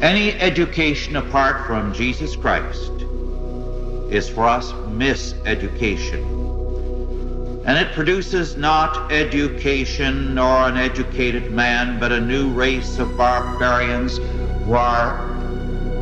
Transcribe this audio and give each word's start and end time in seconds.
Any 0.00 0.32
education 0.32 1.16
apart 1.16 1.66
from 1.66 1.92
Jesus 1.94 2.36
Christ 2.36 2.92
is 4.10 4.28
for 4.28 4.44
us 4.44 4.72
miseducation. 4.72 6.32
And 7.64 7.78
it 7.78 7.94
produces 7.94 8.56
not 8.56 9.10
education 9.10 10.34
nor 10.34 10.68
an 10.68 10.76
educated 10.76 11.50
man, 11.50 11.98
but 11.98 12.12
a 12.12 12.20
new 12.20 12.50
race 12.50 12.98
of 12.98 13.16
barbarians 13.16 14.18
who 14.18 14.74
are 14.74 15.34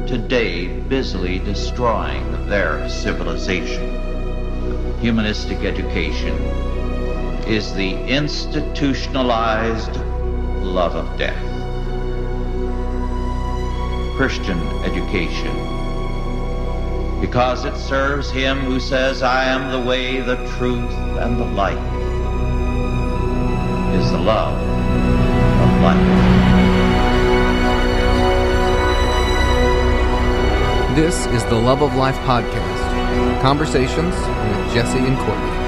today 0.06 0.66
busily 0.66 1.38
destroying 1.38 2.48
their 2.48 2.88
civilization. 2.88 3.88
Humanistic 5.00 5.58
education 5.58 6.34
is 7.46 7.72
the 7.74 7.92
institutionalized 8.08 9.96
love 10.62 10.96
of 10.96 11.18
death. 11.18 11.51
Christian 14.16 14.60
education, 14.84 15.52
because 17.20 17.64
it 17.64 17.76
serves 17.76 18.30
him 18.30 18.58
who 18.58 18.78
says, 18.78 19.22
I 19.22 19.44
am 19.44 19.72
the 19.72 19.80
way, 19.80 20.20
the 20.20 20.36
truth, 20.56 20.92
and 21.18 21.38
the 21.38 21.44
light, 21.44 21.78
is 23.96 24.10
the 24.10 24.18
love 24.18 24.58
of 25.62 25.82
life. 25.82 26.32
This 30.94 31.26
is 31.28 31.44
the 31.46 31.54
Love 31.54 31.82
of 31.82 31.94
Life 31.94 32.18
podcast 32.18 33.40
conversations 33.40 34.14
with 34.14 34.74
Jesse 34.74 34.98
and 34.98 35.16
Courtney. 35.16 35.61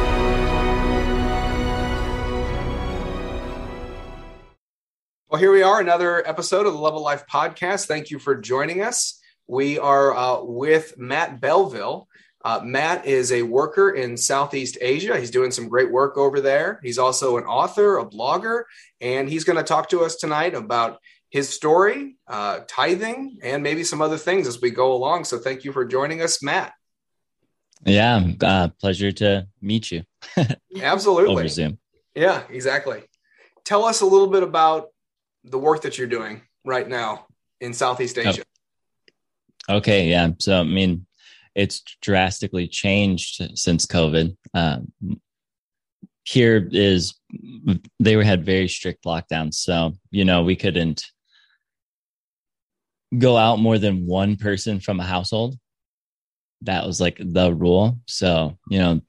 Here 5.45 5.53
we 5.53 5.63
are, 5.63 5.79
another 5.79 6.27
episode 6.27 6.65
of 6.65 6.73
the 6.73 6.79
Love 6.79 6.95
of 6.95 7.03
Life 7.03 7.27
podcast. 7.31 7.85
Thank 7.85 8.11
you 8.11 8.19
for 8.19 8.35
joining 8.35 8.81
us. 8.81 9.21
We 9.47 9.79
are 9.79 10.17
uh, 10.17 10.43
with 10.43 10.97
Matt 10.97 11.39
Belleville. 11.39 12.09
Uh, 12.43 12.63
Matt 12.65 13.05
is 13.05 13.31
a 13.31 13.43
worker 13.43 13.91
in 13.91 14.17
Southeast 14.17 14.79
Asia. 14.81 15.21
He's 15.21 15.31
doing 15.31 15.51
some 15.51 15.69
great 15.69 15.93
work 15.93 16.17
over 16.17 16.41
there. 16.41 16.81
He's 16.83 16.97
also 16.97 17.37
an 17.37 17.45
author, 17.45 17.99
a 17.99 18.07
blogger, 18.07 18.63
and 19.03 19.29
he's 19.29 19.45
going 19.45 19.59
to 19.59 19.63
talk 19.63 19.91
to 19.91 20.01
us 20.01 20.17
tonight 20.17 20.55
about 20.55 20.99
his 21.29 21.51
story, 21.51 22.17
uh, 22.27 22.61
tithing, 22.67 23.37
and 23.43 23.63
maybe 23.63 23.85
some 23.85 24.01
other 24.01 24.17
things 24.17 24.49
as 24.49 24.63
we 24.63 24.71
go 24.71 24.95
along. 24.95 25.25
So 25.25 25.37
thank 25.37 25.63
you 25.63 25.73
for 25.73 25.85
joining 25.85 26.23
us, 26.23 26.43
Matt. 26.43 26.73
Yeah, 27.85 28.29
uh, 28.41 28.69
pleasure 28.81 29.13
to 29.13 29.47
meet 29.61 29.93
you. 29.93 30.05
Absolutely. 30.81 31.33
Over 31.33 31.49
Zoom. 31.49 31.79
Yeah, 32.15 32.45
exactly. 32.49 33.03
Tell 33.67 33.85
us 33.85 34.01
a 34.01 34.07
little 34.07 34.29
bit 34.29 34.43
about 34.43 34.89
the 35.45 35.59
work 35.59 35.83
that 35.83 35.99
you're 35.99 36.07
doing 36.07 36.43
right 36.65 36.89
now 36.89 37.27
in 37.61 37.73
Southeast 37.73 38.19
Asia. 38.19 38.43
Oh. 39.69 39.77
Okay, 39.77 40.09
yeah. 40.09 40.31
So, 40.39 40.61
I 40.61 40.65
mean, 40.65 41.07
it's 41.55 41.83
drastically 42.03 42.69
changed 42.69 43.59
since 43.59 43.87
COVID. 43.87 44.37
Um, 44.53 44.93
here 46.25 46.69
is 46.73 47.15
they 48.01 48.25
had 48.25 48.45
very 48.45 48.69
strict 48.69 49.05
lockdowns, 49.05 49.55
so 49.55 49.93
you 50.11 50.25
know 50.25 50.43
we 50.43 50.57
couldn't 50.57 51.05
go 53.17 53.37
out 53.37 53.59
more 53.59 53.79
than 53.79 54.07
one 54.07 54.37
person 54.37 54.81
from 54.81 55.01
a 55.01 55.05
household. 55.05 55.57
That 56.63 56.87
was 56.87 57.01
like 57.01 57.19
the 57.21 57.53
rule. 57.53 57.99
So, 58.07 58.59
you 58.71 58.79
know, 58.79 59.01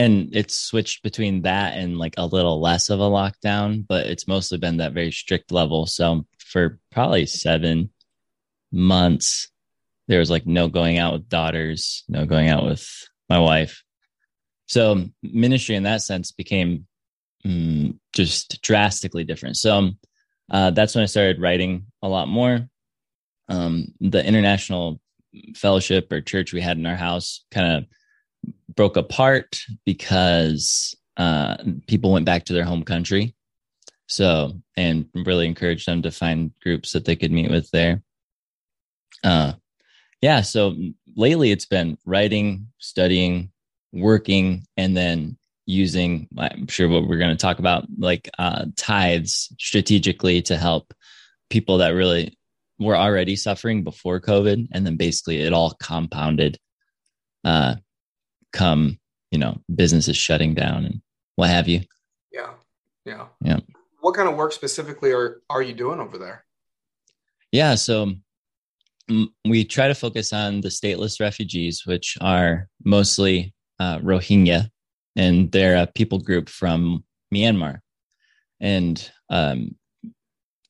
and 0.00 0.34
it's 0.34 0.56
switched 0.56 1.02
between 1.02 1.42
that 1.42 1.76
and 1.76 1.98
like 1.98 2.14
a 2.16 2.24
little 2.24 2.58
less 2.58 2.88
of 2.88 3.00
a 3.00 3.02
lockdown, 3.02 3.86
but 3.86 4.06
it's 4.06 4.26
mostly 4.26 4.56
been 4.56 4.78
that 4.78 4.94
very 4.94 5.12
strict 5.12 5.52
level. 5.52 5.84
So, 5.84 6.24
for 6.38 6.80
probably 6.90 7.26
seven 7.26 7.90
months, 8.72 9.50
there 10.08 10.18
was 10.18 10.30
like 10.30 10.46
no 10.46 10.68
going 10.68 10.96
out 10.96 11.12
with 11.12 11.28
daughters, 11.28 12.02
no 12.08 12.24
going 12.24 12.48
out 12.48 12.64
with 12.64 12.88
my 13.28 13.38
wife. 13.38 13.82
So, 14.68 15.04
ministry 15.22 15.74
in 15.74 15.82
that 15.82 16.00
sense 16.00 16.32
became 16.32 16.86
mm, 17.46 17.98
just 18.14 18.62
drastically 18.62 19.24
different. 19.24 19.58
So, 19.58 19.90
uh, 20.50 20.70
that's 20.70 20.94
when 20.94 21.02
I 21.02 21.08
started 21.08 21.42
writing 21.42 21.84
a 22.00 22.08
lot 22.08 22.26
more 22.26 22.70
um, 23.50 23.88
the 24.00 24.26
international 24.26 24.98
fellowship 25.54 26.10
or 26.10 26.22
church 26.22 26.54
we 26.54 26.62
had 26.62 26.78
in 26.78 26.86
our 26.86 26.96
house 26.96 27.44
kind 27.50 27.76
of 27.76 27.84
broke 28.74 28.96
apart 28.96 29.60
because 29.84 30.94
uh, 31.16 31.56
people 31.86 32.12
went 32.12 32.26
back 32.26 32.44
to 32.46 32.52
their 32.52 32.64
home 32.64 32.82
country. 32.82 33.34
So, 34.06 34.60
and 34.76 35.06
really 35.14 35.46
encouraged 35.46 35.86
them 35.86 36.02
to 36.02 36.10
find 36.10 36.52
groups 36.62 36.92
that 36.92 37.04
they 37.04 37.14
could 37.14 37.30
meet 37.30 37.50
with 37.50 37.70
there. 37.70 38.02
Uh, 39.22 39.52
yeah. 40.20 40.40
So 40.40 40.74
lately 41.16 41.52
it's 41.52 41.66
been 41.66 41.96
writing, 42.04 42.68
studying, 42.78 43.52
working, 43.92 44.66
and 44.76 44.96
then 44.96 45.38
using, 45.66 46.26
I'm 46.36 46.66
sure 46.66 46.88
what 46.88 47.06
we're 47.06 47.18
going 47.18 47.30
to 47.30 47.36
talk 47.36 47.60
about, 47.60 47.86
like 47.98 48.28
uh, 48.38 48.66
tithes 48.76 49.52
strategically 49.58 50.42
to 50.42 50.56
help 50.56 50.92
people 51.48 51.78
that 51.78 51.90
really 51.90 52.36
were 52.78 52.96
already 52.96 53.36
suffering 53.36 53.84
before 53.84 54.20
COVID, 54.20 54.68
and 54.72 54.86
then 54.86 54.96
basically 54.96 55.40
it 55.40 55.52
all 55.52 55.76
compounded. 55.80 56.58
Uh, 57.44 57.76
come 58.52 58.98
you 59.30 59.38
know 59.38 59.58
businesses 59.74 60.16
shutting 60.16 60.54
down 60.54 60.84
and 60.84 61.00
what 61.36 61.50
have 61.50 61.68
you. 61.68 61.80
Yeah, 62.32 62.50
yeah, 63.04 63.26
yeah. 63.42 63.60
What 64.00 64.14
kind 64.14 64.28
of 64.28 64.36
work 64.36 64.52
specifically 64.52 65.12
are 65.12 65.40
are 65.48 65.62
you 65.62 65.72
doing 65.72 66.00
over 66.00 66.18
there? 66.18 66.44
Yeah, 67.52 67.74
so 67.74 68.14
we 69.44 69.64
try 69.64 69.88
to 69.88 69.94
focus 69.94 70.32
on 70.32 70.60
the 70.60 70.68
stateless 70.68 71.20
refugees, 71.20 71.84
which 71.84 72.16
are 72.20 72.68
mostly 72.84 73.54
uh, 73.78 73.98
Rohingya, 73.98 74.70
and 75.16 75.50
they're 75.50 75.76
a 75.76 75.86
people 75.86 76.18
group 76.18 76.48
from 76.48 77.04
Myanmar. 77.34 77.80
And 78.60 79.10
um, 79.30 79.74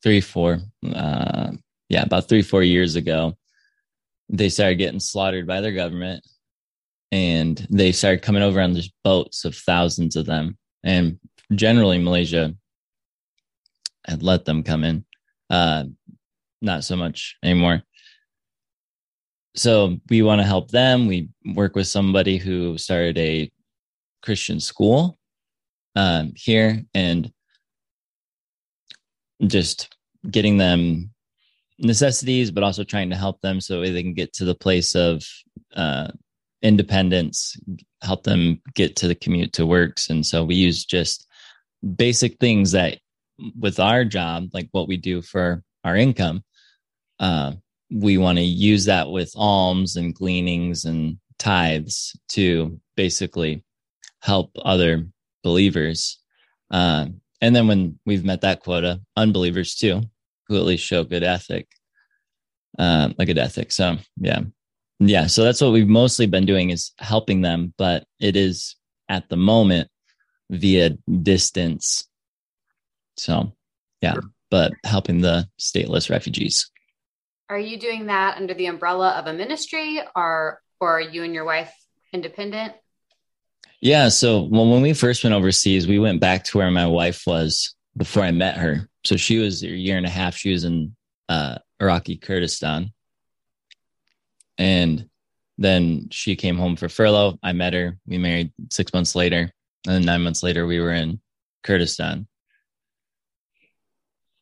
three, 0.03 0.21
four, 0.21 0.61
uh, 0.95 1.51
yeah, 1.89 2.03
about 2.03 2.29
three, 2.29 2.43
four 2.43 2.63
years 2.63 2.97
ago, 2.97 3.37
they 4.29 4.49
started 4.49 4.77
getting 4.77 5.01
slaughtered 5.01 5.47
by 5.47 5.61
their 5.61 5.73
government 5.73 6.25
and 7.13 7.67
they 7.71 7.93
started 7.93 8.23
coming 8.23 8.43
over 8.43 8.61
on 8.61 8.73
these 8.73 8.91
boats 9.05 9.45
of 9.45 9.55
thousands 9.55 10.17
of 10.17 10.27
them. 10.27 10.57
And 10.85 11.19
generally, 11.55 11.99
Malaysia 11.99 12.55
had 14.07 14.23
let 14.23 14.45
them 14.45 14.63
come 14.63 14.85
in, 14.85 15.05
uh, 15.51 15.85
not 16.63 16.85
so 16.85 16.97
much 16.97 17.37
anymore. 17.43 17.83
So 19.57 19.99
we 20.09 20.23
want 20.23 20.41
to 20.41 20.47
help 20.47 20.71
them. 20.71 21.07
We 21.07 21.31
work 21.55 21.75
with 21.75 21.89
somebody 21.89 22.39
who 22.39 22.79
started 22.79 23.19
a 23.19 23.51
Christian 24.23 24.61
school 24.61 25.19
um, 25.97 26.33
here 26.37 26.85
and 26.95 27.33
just 29.47 29.95
getting 30.31 30.59
them 30.59 31.11
necessities, 31.79 32.51
but 32.51 32.63
also 32.63 32.85
trying 32.85 33.11
to 33.11 33.17
help 33.17 33.41
them 33.41 33.61
so 33.61 33.81
they 33.81 34.03
can 34.03 34.15
get 34.15 34.33
to 34.35 34.45
the 34.45 34.55
place 34.55 34.95
of 34.95 35.25
uh, 35.75 36.09
independence, 36.63 37.57
help 38.03 38.25
them 38.25 38.61
get 38.75 38.97
to 38.97 39.09
the 39.09 39.15
commute 39.15 39.53
to 39.55 39.67
works. 39.67 40.11
And 40.11 40.25
so 40.25 40.45
we 40.45 40.55
use 40.55 40.85
just 40.85 41.27
basic 41.97 42.39
things 42.39 42.73
that 42.73 42.99
with 43.59 43.81
our 43.81 44.05
job, 44.05 44.51
like 44.53 44.69
what 44.73 44.89
we 44.89 44.97
do 44.97 45.23
for 45.23 45.63
our 45.85 45.97
income, 45.97 46.45
uh, 47.19 47.53
we 47.91 48.19
want 48.19 48.39
to 48.39 48.45
use 48.45 48.85
that 48.85 49.11
with 49.11 49.33
alms 49.37 49.97
and 49.97 50.15
gleanings 50.15 50.85
and 50.85 51.19
tithes 51.39 52.17
to 52.29 52.79
basically 52.97 53.65
help 54.23 54.51
other 54.63 55.07
believers. 55.43 56.19
Uh, 56.71 57.07
and 57.41 57.57
then 57.57 57.67
when 57.67 57.99
we've 58.05 58.25
met 58.25 58.43
that 58.43 58.61
quota, 58.61 59.01
unbelievers 59.17 59.75
too, 59.75 60.03
who 60.47 60.57
at 60.57 60.65
least 60.65 60.85
show 60.85 61.03
good 61.05 61.23
ethic, 61.23 61.69
uh, 62.79 63.09
a 63.19 63.27
good 63.27 63.39
ethic. 63.39 63.73
So 63.73 63.97
yeah, 64.19 64.41
yeah. 65.01 65.27
So 65.27 65.43
that's 65.43 65.61
what 65.61 65.73
we've 65.73 65.89
mostly 65.89 66.27
been 66.27 66.47
doing 66.47 66.71
is 66.71 66.93
helping 66.99 67.41
them, 67.41 67.73
but 67.77 68.05
it 68.21 68.37
is 68.37 68.77
at 69.09 69.29
the 69.29 69.37
moment 69.37 69.89
via 70.51 70.91
distance. 71.23 72.07
So 73.17 73.53
yeah, 74.03 74.15
sure. 74.15 74.23
but 74.51 74.73
helping 74.85 75.23
the 75.23 75.49
stateless 75.59 76.11
refugees. 76.11 76.71
Are 77.49 77.59
you 77.59 77.79
doing 77.79 78.07
that 78.07 78.37
under 78.37 78.55
the 78.55 78.67
umbrella 78.67 79.11
of 79.13 79.27
a 79.27 79.33
ministry, 79.33 80.01
or 80.15 80.61
or 80.81 80.99
are 80.99 81.01
you 81.01 81.25
and 81.25 81.35
your 81.35 81.45
wife 81.45 81.73
independent? 82.13 82.75
Yeah. 83.81 84.09
So 84.11 84.43
well, 84.43 84.71
when 84.71 84.83
we 84.83 84.93
first 84.93 85.25
went 85.25 85.35
overseas, 85.35 85.89
we 85.89 85.99
went 85.99 86.21
back 86.21 86.45
to 86.45 86.59
where 86.59 86.71
my 86.71 86.87
wife 86.87 87.23
was 87.27 87.75
before 87.97 88.23
I 88.23 88.33
met 88.33 88.59
her. 88.59 88.89
So 89.05 89.17
she 89.17 89.39
was 89.39 89.63
a 89.63 89.69
year 89.69 89.97
and 89.97 90.07
a 90.07 90.11
half. 90.11 90.37
She 90.37 90.53
was 90.53 90.65
in 90.65 90.95
uh, 91.29 91.59
Iraqi 91.81 92.17
Kurdistan. 92.17 92.93
And 94.61 95.09
then 95.57 96.09
she 96.11 96.37
came 96.37 96.59
home 96.59 96.77
for 96.77 96.91
furlough. 96.91 97.39
I 97.43 97.53
met 97.53 97.73
her. 97.73 97.99
We 98.07 98.19
married 98.19 98.53
six 98.69 98.93
months 98.93 99.15
later. 99.15 99.51
And 99.87 99.95
then 99.95 100.03
nine 100.03 100.23
months 100.23 100.43
later, 100.43 100.67
we 100.67 100.81
were 100.81 100.93
in 100.93 101.19
Kurdistan. 101.65 102.29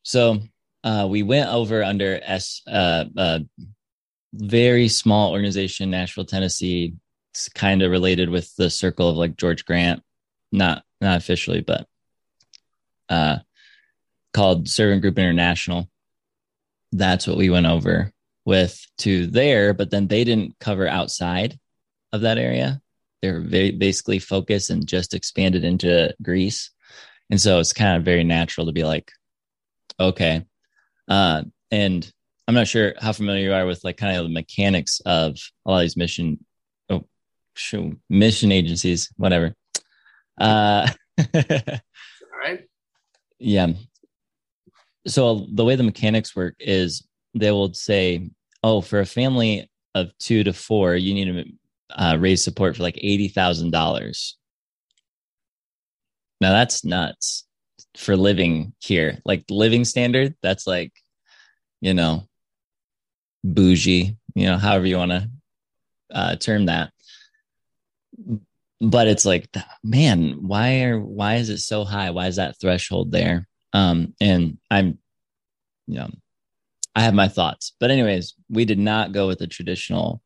So 0.03 0.41
uh, 0.83 1.07
we 1.09 1.23
went 1.23 1.51
over 1.51 1.85
under 1.85 2.19
S, 2.21 2.63
uh, 2.67 3.05
uh, 3.17 3.39
very 4.33 4.89
small 4.89 5.31
organization, 5.31 5.91
Nashville, 5.91 6.25
Tennessee. 6.25 6.95
It's 7.33 7.49
kind 7.49 7.83
of 7.83 7.93
related 7.93 8.29
with 8.29 8.53
the 8.57 8.71
circle 8.71 9.09
of 9.09 9.17
like 9.17 9.37
George 9.37 9.65
Grant, 9.65 10.03
not 10.51 10.83
not 11.01 11.19
officially, 11.19 11.61
but 11.61 11.87
uh, 13.09 13.39
called 14.35 14.69
Servant 14.69 15.03
Group 15.03 15.19
International. 15.19 15.89
That's 16.91 17.29
what 17.29 17.37
we 17.37 17.51
went 17.51 17.67
over 17.67 18.13
with 18.49 18.81
to 18.97 19.27
there, 19.27 19.75
but 19.75 19.91
then 19.91 20.09
they 20.09 20.25
didn't 20.25 20.59
cover 20.59 20.89
outside 20.89 21.59
of 22.15 22.23
that 22.23 22.39
area. 22.39 22.81
They're 23.21 23.43
very 23.43 23.73
basically 23.73 24.19
focused 24.21 24.71
and 24.71 24.87
just 24.87 25.13
expanded 25.13 25.65
into 25.65 26.15
Greece. 26.23 26.71
And 27.29 27.39
so 27.39 27.59
it's 27.59 27.75
kind 27.75 27.99
of 27.99 28.07
very 28.07 28.25
natural 28.25 28.65
to 28.67 28.73
be 28.73 28.85
like, 28.85 29.13
okay. 30.01 30.47
Uh, 31.07 31.43
and 31.71 32.11
I'm 32.47 32.55
not 32.55 32.69
sure 32.69 32.95
how 32.99 33.13
familiar 33.13 33.49
you 33.49 33.53
are 33.53 33.67
with 33.67 33.85
like 33.85 33.99
kind 33.99 34.17
of 34.17 34.25
the 34.25 34.31
mechanics 34.31 35.03
of 35.05 35.37
a 35.67 35.71
lot 35.71 35.77
of 35.77 35.83
these 35.83 35.99
mission, 35.99 36.43
oh, 36.89 37.05
mission 38.09 38.51
agencies, 38.51 39.13
whatever. 39.19 39.55
Uh, 40.41 40.89
All 41.19 41.45
right. 42.41 42.65
yeah. 43.39 43.75
So 45.07 45.47
the 45.53 45.67
way 45.67 45.77
the 45.77 45.83
mechanics 45.83 46.35
work 46.35 46.55
is 46.61 47.07
they 47.35 47.51
will 47.51 47.75
say, 47.75 48.31
oh, 48.63 48.81
for 48.81 49.01
a 49.01 49.07
family 49.07 49.71
of 49.95 50.17
two 50.19 50.45
to 50.45 50.53
four, 50.53 50.95
you 50.95 51.15
need 51.15 51.25
to 51.25 51.53
uh, 51.97 52.17
raise 52.19 52.43
support 52.45 52.77
for 52.77 52.83
like 52.83 52.99
eighty 52.99 53.29
thousand 53.29 53.71
dollars. 53.71 54.37
Now 56.41 56.51
that's 56.51 56.85
nuts 56.85 57.45
for 57.97 58.17
living 58.17 58.75
here. 58.79 59.19
Like 59.25 59.45
living 59.51 59.85
standard, 59.85 60.35
that's 60.43 60.67
like, 60.67 60.93
you 61.81 61.95
know, 61.95 62.29
bougie. 63.43 64.17
You 64.35 64.47
know, 64.47 64.57
however 64.57 64.87
you 64.87 64.99
want 64.99 65.11
to 65.11 65.31
uh, 66.13 66.37
term 66.37 66.67
that. 66.67 66.93
But 68.81 69.09
it's 69.09 69.25
like, 69.25 69.49
man, 69.83 70.47
why 70.47 70.83
are 70.85 71.01
why 71.01 71.37
is 71.37 71.49
it 71.49 71.59
so 71.59 71.85
high? 71.85 72.11
Why 72.11 72.29
is 72.29 72.37
that 72.37 72.61
threshold 72.61 73.11
there? 73.11 73.49
Um, 73.73 74.15
and 74.21 74.59
I'm, 74.71 74.99
you 75.89 75.97
know, 75.97 76.11
I 76.99 77.03
have 77.03 77.15
my 77.15 77.29
thoughts. 77.29 77.75
But 77.79 77.93
anyways, 77.93 78.35
we 78.51 78.65
did 78.65 78.81
not 78.81 79.13
go 79.13 79.29
with 79.29 79.39
the 79.39 79.47
traditional 79.47 80.21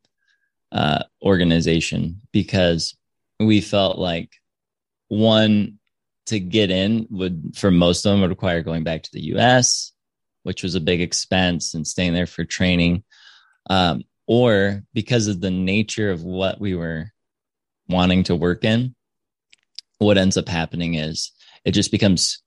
uh, 0.71 1.03
organization 1.21 2.21
because 2.31 2.97
we 3.39 3.61
felt 3.61 3.99
like 3.99 4.31
one 5.07 5.77
to 6.25 6.39
get 6.39 6.71
in 6.71 7.05
would 7.11 7.53
for 7.55 7.69
most 7.69 8.03
of 8.03 8.11
them 8.11 8.21
would 8.21 8.31
require 8.31 8.63
going 8.63 8.83
back 8.83 9.03
to 9.03 9.11
the 9.13 9.35
US, 9.35 9.91
which 10.41 10.63
was 10.63 10.73
a 10.73 10.79
big 10.79 10.99
expense 10.99 11.75
and 11.75 11.85
staying 11.85 12.15
there 12.15 12.25
for 12.25 12.43
training. 12.43 13.03
Um, 13.69 14.03
or 14.25 14.81
because 14.95 15.27
of 15.27 15.41
the 15.41 15.51
nature 15.51 16.09
of 16.09 16.23
what 16.23 16.59
we 16.59 16.73
were 16.73 17.11
wanting 17.87 18.23
to 18.23 18.35
work 18.35 18.63
in, 18.63 18.95
what 19.99 20.17
ends 20.17 20.37
up 20.37 20.49
happening 20.49 20.95
is 20.95 21.33
it 21.65 21.73
just 21.73 21.91
becomes 21.91 22.41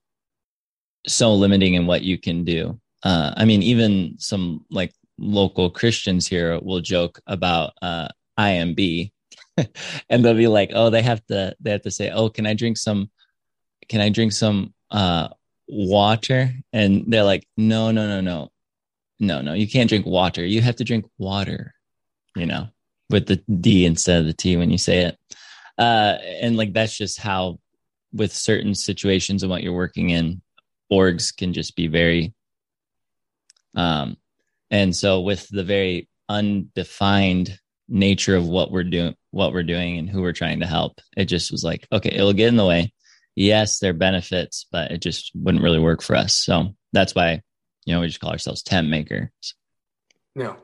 so 1.07 1.33
limiting 1.33 1.75
in 1.75 1.87
what 1.87 2.03
you 2.03 2.19
can 2.19 2.43
do. 2.43 2.81
Uh, 3.03 3.33
I 3.37 3.45
mean, 3.45 3.63
even 3.63 4.17
some 4.19 4.65
like 4.71 4.93
local 5.19 5.71
Christians 5.71 6.27
here 6.27 6.59
will 6.61 6.81
joke 6.81 7.21
about 7.27 7.73
uh, 7.83 8.09
IMB, 8.39 9.13
and 10.09 10.25
they'll 10.25 10.35
be 10.35 10.49
like, 10.49 10.71
"Oh, 10.75 10.91
they 10.91 11.03
have 11.03 11.25
to 11.27 11.55
they 11.61 11.71
have 11.71 11.83
to 11.83 11.91
say, 11.91 12.11
oh, 12.11 12.29
can 12.29 12.47
I 12.47 12.55
drink 12.55 12.77
some? 12.77 13.11
Can 13.89 14.01
I 14.01 14.09
drink 14.09 14.33
some 14.33 14.75
uh, 14.91 15.29
water?" 15.69 16.53
And 16.73 17.05
they're 17.09 17.25
like, 17.25 17.47
"No, 17.57 17.91
no, 17.91 18.07
no, 18.09 18.21
no, 18.21 18.51
no, 19.21 19.41
no. 19.41 19.53
You 19.53 19.69
can't 19.69 19.89
drink 19.89 20.07
water. 20.07 20.45
You 20.45 20.63
have 20.63 20.77
to 20.77 20.85
drink 20.85 21.07
water." 21.19 21.75
You 22.35 22.47
know, 22.47 22.69
with 23.09 23.27
the 23.27 23.37
D 23.61 23.87
instead 23.87 24.21
of 24.21 24.27
the 24.27 24.35
T 24.35 24.57
when 24.57 24.71
you 24.71 24.79
say 24.79 25.05
it. 25.05 25.19
Uh, 25.79 26.17
and 26.41 26.57
like 26.57 26.73
that's 26.73 26.97
just 26.97 27.21
how, 27.21 27.59
with 28.13 28.33
certain 28.33 28.75
situations 28.75 29.43
and 29.43 29.51
what 29.51 29.63
you're 29.63 29.73
working 29.75 30.11
in, 30.11 30.41
orgs 30.91 31.37
can 31.37 31.53
just 31.53 31.77
be 31.77 31.87
very 31.87 32.35
um 33.77 34.17
and 34.71 34.97
so 34.97 35.21
with 35.21 35.47
the 35.49 35.63
very 35.65 36.09
undefined 36.29 37.57
nature 37.89 38.35
of 38.35 38.49
what 38.49 38.73
we're 38.73 38.83
doing 38.83 39.15
what 39.31 39.53
we're 39.53 39.63
doing 39.63 39.99
and 39.99 40.11
who 40.11 40.21
we're 40.23 40.33
trying 40.33 40.61
to 40.61 40.67
help 40.67 41.01
it 41.17 41.27
just 41.27 41.53
was 41.53 41.63
like 41.63 41.87
okay 41.93 42.11
it'll 42.11 42.33
get 42.33 42.49
in 42.49 42.57
the 42.57 42.67
way 42.67 42.93
yes 43.37 43.79
there 43.79 43.91
are 43.91 43.95
benefits 43.95 44.67
but 44.73 44.91
it 44.91 45.01
just 45.01 45.31
wouldn't 45.37 45.63
really 45.63 45.79
work 45.79 46.03
for 46.03 46.17
us 46.17 46.35
so 46.35 46.75
that's 46.93 47.15
why 47.15 47.41
you 47.85 47.95
know 47.95 48.01
we 48.01 48.09
just 48.09 48.19
call 48.19 48.33
ourselves 48.33 48.63
tent 48.63 48.89
makers 48.89 49.29
No. 50.35 50.57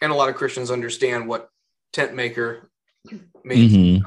And 0.00 0.12
a 0.12 0.14
lot 0.14 0.28
of 0.28 0.36
Christians 0.36 0.70
understand 0.70 1.26
what 1.26 1.48
tent 1.92 2.14
maker 2.14 2.70
means. 3.44 3.72
Mhm. 3.72 4.02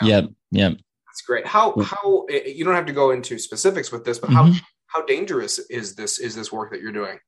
Yeah. 0.00 0.06
yep 0.20 0.30
yep 0.52 0.72
That's 1.06 1.22
great. 1.22 1.46
How 1.46 1.74
how 1.80 2.26
eh, 2.30 2.48
you 2.54 2.64
don't 2.64 2.74
have 2.76 2.86
to 2.86 2.92
go 2.92 3.10
into 3.10 3.38
specifics 3.38 3.90
with 3.90 4.04
this, 4.04 4.18
but 4.20 4.30
how 4.30 4.52
how 4.92 5.02
dangerous 5.02 5.58
is 5.70 5.94
this 5.94 6.18
is 6.18 6.34
this 6.34 6.52
work 6.52 6.70
that 6.70 6.80
you're 6.80 6.92
doing? 6.92 7.18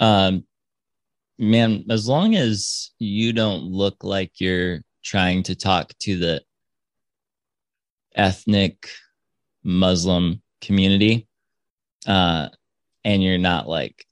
um 0.00 0.44
man 1.38 1.84
as 1.90 2.08
long 2.08 2.34
as 2.34 2.90
you 2.98 3.32
don't 3.32 3.64
look 3.64 4.02
like 4.02 4.32
you're 4.40 4.80
trying 5.02 5.42
to 5.42 5.54
talk 5.54 5.92
to 5.98 6.18
the 6.18 6.42
ethnic 8.14 8.90
muslim 9.62 10.42
community 10.60 11.26
uh 12.06 12.48
and 13.04 13.22
you're 13.22 13.38
not 13.38 13.68
like 13.68 14.04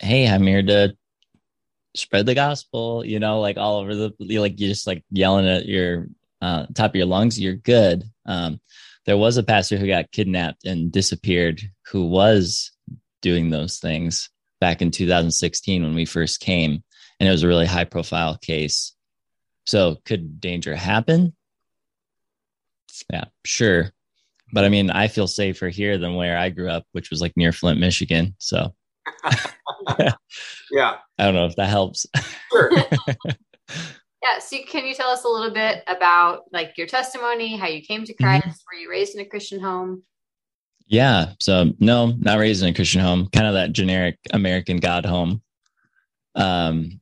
hey 0.00 0.28
i'm 0.28 0.46
here 0.46 0.62
to 0.62 0.94
spread 1.94 2.26
the 2.26 2.34
gospel 2.34 3.04
you 3.04 3.18
know 3.18 3.40
like 3.40 3.56
all 3.56 3.78
over 3.80 3.94
the 3.94 4.12
like 4.38 4.58
you're 4.60 4.68
just 4.68 4.86
like 4.86 5.02
yelling 5.10 5.48
at 5.48 5.66
your 5.66 6.06
uh 6.42 6.66
top 6.74 6.90
of 6.90 6.96
your 6.96 7.06
lungs 7.06 7.40
you're 7.40 7.54
good 7.54 8.04
um 8.26 8.60
there 9.06 9.16
was 9.16 9.36
a 9.36 9.42
pastor 9.42 9.76
who 9.76 9.86
got 9.86 10.10
kidnapped 10.10 10.64
and 10.64 10.90
disappeared 10.92 11.62
who 11.86 12.06
was 12.06 12.72
doing 13.22 13.50
those 13.50 13.78
things 13.78 14.30
back 14.60 14.82
in 14.82 14.90
2016 14.90 15.82
when 15.82 15.94
we 15.94 16.04
first 16.04 16.40
came. 16.40 16.82
And 17.18 17.28
it 17.28 17.32
was 17.32 17.42
a 17.42 17.48
really 17.48 17.66
high 17.66 17.84
profile 17.84 18.36
case. 18.36 18.94
So 19.64 19.96
could 20.04 20.40
danger 20.40 20.74
happen? 20.74 21.34
Yeah 23.12 23.24
sure. 23.44 23.92
But 24.52 24.64
i 24.64 24.68
mean 24.68 24.90
i 24.90 25.08
feel 25.08 25.26
safer 25.26 25.68
here 25.68 25.98
than 25.98 26.14
where 26.14 26.38
i 26.38 26.50
grew 26.50 26.70
up 26.70 26.84
which 26.92 27.10
was 27.10 27.20
like 27.20 27.36
near 27.36 27.52
flint 27.52 27.80
michigan. 27.80 28.34
So 28.38 28.74
Yeah, 29.98 30.12
i 31.18 31.24
don't 31.24 31.34
know 31.34 31.46
if 31.46 31.56
that 31.56 31.68
helps. 31.68 32.06
Sure. 32.50 32.70
Yeah. 34.22 34.38
So 34.38 34.56
can 34.68 34.86
you 34.86 34.94
tell 34.94 35.10
us 35.10 35.24
a 35.24 35.28
little 35.28 35.52
bit 35.52 35.82
about 35.86 36.44
like 36.52 36.76
your 36.78 36.86
testimony, 36.86 37.56
how 37.56 37.66
you 37.68 37.82
came 37.82 38.04
to 38.04 38.14
Christ? 38.14 38.64
Were 38.70 38.78
you 38.78 38.90
raised 38.90 39.14
in 39.14 39.20
a 39.20 39.24
Christian 39.26 39.60
home? 39.60 40.02
Yeah. 40.86 41.32
So 41.40 41.72
no, 41.78 42.14
not 42.18 42.38
raised 42.38 42.62
in 42.62 42.70
a 42.70 42.74
Christian 42.74 43.00
home, 43.00 43.28
kind 43.32 43.46
of 43.46 43.54
that 43.54 43.72
generic 43.72 44.18
American 44.32 44.78
God 44.78 45.04
home. 45.04 45.42
Um, 46.34 47.00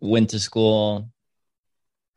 went 0.00 0.30
to 0.30 0.38
school, 0.38 1.10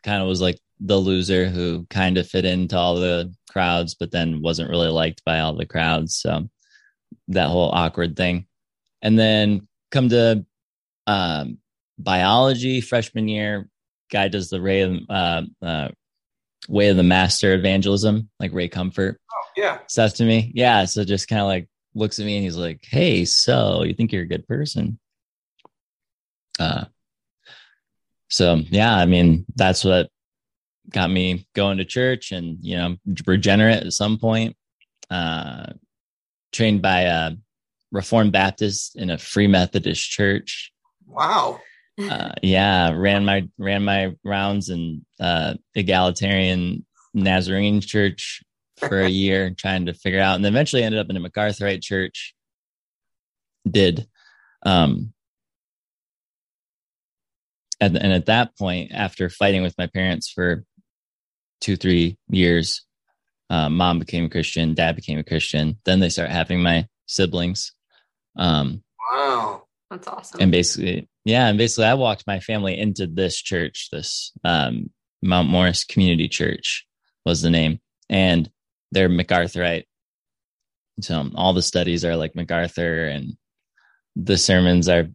kind 0.04 0.22
of 0.22 0.28
was 0.28 0.42
like 0.42 0.60
the 0.80 0.98
loser 0.98 1.46
who 1.46 1.86
kind 1.90 2.18
of 2.18 2.28
fit 2.28 2.46
into 2.46 2.78
all 2.78 2.96
the 2.96 3.34
crowds, 3.50 3.96
but 3.96 4.12
then 4.12 4.42
wasn't 4.42 4.70
really 4.70 4.90
liked 4.90 5.24
by 5.26 5.40
all 5.40 5.54
the 5.54 5.66
crowds. 5.66 6.16
So 6.16 6.50
that 7.30 7.50
whole 7.50 7.70
awkward 7.72 8.16
thing. 8.16 8.48
And 9.02 9.18
then 9.18 9.68
come 9.92 10.10
to 10.10 10.46
um, 11.08 11.58
biology 12.04 12.82
freshman 12.82 13.28
year. 13.28 13.68
Guy 14.12 14.28
does 14.28 14.50
the 14.50 14.62
Ray 14.62 14.82
of, 14.82 14.98
uh, 15.10 15.42
uh, 15.62 15.90
Way 16.68 16.90
of 16.90 16.98
the 16.98 17.04
Master 17.04 17.54
evangelism, 17.54 18.30
like 18.40 18.54
Ray 18.54 18.68
Comfort 18.68 19.20
Yeah, 19.58 19.80
stuff 19.88 20.14
to 20.16 20.24
me. 20.26 20.52
Yeah. 20.54 20.86
So 20.86 21.04
just 21.04 21.28
kind 21.28 21.42
of 21.42 21.48
like 21.48 21.68
looks 21.96 22.20
at 22.20 22.26
me 22.26 22.36
and 22.36 22.44
he's 22.44 22.58
like, 22.58 22.80
Hey, 22.84 23.26
so 23.26 23.84
you 23.84 23.94
think 23.94 24.12
you're 24.12 24.24
a 24.24 24.28
good 24.28 24.48
person? 24.48 25.00
Uh, 26.60 26.86
so 28.30 28.56
yeah, 28.70 28.96
I 28.96 29.06
mean, 29.06 29.46
that's 29.56 29.84
what 29.84 30.10
got 30.90 31.10
me 31.10 31.48
going 31.56 31.78
to 31.80 31.86
church 31.86 32.32
and, 32.32 32.58
you 32.62 32.78
know, 32.78 32.98
regenerate 33.26 33.84
at 33.84 33.94
some 33.94 34.18
point. 34.20 34.56
Uh, 35.10 35.74
trained 36.52 36.82
by 36.82 37.02
a 37.02 37.32
Reformed 37.92 38.32
Baptist 38.32 38.96
in 38.96 39.10
a 39.10 39.18
Free 39.18 39.48
Methodist 39.48 40.10
church. 40.10 40.72
wow. 41.08 41.60
Uh, 42.00 42.32
yeah, 42.42 42.92
ran 42.92 43.26
my 43.26 43.48
ran 43.58 43.84
my 43.84 44.14
rounds 44.24 44.70
in 44.70 45.06
uh, 45.20 45.54
egalitarian 45.76 46.86
Nazarene 47.14 47.82
church 47.82 48.44
for 48.78 49.02
a 49.02 49.10
year, 49.10 49.52
trying 49.58 49.86
to 49.86 49.94
figure 49.94 50.22
out, 50.22 50.36
and 50.36 50.46
eventually 50.46 50.84
ended 50.84 51.00
up 51.00 51.10
in 51.10 51.18
a 51.18 51.20
MacArthurite 51.30 51.82
church. 51.82 52.34
Did, 53.70 54.08
um, 54.66 55.14
and, 57.80 57.96
and 57.96 58.14
at 58.14 58.26
that 58.26 58.58
point, 58.58 58.92
after 58.92 59.30
fighting 59.30 59.62
with 59.62 59.78
my 59.78 59.88
parents 59.88 60.30
for 60.32 60.64
two 61.60 61.76
three 61.76 62.18
years, 62.30 62.84
uh, 63.50 63.70
mom 63.70 64.00
became 64.00 64.26
a 64.26 64.30
Christian, 64.30 64.74
dad 64.74 64.96
became 64.96 65.20
a 65.20 65.24
Christian. 65.24 65.78
Then 65.86 66.00
they 66.00 66.10
start 66.10 66.30
having 66.30 66.64
my 66.64 66.88
siblings. 67.06 67.74
Um, 68.38 68.84
Wow. 69.12 69.64
That's 69.92 70.08
awesome. 70.08 70.40
and 70.42 70.52
basically, 70.52 71.08
yeah, 71.26 71.48
and 71.48 71.58
basically, 71.58 71.86
I 71.86 71.94
walked 71.96 72.26
my 72.26 72.40
family 72.40 72.80
into 72.80 73.06
this 73.06 73.36
church. 73.40 73.90
This 73.92 74.32
um, 74.44 74.90
Mount 75.22 75.50
Morris 75.50 75.84
Community 75.84 76.28
Church 76.28 76.88
was 77.26 77.42
the 77.42 77.50
name, 77.52 77.80
and 78.10 78.50
they're 78.92 79.10
MacArthurite. 79.10 79.84
So 81.02 81.30
all 81.36 81.54
the 81.54 81.62
studies 81.62 82.04
are 82.06 82.16
like 82.16 82.36
MacArthur, 82.36 83.06
and 83.08 83.38
the 84.16 84.38
sermons 84.38 84.88
are, 84.90 85.08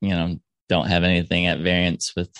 you 0.00 0.10
know, 0.10 0.38
don't 0.68 0.88
have 0.88 1.04
anything 1.04 1.46
at 1.46 1.60
variance 1.60 2.12
with 2.16 2.30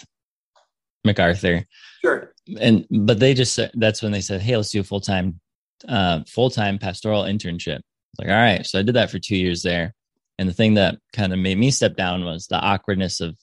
MacArthur 1.05 1.67
Sure. 2.03 2.33
and 2.59 2.87
but 2.91 3.19
they 3.21 3.35
just 3.35 3.55
said 3.55 3.71
that's 3.75 4.03
when 4.03 4.13
they 4.13 4.21
said 4.23 4.41
hey 4.41 4.57
let's 4.57 4.71
do 4.71 4.81
a 4.81 4.85
full-time 4.85 5.39
uh 5.87 6.21
full-time 6.27 6.79
pastoral 6.79 7.25
internship 7.25 7.81
like 8.19 8.29
all 8.29 8.35
right 8.35 8.65
so 8.67 8.79
i 8.79 8.83
did 8.83 8.95
that 8.95 9.11
for 9.11 9.19
two 9.19 9.37
years 9.37 9.63
there 9.63 9.95
and 10.39 10.49
the 10.49 10.53
thing 10.55 10.75
that 10.75 10.99
kind 11.13 11.33
of 11.33 11.39
made 11.39 11.59
me 11.59 11.71
step 11.71 11.97
down 11.97 12.25
was 12.25 12.47
the 12.47 12.59
awkwardness 12.59 13.21
of 13.21 13.37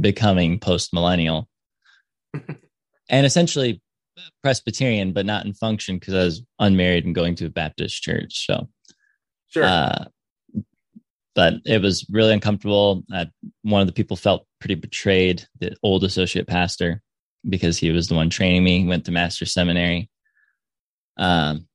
becoming 0.00 0.58
post-millennial 0.58 1.48
and 3.08 3.26
essentially 3.26 3.80
presbyterian 4.42 5.12
but 5.12 5.26
not 5.26 5.44
in 5.46 5.52
function 5.54 5.98
because 5.98 6.14
i 6.14 6.24
was 6.24 6.42
unmarried 6.58 7.04
and 7.04 7.14
going 7.14 7.34
to 7.34 7.46
a 7.46 7.50
baptist 7.50 8.02
church 8.02 8.46
so 8.46 8.68
Sure. 9.48 9.64
uh, 9.64 10.04
but 11.34 11.54
it 11.64 11.82
was 11.82 12.06
really 12.10 12.32
uncomfortable. 12.32 13.04
Uh, 13.12 13.26
one 13.62 13.80
of 13.80 13.86
the 13.86 13.92
people 13.92 14.16
felt 14.16 14.46
pretty 14.60 14.76
betrayed, 14.76 15.46
the 15.60 15.76
old 15.82 16.04
associate 16.04 16.46
pastor, 16.46 17.02
because 17.48 17.76
he 17.78 17.90
was 17.90 18.08
the 18.08 18.14
one 18.14 18.30
training 18.30 18.64
me. 18.64 18.86
Went 18.86 19.04
to 19.06 19.12
master 19.12 19.44
seminary. 19.46 20.10
Um, 21.16 21.66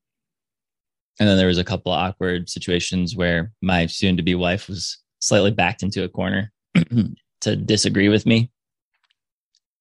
and 1.19 1.27
then 1.27 1.37
there 1.37 1.47
was 1.47 1.57
a 1.57 1.63
couple 1.63 1.91
of 1.91 1.99
awkward 1.99 2.49
situations 2.49 3.15
where 3.15 3.51
my 3.61 3.85
soon 3.87 4.17
to 4.17 4.23
be 4.23 4.35
wife 4.35 4.67
was 4.67 4.97
slightly 5.19 5.51
backed 5.51 5.83
into 5.83 6.03
a 6.03 6.09
corner 6.09 6.51
to 7.41 7.55
disagree 7.55 8.09
with 8.09 8.25
me. 8.25 8.51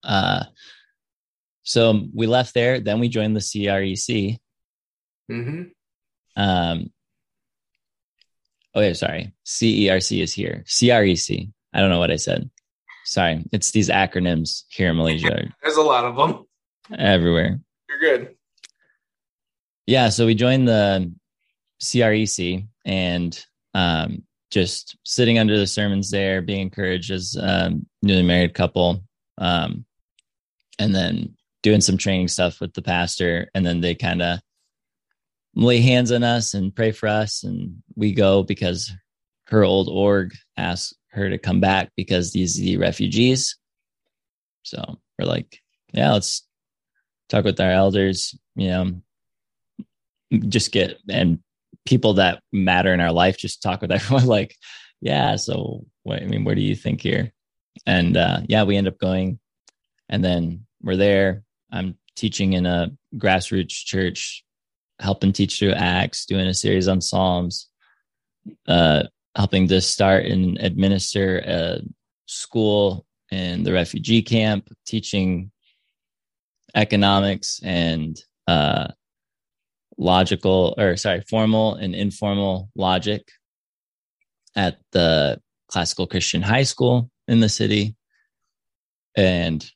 Uh, 0.03 0.45
so 1.63 2.07
we 2.15 2.27
left 2.27 2.55
there. 2.55 2.81
Then 2.81 2.99
we 2.99 3.09
joined 3.09 3.37
the 3.37 3.41
CREC. 3.41 4.39
hmm 5.29 5.63
Um, 6.37 6.91
oh 8.75 8.81
yeah, 8.81 8.93
sorry. 8.95 9.35
CERC 9.45 10.23
is 10.23 10.33
here. 10.33 10.65
CREC. 10.67 11.51
I 11.73 11.81
don't 11.81 11.91
know 11.91 11.99
what 11.99 12.11
I 12.11 12.17
said. 12.17 12.51
Sorry. 13.05 13.45
It's 13.53 13.71
these 13.71 13.91
acronyms 13.91 14.65
here 14.69 14.91
in 14.91 14.97
Malaysia 14.97 15.49
There's 15.63 15.77
a 15.77 15.83
lot 15.83 16.05
of 16.05 16.17
them. 16.17 16.47
everywhere. 16.99 17.61
You're 17.89 18.01
good. 18.01 18.35
Yeah, 19.87 20.09
so 20.11 20.27
we 20.27 20.35
joined 20.35 20.69
the 20.69 21.13
CREC 21.81 22.67
and 22.85 23.45
um, 23.75 24.23
just 24.51 24.97
sitting 25.05 25.39
under 25.39 25.59
the 25.59 25.67
sermons 25.67 26.11
there, 26.11 26.43
being 26.43 26.61
encouraged 26.61 27.11
as 27.11 27.37
a 27.37 27.73
newly 28.03 28.23
married 28.23 28.55
couple, 28.55 29.03
um, 29.39 29.85
and 30.79 30.95
then 30.95 31.35
doing 31.63 31.81
some 31.81 31.97
training 31.97 32.29
stuff 32.29 32.61
with 32.61 32.73
the 32.75 32.83
pastor. 32.83 33.51
And 33.55 33.67
then 33.67 33.81
they 33.81 33.95
kind 33.95 34.23
of 34.23 34.41
lay 35.55 35.81
hands 35.81 36.13
on 36.13 36.23
us 36.23 36.55
and 36.55 36.75
pray 36.75 36.93
for 36.93 37.09
us. 37.09 37.45
And 37.45 37.83
we 37.97 38.13
go 38.13 38.43
because 38.43 38.93
her 39.49 39.65
old 39.65 39.89
org 39.89 40.33
asked 40.57 40.95
her 41.09 41.29
to 41.29 41.39
come 41.39 41.61
back 41.61 41.91
because 41.97 42.33
these 42.33 42.59
are 42.59 42.63
the 42.63 42.77
refugees. 42.77 43.57
So 44.63 44.99
we're 45.19 45.27
like, 45.27 45.61
yeah, 45.93 46.13
let's 46.13 46.47
talk 47.29 47.45
with 47.45 47.61
our 47.61 47.71
elders, 47.71 48.39
you 48.55 48.69
know, 48.69 49.03
just 50.49 50.73
get 50.73 50.99
and 51.09 51.39
people 51.89 52.15
that 52.15 52.43
matter 52.53 52.93
in 52.93 53.01
our 53.01 53.13
life 53.13 53.39
just 53.39 53.63
talk 53.63 53.81
with 53.81 53.91
everyone 53.99 54.27
like 54.27 54.55
yeah 55.01 55.37
so 55.37 55.85
what 56.03 56.23
i 56.23 56.27
mean 56.27 56.45
where 56.45 56.55
do 56.55 56.61
you 56.61 56.77
think 56.77 57.01
here 57.01 57.33
and 57.87 58.17
uh 58.17 58.41
yeah 58.47 58.63
we 58.63 58.77
end 58.77 58.87
up 58.87 58.99
going 58.99 59.39
and 60.09 60.25
then 60.25 60.67
we're 60.83 60.97
there. 60.97 61.43
I'm 61.71 61.97
teaching 62.17 62.55
in 62.55 62.67
a 62.67 62.91
grassroots 63.17 63.85
church 63.85 64.45
helping 65.01 65.33
teach 65.33 65.59
through 65.59 65.73
acts 65.73 66.27
doing 66.27 66.47
a 66.47 66.55
series 66.55 66.89
on 66.89 67.01
psalms 67.01 67.69
uh 68.67 69.05
helping 69.37 69.69
to 69.69 69.81
start 69.81 70.25
and 70.27 70.59
administer 70.59 71.39
a 71.39 71.81
school 72.27 73.07
in 73.31 73.63
the 73.63 73.73
refugee 73.73 74.23
camp 74.23 74.69
teaching 74.87 75.53
economics 76.75 77.61
and 77.63 78.21
uh 78.49 78.89
logical 79.99 80.75
or 80.79 80.97
sorry 80.97 81.23
formal 81.29 81.75
and 81.75 81.95
informal 81.95 82.71
logic 82.77 83.29
at 84.55 84.79
the 84.93 85.41
classical 85.69 86.07
christian 86.07 86.41
high 86.41 86.63
school 86.63 87.11
in 87.27 87.41
the 87.41 87.49
city. 87.49 87.95
And 89.17 89.69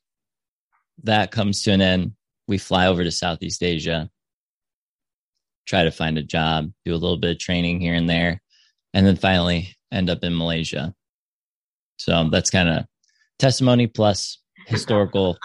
that 1.02 1.32
comes 1.32 1.62
to 1.64 1.72
an 1.72 1.80
end. 1.82 2.12
We 2.46 2.58
fly 2.58 2.86
over 2.86 3.02
to 3.02 3.10
southeast 3.10 3.62
asia 3.62 4.08
try 5.66 5.84
to 5.84 5.90
find 5.90 6.18
a 6.18 6.22
job 6.22 6.70
do 6.84 6.92
a 6.92 6.94
little 6.94 7.16
bit 7.16 7.30
of 7.30 7.38
training 7.38 7.80
here 7.80 7.94
and 7.94 8.08
there 8.08 8.40
and 8.94 9.06
then 9.06 9.16
finally 9.16 9.76
end 9.92 10.10
up 10.10 10.22
in 10.22 10.36
malaysia. 10.36 10.94
So 11.96 12.28
that's 12.30 12.50
kind 12.50 12.68
of 12.68 12.84
testimony 13.38 13.86
plus 13.86 14.38
historical 14.66 15.36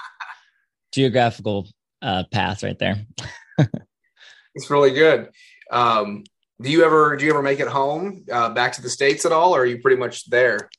geographical 0.93 1.67
uh, 2.01 2.23
path 2.31 2.63
right 2.63 2.77
there 2.77 3.05
It's 4.57 4.69
really 4.71 4.91
good. 4.91 5.29
Um, 5.69 6.23
do 6.59 6.71
you 6.71 6.83
ever 6.83 7.15
do 7.15 7.25
you 7.25 7.31
ever 7.31 7.43
make 7.43 7.59
it 7.59 7.67
home 7.67 8.25
uh, 8.31 8.49
back 8.49 8.71
to 8.73 8.81
the 8.81 8.89
states 8.89 9.23
at 9.23 9.31
all, 9.31 9.55
or 9.55 9.61
are 9.61 9.65
you 9.65 9.79
pretty 9.79 9.97
much 9.97 10.27
there? 10.29 10.71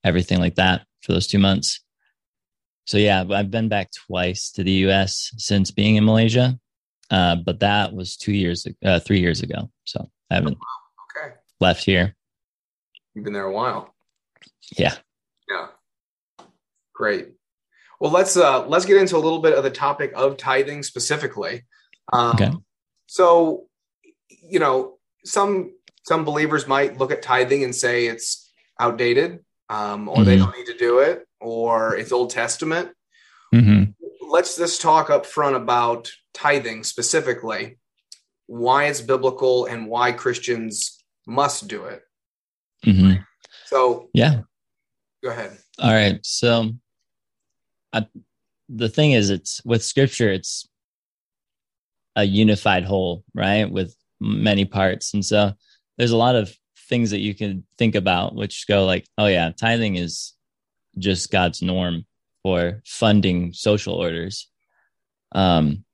everything 0.03 0.39
like 0.39 0.55
that 0.55 0.85
for 1.01 1.13
those 1.13 1.27
two 1.27 1.39
months. 1.39 1.81
So 2.85 2.97
yeah, 2.97 3.23
I've 3.29 3.51
been 3.51 3.69
back 3.69 3.91
twice 4.07 4.51
to 4.51 4.63
the 4.63 4.71
U.S. 4.71 5.31
since 5.37 5.71
being 5.71 5.95
in 5.95 6.03
Malaysia, 6.03 6.59
uh, 7.13 7.35
but 7.35 7.59
that 7.59 7.93
was 7.93 8.17
two 8.17 8.33
years, 8.33 8.65
uh, 8.83 8.99
three 8.99 9.19
years 9.19 9.41
ago. 9.43 9.69
So 9.83 10.09
I 10.31 10.35
haven't 10.35 10.57
Okay, 11.15 11.35
left 11.59 11.83
here. 11.85 12.15
you've 13.13 13.23
been 13.23 13.33
there 13.33 13.45
a 13.45 13.53
while. 13.53 13.93
Yeah. 14.77 14.95
Yeah, 15.49 15.67
great. 16.93 17.29
Well, 17.99 18.11
let's 18.11 18.35
uh, 18.35 18.65
let's 18.67 18.85
get 18.85 18.97
into 18.97 19.15
a 19.15 19.23
little 19.25 19.39
bit 19.39 19.53
of 19.57 19.63
the 19.63 19.69
topic 19.71 20.11
of 20.15 20.37
tithing 20.37 20.83
specifically. 20.83 21.65
Um, 22.11 22.31
Okay. 22.35 22.51
So, 23.07 23.67
you 24.29 24.59
know, 24.59 24.97
some 25.23 25.71
some 26.03 26.25
believers 26.25 26.67
might 26.67 26.97
look 26.97 27.11
at 27.11 27.21
tithing 27.21 27.63
and 27.63 27.73
say 27.75 28.07
it's 28.07 28.51
outdated, 28.79 29.39
um, 29.69 30.09
or 30.09 30.23
they 30.23 30.35
Mhm. 30.35 30.39
don't 30.39 30.57
need 30.57 30.65
to 30.73 30.77
do 30.77 30.99
it, 30.99 31.27
or 31.39 31.95
it's 31.95 32.11
Old 32.11 32.31
Testament. 32.31 32.89
Mm-hmm. 33.53 33.91
let's 34.31 34.57
just 34.57 34.81
talk 34.81 35.11
up 35.11 35.27
front 35.27 35.55
about 35.55 36.11
tithing 36.33 36.83
specifically 36.83 37.77
why 38.47 38.85
it's 38.85 39.01
biblical 39.01 39.65
and 39.65 39.87
why 39.87 40.11
christians 40.11 41.03
must 41.27 41.67
do 41.67 41.85
it 41.85 42.01
Mm-hmm. 42.85 43.21
so 43.65 44.09
Yeah. 44.13 44.41
go 45.23 45.29
ahead 45.29 45.57
All 45.79 45.93
right. 45.93 46.19
So 46.23 46.71
I, 47.93 48.05
the 48.67 48.89
thing 48.89 49.11
is, 49.13 49.29
it's 49.29 49.63
with 49.63 49.83
scripture, 49.83 50.29
it's 50.31 50.67
a 52.15 52.23
unified 52.23 52.83
whole, 52.83 53.23
right? 53.33 53.69
With 53.71 53.95
many 54.19 54.65
parts. 54.65 55.13
And 55.13 55.23
so 55.25 55.53
there's 55.97 56.11
a 56.11 56.17
lot 56.17 56.35
of 56.35 56.53
things 56.89 57.11
that 57.11 57.19
you 57.21 57.33
can 57.33 57.63
think 57.77 57.95
about, 57.95 58.35
which 58.35 58.67
go 58.67 58.85
like, 58.85 59.07
oh, 59.17 59.27
yeah, 59.27 59.51
tithing 59.51 59.95
is 59.95 60.33
just 60.97 61.31
God's 61.31 61.61
norm 61.61 62.05
for 62.43 62.81
funding 62.85 63.53
social 63.53 63.93
orders. 63.93 64.49
Um, 65.31 65.85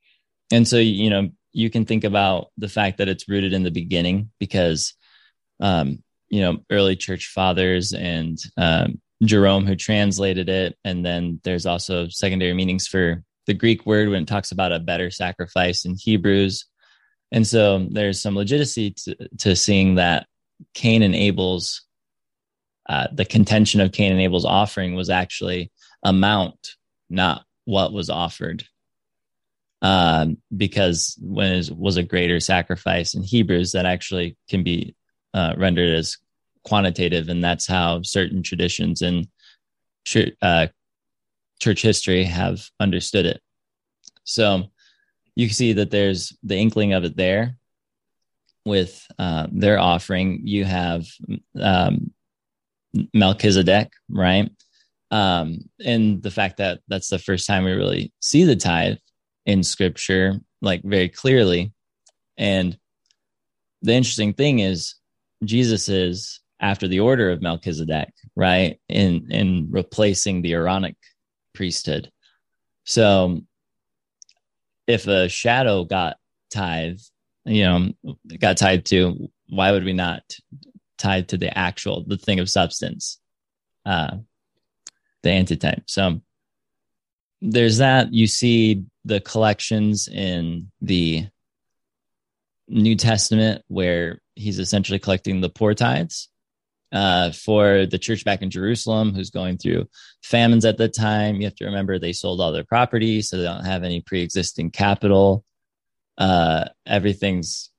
and 0.50 0.66
so, 0.66 0.78
you 0.78 1.10
know, 1.10 1.30
you 1.52 1.70
can 1.70 1.84
think 1.84 2.04
about 2.04 2.48
the 2.58 2.68
fact 2.68 2.98
that 2.98 3.08
it's 3.08 3.28
rooted 3.28 3.52
in 3.52 3.62
the 3.62 3.70
beginning 3.70 4.30
because, 4.38 4.94
um, 5.60 6.02
you 6.28 6.40
know, 6.42 6.58
early 6.70 6.96
church 6.96 7.26
fathers 7.26 7.92
and 7.92 8.38
um, 8.56 9.00
Jerome 9.24 9.66
who 9.66 9.76
translated 9.76 10.48
it, 10.48 10.76
and 10.84 11.04
then 11.04 11.40
there's 11.44 11.66
also 11.66 12.08
secondary 12.08 12.54
meanings 12.54 12.86
for 12.86 13.22
the 13.46 13.54
Greek 13.54 13.84
word 13.84 14.08
when 14.08 14.22
it 14.22 14.28
talks 14.28 14.52
about 14.52 14.72
a 14.72 14.78
better 14.78 15.10
sacrifice 15.10 15.84
in 15.84 15.96
Hebrews. 15.96 16.66
And 17.32 17.46
so 17.46 17.86
there's 17.90 18.20
some 18.20 18.36
legitimacy 18.36 18.92
to, 19.04 19.28
to 19.38 19.56
seeing 19.56 19.96
that 19.96 20.26
Cain 20.74 21.02
and 21.02 21.14
Abel's, 21.14 21.82
uh, 22.88 23.08
the 23.12 23.24
contention 23.24 23.80
of 23.80 23.92
Cain 23.92 24.12
and 24.12 24.20
Abel's 24.20 24.44
offering 24.44 24.94
was 24.94 25.10
actually 25.10 25.70
amount, 26.02 26.74
not 27.08 27.44
what 27.64 27.92
was 27.92 28.10
offered. 28.10 28.64
Um, 29.82 30.36
because 30.54 31.16
when 31.20 31.52
it 31.52 31.70
was 31.74 31.96
a 31.96 32.02
greater 32.02 32.38
sacrifice 32.38 33.14
in 33.14 33.22
Hebrews, 33.22 33.72
that 33.72 33.86
actually 33.86 34.36
can 34.48 34.62
be 34.62 34.94
uh, 35.32 35.54
rendered 35.56 35.94
as 35.94 36.18
quantitative, 36.64 37.28
and 37.28 37.42
that's 37.42 37.66
how 37.66 38.02
certain 38.02 38.42
traditions 38.42 39.00
in 39.00 39.28
uh, 40.42 40.66
church 41.60 41.82
history 41.82 42.24
have 42.24 42.60
understood 42.78 43.26
it. 43.26 43.40
So 44.24 44.64
you 45.34 45.46
can 45.46 45.54
see 45.54 45.72
that 45.74 45.90
there's 45.90 46.36
the 46.42 46.56
inkling 46.56 46.92
of 46.92 47.04
it 47.04 47.16
there 47.16 47.56
with 48.64 49.06
uh, 49.18 49.46
their 49.50 49.78
offering. 49.78 50.42
You 50.44 50.64
have 50.64 51.06
um, 51.58 52.12
Melchizedek, 53.14 53.92
right? 54.08 54.50
Um, 55.10 55.68
and 55.84 56.22
the 56.22 56.30
fact 56.30 56.58
that 56.58 56.80
that's 56.88 57.08
the 57.08 57.18
first 57.18 57.46
time 57.46 57.64
we 57.64 57.72
really 57.72 58.12
see 58.20 58.44
the 58.44 58.56
tithe 58.56 58.98
in 59.50 59.64
scripture, 59.64 60.40
like 60.62 60.82
very 60.84 61.08
clearly. 61.08 61.72
And 62.38 62.78
the 63.82 63.94
interesting 63.94 64.32
thing 64.32 64.60
is, 64.60 64.94
Jesus 65.42 65.88
is 65.88 66.40
after 66.60 66.86
the 66.86 67.00
order 67.00 67.30
of 67.30 67.42
Melchizedek, 67.42 68.12
right? 68.36 68.78
In 68.88 69.32
in 69.32 69.68
replacing 69.70 70.42
the 70.42 70.52
Aaronic 70.52 70.96
priesthood. 71.54 72.12
So 72.84 73.40
if 74.86 75.06
a 75.06 75.28
shadow 75.28 75.84
got 75.84 76.16
tithe, 76.50 77.00
you 77.44 77.64
know, 77.64 77.92
got 78.38 78.58
tied 78.58 78.84
to, 78.86 79.30
why 79.48 79.72
would 79.72 79.84
we 79.84 79.94
not 79.94 80.22
tied 80.98 81.28
to 81.28 81.38
the 81.38 81.56
actual 81.56 82.04
the 82.06 82.18
thing 82.18 82.38
of 82.38 82.48
substance? 82.48 83.18
Uh 83.84 84.18
the 85.22 85.30
antitype. 85.30 85.84
So 85.86 86.20
there's 87.40 87.78
that. 87.78 88.12
You 88.12 88.26
see 88.26 88.84
the 89.04 89.20
collections 89.20 90.08
in 90.08 90.70
the 90.80 91.26
New 92.68 92.96
Testament 92.96 93.62
where 93.68 94.20
he's 94.34 94.58
essentially 94.58 94.98
collecting 94.98 95.40
the 95.40 95.48
poor 95.48 95.74
tithes 95.74 96.28
uh, 96.92 97.30
for 97.32 97.86
the 97.86 97.98
church 97.98 98.24
back 98.24 98.42
in 98.42 98.50
Jerusalem, 98.50 99.14
who's 99.14 99.30
going 99.30 99.58
through 99.58 99.88
famines 100.22 100.64
at 100.64 100.76
the 100.76 100.88
time. 100.88 101.36
You 101.36 101.44
have 101.44 101.54
to 101.56 101.66
remember 101.66 101.98
they 101.98 102.12
sold 102.12 102.40
all 102.40 102.52
their 102.52 102.64
property, 102.64 103.22
so 103.22 103.36
they 103.36 103.44
don't 103.44 103.64
have 103.64 103.84
any 103.84 104.00
pre 104.00 104.22
existing 104.22 104.70
capital. 104.70 105.44
Uh, 106.18 106.66
everything's 106.86 107.70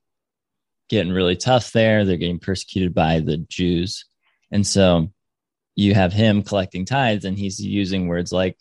getting 0.88 1.12
really 1.12 1.36
tough 1.36 1.72
there. 1.72 2.04
They're 2.04 2.16
getting 2.16 2.38
persecuted 2.38 2.94
by 2.94 3.20
the 3.20 3.38
Jews. 3.38 4.04
And 4.50 4.66
so 4.66 5.12
you 5.74 5.94
have 5.94 6.12
him 6.12 6.42
collecting 6.42 6.84
tithes, 6.84 7.24
and 7.24 7.38
he's 7.38 7.60
using 7.60 8.08
words 8.08 8.32
like, 8.32 8.58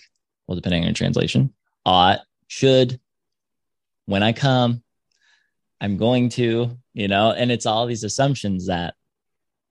well, 0.48 0.56
depending 0.56 0.84
on 0.84 0.88
your 0.88 0.94
translation, 0.94 1.54
ought, 1.86 2.20
should, 2.52 3.00
when 4.08 4.24
I 4.24 4.34
come, 4.34 4.84
I'm 5.80 5.96
going 5.96 6.28
to, 6.32 6.78
you 6.94 7.08
know, 7.08 7.32
and 7.32 7.50
it's 7.50 7.66
all 7.66 7.86
these 7.86 8.04
assumptions 8.04 8.68
that 8.68 8.96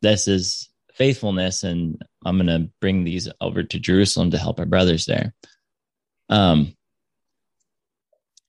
this 0.01 0.27
is 0.27 0.71
faithfulness 0.95 1.63
and 1.63 2.03
I'm 2.25 2.39
going 2.39 2.47
to 2.47 2.71
bring 2.81 3.05
these 3.05 3.29
over 3.39 3.63
to 3.63 3.79
Jerusalem 3.79 4.31
to 4.31 4.39
help 4.39 4.59
our 4.59 4.67
brothers 4.67 5.05
there. 5.05 5.35
Um 6.31 6.75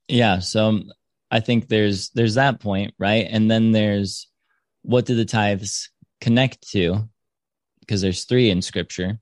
yeah, 0.08 0.40
so 0.40 0.82
I 1.30 1.42
think 1.42 1.68
there's 1.68 2.10
there's 2.12 2.36
that 2.36 2.62
point, 2.62 2.94
right? 2.98 3.28
And 3.30 3.52
then 3.52 3.74
there's 3.74 4.28
what 4.84 5.06
do 5.06 5.16
the 5.16 5.26
tithes 5.26 5.90
connect 6.22 6.70
to? 6.70 7.10
Because 7.82 8.02
there's 8.02 8.24
three 8.24 8.50
in 8.50 8.62
scripture. 8.62 9.20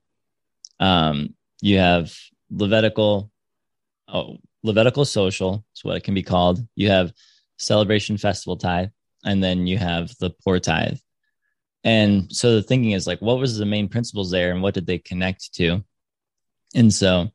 Um 0.78 1.34
you 1.60 1.78
have 1.78 2.14
Levitical 2.50 3.30
oh, 4.06 4.36
Levitical 4.62 5.04
social, 5.04 5.64
is 5.74 5.84
what 5.84 5.96
it 5.96 6.04
can 6.04 6.14
be 6.14 6.22
called. 6.22 6.60
You 6.76 6.90
have 6.90 7.12
celebration 7.58 8.16
festival 8.18 8.56
tithe, 8.56 8.90
and 9.24 9.42
then 9.42 9.66
you 9.66 9.78
have 9.78 10.14
the 10.18 10.30
poor 10.30 10.58
tithe. 10.58 10.98
And 11.84 12.34
so 12.34 12.56
the 12.56 12.62
thinking 12.62 12.92
is 12.92 13.06
like, 13.06 13.20
what 13.20 13.38
was 13.38 13.56
the 13.56 13.66
main 13.66 13.88
principles 13.88 14.30
there 14.30 14.52
and 14.52 14.62
what 14.62 14.74
did 14.74 14.86
they 14.86 14.98
connect 14.98 15.54
to? 15.54 15.82
And 16.74 16.92
so 16.92 17.30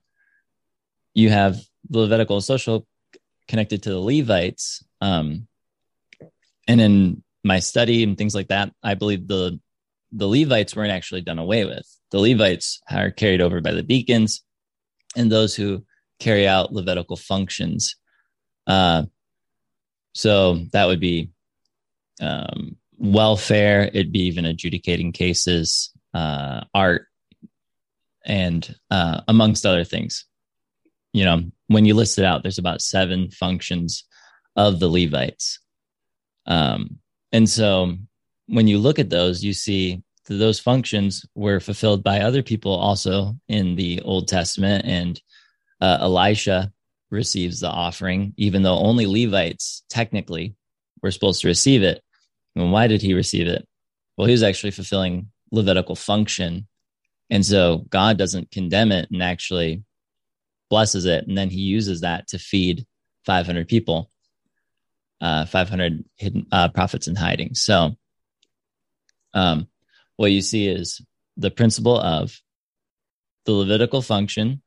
you 1.14 1.30
have 1.30 1.58
the 1.90 2.00
Levitical 2.00 2.42
social 2.42 2.88
connected 3.48 3.84
to 3.84 3.90
the 3.90 4.00
Levites. 4.00 4.84
Um, 5.02 5.48
and 6.68 6.80
in 6.80 7.24
my 7.44 7.60
study 7.60 8.04
and 8.04 8.18
things 8.18 8.36
like 8.36 8.50
that, 8.50 8.72
I 8.84 8.94
believe 8.94 9.28
the 9.28 9.60
the 10.12 10.28
Levites 10.28 10.76
weren't 10.76 10.92
actually 10.92 11.22
done 11.22 11.40
away 11.40 11.66
with. 11.66 11.86
The 12.12 12.20
Levites 12.20 12.82
are 12.90 13.12
carried 13.12 13.42
over 13.42 13.60
by 13.60 13.72
the 13.72 13.84
deacons 13.84 14.44
and 15.16 15.30
those 15.30 15.56
who 15.56 15.84
carry 16.20 16.48
out 16.48 16.74
Levitical 16.74 17.18
functions. 17.18 17.96
Uh, 18.68 19.04
so 20.14 20.66
that 20.72 20.86
would 20.86 21.00
be 21.00 21.30
um, 22.22 22.78
welfare, 22.98 23.84
it'd 23.84 24.12
be 24.12 24.26
even 24.28 24.46
adjudicating 24.46 25.12
cases, 25.12 25.92
uh, 26.14 26.62
art, 26.74 27.08
and 28.26 28.76
uh, 28.90 29.22
amongst 29.28 29.66
other 29.66 29.84
things. 29.84 30.26
You 31.14 31.26
know, 31.26 31.44
when 31.68 31.86
you 31.86 31.94
list 31.94 32.18
it 32.18 32.26
out, 32.26 32.44
there's 32.44 32.58
about 32.58 32.82
seven 32.82 33.30
functions 33.32 34.06
of 34.56 34.80
the 34.80 34.90
Levites. 34.90 35.60
Um, 36.46 37.00
and 37.32 37.50
so 37.50 37.98
when 38.48 38.68
you 38.68 38.78
look 38.78 39.00
at 39.00 39.10
those, 39.10 39.44
you 39.44 39.54
see 39.54 40.04
those 40.28 40.60
functions 40.60 41.26
were 41.36 41.60
fulfilled 41.60 42.04
by 42.04 42.22
other 42.22 42.42
people 42.42 42.74
also 42.74 43.36
in 43.48 43.76
the 43.76 44.02
Old 44.02 44.28
Testament. 44.28 44.86
And 44.86 45.22
uh, 45.82 45.98
Elisha 46.02 46.72
receives 47.10 47.60
the 47.60 47.70
offering, 47.70 48.34
even 48.38 48.64
though 48.64 48.78
only 48.78 49.06
Levites 49.06 49.84
technically 49.90 50.56
were 51.02 51.12
supposed 51.12 51.42
to 51.42 51.48
receive 51.48 51.84
it. 51.84 52.02
And 52.56 52.72
why 52.72 52.88
did 52.88 53.02
he 53.02 53.14
receive 53.14 53.48
it? 53.48 53.68
Well, 54.18 54.28
he 54.28 54.32
was 54.32 54.44
actually 54.44 54.72
fulfilling 54.72 55.30
Levitical 55.52 55.96
function. 55.96 56.68
And 57.30 57.46
so 57.46 57.86
God 57.90 58.18
doesn't 58.18 58.52
condemn 58.52 58.92
it 58.92 59.10
and 59.12 59.22
actually 59.22 59.84
blesses 60.70 61.06
it. 61.06 61.28
And 61.28 61.38
then 61.38 61.50
he 61.50 61.62
uses 61.62 62.02
that 62.02 62.28
to 62.30 62.40
feed 62.40 62.86
500 63.26 63.68
people, 63.68 64.10
uh, 65.22 65.46
500 65.46 66.04
hidden 66.16 66.48
uh, 66.52 66.70
prophets 66.70 67.08
in 67.08 67.16
hiding. 67.16 67.56
So, 67.56 67.96
um, 69.34 69.68
what 70.18 70.32
you 70.32 70.42
see 70.42 70.68
is 70.68 71.02
the 71.36 71.52
principle 71.52 72.00
of 72.00 72.40
the 73.46 73.52
Levitical 73.52 74.02
function. 74.02 74.62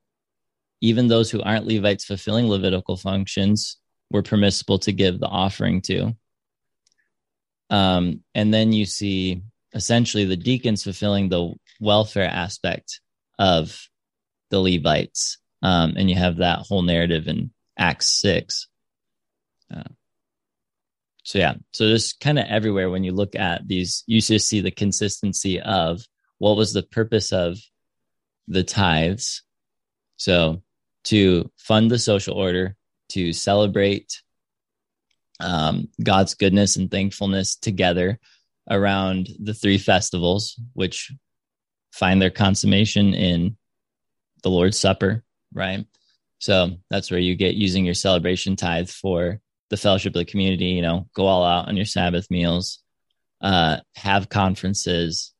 Even 0.80 1.08
those 1.08 1.30
who 1.30 1.42
aren't 1.42 1.66
Levites 1.66 2.04
fulfilling 2.04 2.48
Levitical 2.48 2.96
functions 2.96 3.78
were 4.10 4.22
permissible 4.22 4.78
to 4.80 4.92
give 4.92 5.18
the 5.18 5.26
offering 5.26 5.82
to. 5.82 6.16
Um, 7.70 8.22
and 8.34 8.52
then 8.52 8.72
you 8.72 8.86
see 8.86 9.42
essentially 9.74 10.24
the 10.24 10.36
deacons 10.36 10.84
fulfilling 10.84 11.28
the 11.28 11.52
welfare 11.80 12.28
aspect 12.28 13.00
of 13.38 13.88
the 14.50 14.60
Levites. 14.60 15.38
Um, 15.62 15.94
and 15.96 16.08
you 16.08 16.16
have 16.16 16.36
that 16.36 16.60
whole 16.60 16.82
narrative 16.82 17.26
in 17.26 17.50
Acts 17.76 18.20
6. 18.20 18.68
Uh, 19.74 19.82
so, 21.24 21.38
yeah, 21.38 21.54
so 21.72 21.88
just 21.88 22.20
kind 22.20 22.38
of 22.38 22.46
everywhere 22.46 22.88
when 22.88 23.04
you 23.04 23.12
look 23.12 23.36
at 23.36 23.66
these, 23.68 24.02
you 24.06 24.20
just 24.20 24.48
see 24.48 24.60
the 24.60 24.70
consistency 24.70 25.60
of 25.60 26.00
what 26.38 26.56
was 26.56 26.72
the 26.72 26.82
purpose 26.82 27.32
of 27.32 27.58
the 28.46 28.62
tithes. 28.62 29.42
So, 30.16 30.62
to 31.08 31.50
fund 31.56 31.90
the 31.90 31.98
social 31.98 32.34
order, 32.34 32.76
to 33.08 33.32
celebrate 33.32 34.20
um, 35.40 35.88
God's 36.02 36.34
goodness 36.34 36.76
and 36.76 36.90
thankfulness 36.90 37.56
together 37.56 38.18
around 38.70 39.30
the 39.38 39.54
three 39.54 39.78
festivals, 39.78 40.60
which 40.74 41.10
find 41.92 42.20
their 42.20 42.30
consummation 42.30 43.14
in 43.14 43.56
the 44.42 44.50
Lord's 44.50 44.78
Supper, 44.78 45.24
right? 45.54 45.86
So 46.40 46.72
that's 46.90 47.10
where 47.10 47.20
you 47.20 47.34
get 47.36 47.54
using 47.54 47.86
your 47.86 47.94
celebration 47.94 48.54
tithe 48.54 48.90
for 48.90 49.40
the 49.70 49.78
fellowship 49.78 50.14
of 50.14 50.20
the 50.20 50.30
community, 50.30 50.66
you 50.66 50.82
know, 50.82 51.08
go 51.14 51.26
all 51.26 51.44
out 51.44 51.68
on 51.68 51.76
your 51.76 51.86
Sabbath 51.86 52.30
meals, 52.30 52.80
uh, 53.40 53.78
have 53.96 54.28
conferences, 54.28 55.32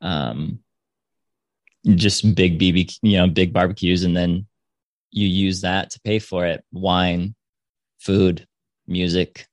um, 0.00 0.58
just 1.86 2.34
big 2.34 2.58
BBQ, 2.58 2.98
you 3.02 3.16
know, 3.16 3.28
big 3.28 3.52
barbecues, 3.52 4.02
and 4.02 4.16
then 4.16 4.47
you 5.10 5.26
use 5.26 5.62
that 5.62 5.90
to 5.90 6.00
pay 6.00 6.18
for 6.18 6.46
it 6.46 6.64
wine, 6.72 7.34
food, 7.98 8.46
music, 8.86 9.46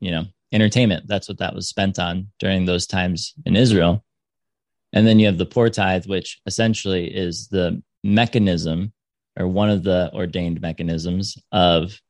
you 0.00 0.10
know, 0.10 0.24
entertainment. 0.52 1.06
That's 1.06 1.28
what 1.28 1.38
that 1.38 1.54
was 1.54 1.68
spent 1.68 1.98
on 1.98 2.28
during 2.38 2.64
those 2.64 2.86
times 2.86 3.34
in 3.44 3.56
Israel. 3.56 4.04
And 4.92 5.06
then 5.06 5.18
you 5.18 5.26
have 5.26 5.38
the 5.38 5.46
poor 5.46 5.68
tithe, 5.68 6.06
which 6.06 6.40
essentially 6.46 7.06
is 7.06 7.48
the 7.48 7.82
mechanism 8.02 8.92
or 9.38 9.46
one 9.46 9.70
of 9.70 9.82
the 9.82 10.10
ordained 10.14 10.60
mechanisms 10.60 11.36
of 11.52 12.00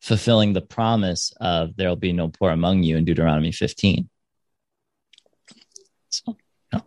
fulfilling 0.00 0.52
the 0.52 0.60
promise 0.60 1.32
of 1.40 1.76
there 1.76 1.88
will 1.88 1.96
be 1.96 2.12
no 2.12 2.28
poor 2.28 2.50
among 2.50 2.82
you 2.82 2.96
in 2.96 3.04
Deuteronomy 3.04 3.52
15. 3.52 4.08
So, 6.10 6.36
no. 6.72 6.82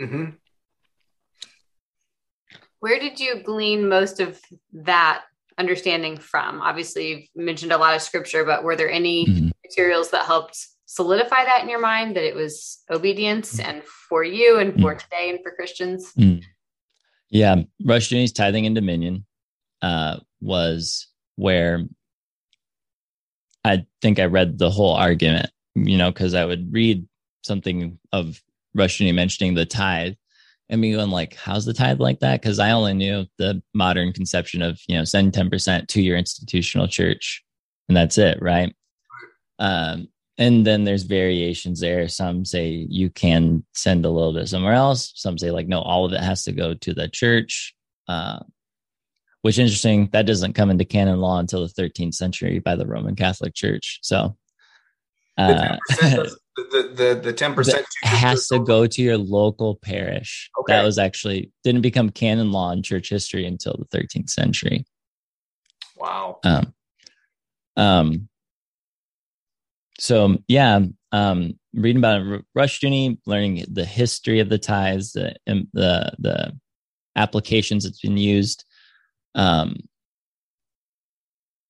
Mm-hmm. 0.00 0.24
Where 2.86 3.00
did 3.00 3.18
you 3.18 3.42
glean 3.42 3.88
most 3.88 4.20
of 4.20 4.40
that 4.72 5.24
understanding 5.58 6.16
from? 6.16 6.60
Obviously, 6.60 7.08
you've 7.08 7.28
mentioned 7.34 7.72
a 7.72 7.78
lot 7.78 7.96
of 7.96 8.00
scripture, 8.00 8.44
but 8.44 8.62
were 8.62 8.76
there 8.76 8.88
any 8.88 9.26
mm-hmm. 9.26 9.48
materials 9.64 10.12
that 10.12 10.24
helped 10.24 10.68
solidify 10.84 11.44
that 11.46 11.64
in 11.64 11.68
your 11.68 11.80
mind 11.80 12.14
that 12.14 12.22
it 12.22 12.36
was 12.36 12.84
obedience 12.88 13.58
and 13.58 13.82
for 13.82 14.22
you 14.22 14.60
and 14.60 14.74
for 14.74 14.94
mm-hmm. 14.94 14.98
today 14.98 15.30
and 15.30 15.40
for 15.42 15.50
Christians? 15.50 16.12
Mm-hmm. 16.12 16.42
Yeah, 17.30 17.62
Rushdoony's 17.82 18.30
tithing 18.30 18.66
and 18.66 18.76
dominion 18.76 19.26
uh, 19.82 20.18
was 20.40 21.08
where 21.34 21.82
I 23.64 23.84
think 24.00 24.20
I 24.20 24.26
read 24.26 24.58
the 24.58 24.70
whole 24.70 24.94
argument, 24.94 25.50
you 25.74 25.98
know, 25.98 26.12
because 26.12 26.34
I 26.34 26.44
would 26.44 26.72
read 26.72 27.04
something 27.42 27.98
of 28.12 28.40
Rushdoony 28.76 29.12
mentioning 29.12 29.54
the 29.54 29.66
tithe 29.66 30.14
and 30.68 30.80
me 30.80 30.92
going 30.92 31.10
like, 31.10 31.34
how's 31.34 31.64
the 31.64 31.72
tithe 31.72 32.00
like 32.00 32.20
that? 32.20 32.40
Because 32.40 32.58
I 32.58 32.72
only 32.72 32.94
knew 32.94 33.26
the 33.38 33.62
modern 33.72 34.12
conception 34.12 34.62
of, 34.62 34.80
you 34.88 34.96
know, 34.96 35.04
send 35.04 35.32
10% 35.32 35.86
to 35.88 36.02
your 36.02 36.16
institutional 36.16 36.88
church 36.88 37.44
and 37.88 37.96
that's 37.96 38.18
it, 38.18 38.38
right? 38.40 38.74
Um, 39.58 40.08
and 40.38 40.66
then 40.66 40.84
there's 40.84 41.04
variations 41.04 41.80
there. 41.80 42.08
Some 42.08 42.44
say 42.44 42.86
you 42.88 43.10
can 43.10 43.64
send 43.74 44.04
a 44.04 44.10
little 44.10 44.34
bit 44.34 44.48
somewhere 44.48 44.74
else. 44.74 45.12
Some 45.14 45.38
say 45.38 45.50
like, 45.50 45.68
no, 45.68 45.80
all 45.80 46.04
of 46.04 46.12
it 46.12 46.20
has 46.20 46.44
to 46.44 46.52
go 46.52 46.74
to 46.74 46.94
the 46.94 47.08
church. 47.08 47.74
Uh, 48.08 48.40
which 49.42 49.60
interesting 49.60 50.08
that 50.12 50.26
doesn't 50.26 50.54
come 50.54 50.70
into 50.70 50.84
canon 50.84 51.20
law 51.20 51.38
until 51.38 51.64
the 51.64 51.72
13th 51.80 52.14
century 52.14 52.58
by 52.58 52.74
the 52.74 52.86
roman 52.86 53.14
catholic 53.14 53.54
church 53.54 54.00
so 54.02 54.36
uh, 55.38 55.76
the, 56.56 56.92
the, 56.94 57.32
the 57.32 57.34
10% 57.34 57.84
has 58.02 58.48
to 58.48 58.58
go 58.58 58.86
to 58.86 59.02
your 59.02 59.18
local 59.18 59.76
parish. 59.76 60.50
Okay. 60.60 60.72
that 60.72 60.84
was 60.84 60.98
actually 60.98 61.52
didn't 61.64 61.82
become 61.82 62.10
canon 62.10 62.50
law 62.52 62.72
in 62.72 62.82
church 62.82 63.10
history 63.10 63.46
until 63.46 63.76
the 63.78 63.98
13th 63.98 64.30
century. 64.30 64.84
Wow. 65.96 66.40
Um 66.44 66.72
um 67.76 68.28
so 69.98 70.38
yeah 70.48 70.80
um 71.12 71.58
reading 71.74 71.98
about 71.98 72.42
Rush 72.54 72.80
Rushdoony, 72.80 73.18
learning 73.26 73.64
the 73.70 73.84
history 73.84 74.40
of 74.40 74.48
the 74.48 74.58
tithes 74.58 75.12
the 75.12 75.36
the 75.46 76.12
the 76.18 76.58
applications 77.16 77.84
that's 77.84 78.00
been 78.00 78.16
used 78.16 78.64
um, 79.34 79.76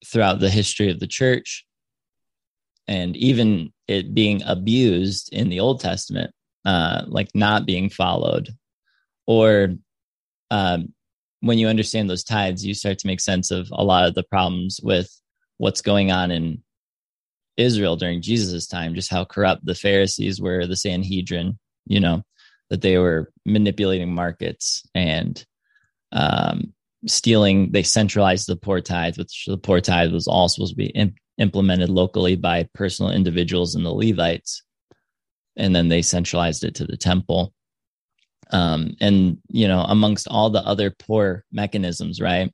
throughout 0.04 0.40
the 0.40 0.50
history 0.50 0.90
of 0.90 1.00
the 1.00 1.06
church. 1.06 1.66
And 2.88 3.16
even 3.16 3.72
it 3.88 4.14
being 4.14 4.42
abused 4.44 5.32
in 5.32 5.48
the 5.48 5.60
Old 5.60 5.80
Testament, 5.80 6.32
uh, 6.64 7.02
like 7.06 7.28
not 7.34 7.66
being 7.66 7.90
followed, 7.90 8.50
or 9.26 9.74
um, 10.50 10.92
when 11.40 11.58
you 11.58 11.68
understand 11.68 12.08
those 12.08 12.24
tithes, 12.24 12.64
you 12.64 12.74
start 12.74 12.98
to 12.98 13.06
make 13.06 13.20
sense 13.20 13.50
of 13.50 13.68
a 13.72 13.84
lot 13.84 14.06
of 14.06 14.14
the 14.14 14.24
problems 14.24 14.80
with 14.82 15.10
what's 15.58 15.80
going 15.80 16.10
on 16.10 16.30
in 16.30 16.62
Israel 17.56 17.96
during 17.96 18.22
Jesus' 18.22 18.66
time, 18.66 18.94
just 18.94 19.10
how 19.10 19.24
corrupt 19.24 19.64
the 19.64 19.74
Pharisees 19.74 20.40
were, 20.40 20.66
the 20.66 20.76
Sanhedrin, 20.76 21.58
you 21.86 22.00
know, 22.00 22.22
that 22.70 22.82
they 22.82 22.98
were 22.98 23.32
manipulating 23.44 24.12
markets 24.12 24.86
and 24.94 25.44
um, 26.12 26.72
stealing, 27.06 27.72
they 27.72 27.82
centralized 27.82 28.46
the 28.46 28.56
poor 28.56 28.80
tithe, 28.80 29.18
which 29.18 29.44
the 29.46 29.58
poor 29.58 29.80
tithe 29.80 30.12
was 30.12 30.26
all 30.26 30.48
supposed 30.48 30.72
to 30.72 30.76
be 30.76 30.86
imp- 30.86 31.16
implemented 31.38 31.88
locally 31.88 32.36
by 32.36 32.68
personal 32.74 33.12
individuals 33.12 33.74
and 33.74 33.84
the 33.84 33.92
Levites. 33.92 34.62
And 35.56 35.74
then 35.74 35.88
they 35.88 36.02
centralized 36.02 36.64
it 36.64 36.74
to 36.76 36.86
the 36.86 36.96
temple. 36.96 37.52
Um, 38.50 38.96
and, 39.00 39.38
you 39.48 39.68
know, 39.68 39.80
amongst 39.80 40.28
all 40.28 40.50
the 40.50 40.64
other 40.64 40.90
poor 40.90 41.44
mechanisms, 41.50 42.20
right, 42.20 42.52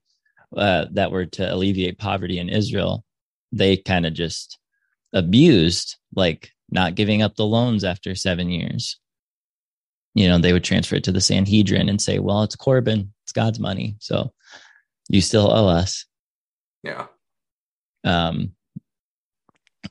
uh, 0.57 0.87
that 0.93 1.11
were 1.11 1.27
to 1.27 1.53
alleviate 1.53 1.99
poverty 1.99 2.39
in 2.39 2.49
Israel, 2.49 3.05
they 3.53 3.77
kind 3.77 4.07
of 4.07 4.15
just 4.15 4.59
abused, 5.13 5.97
like 6.15 6.51
not 6.71 6.95
giving 6.95 7.23
up 7.23 7.37
the 7.37 7.45
loans 7.45 7.85
after 7.85 8.15
seven 8.15 8.49
years. 8.51 8.99
You 10.15 10.29
know, 10.29 10.39
they 10.39 10.53
would 10.53 10.65
transfer 10.65 10.97
it 10.97 11.05
to 11.05 11.13
the 11.13 11.21
Sanhedrin 11.21 11.89
and 11.89 12.01
say, 12.01 12.19
well, 12.19 12.43
it's 12.43 12.57
Corban, 12.57 13.13
it's 13.25 13.33
God's 13.33 13.59
money. 13.59 13.97
So 13.99 14.33
you 15.09 15.21
still 15.21 15.53
owe 15.53 15.69
us. 15.69 16.07
Yeah. 16.83 17.07
Um, 18.05 18.53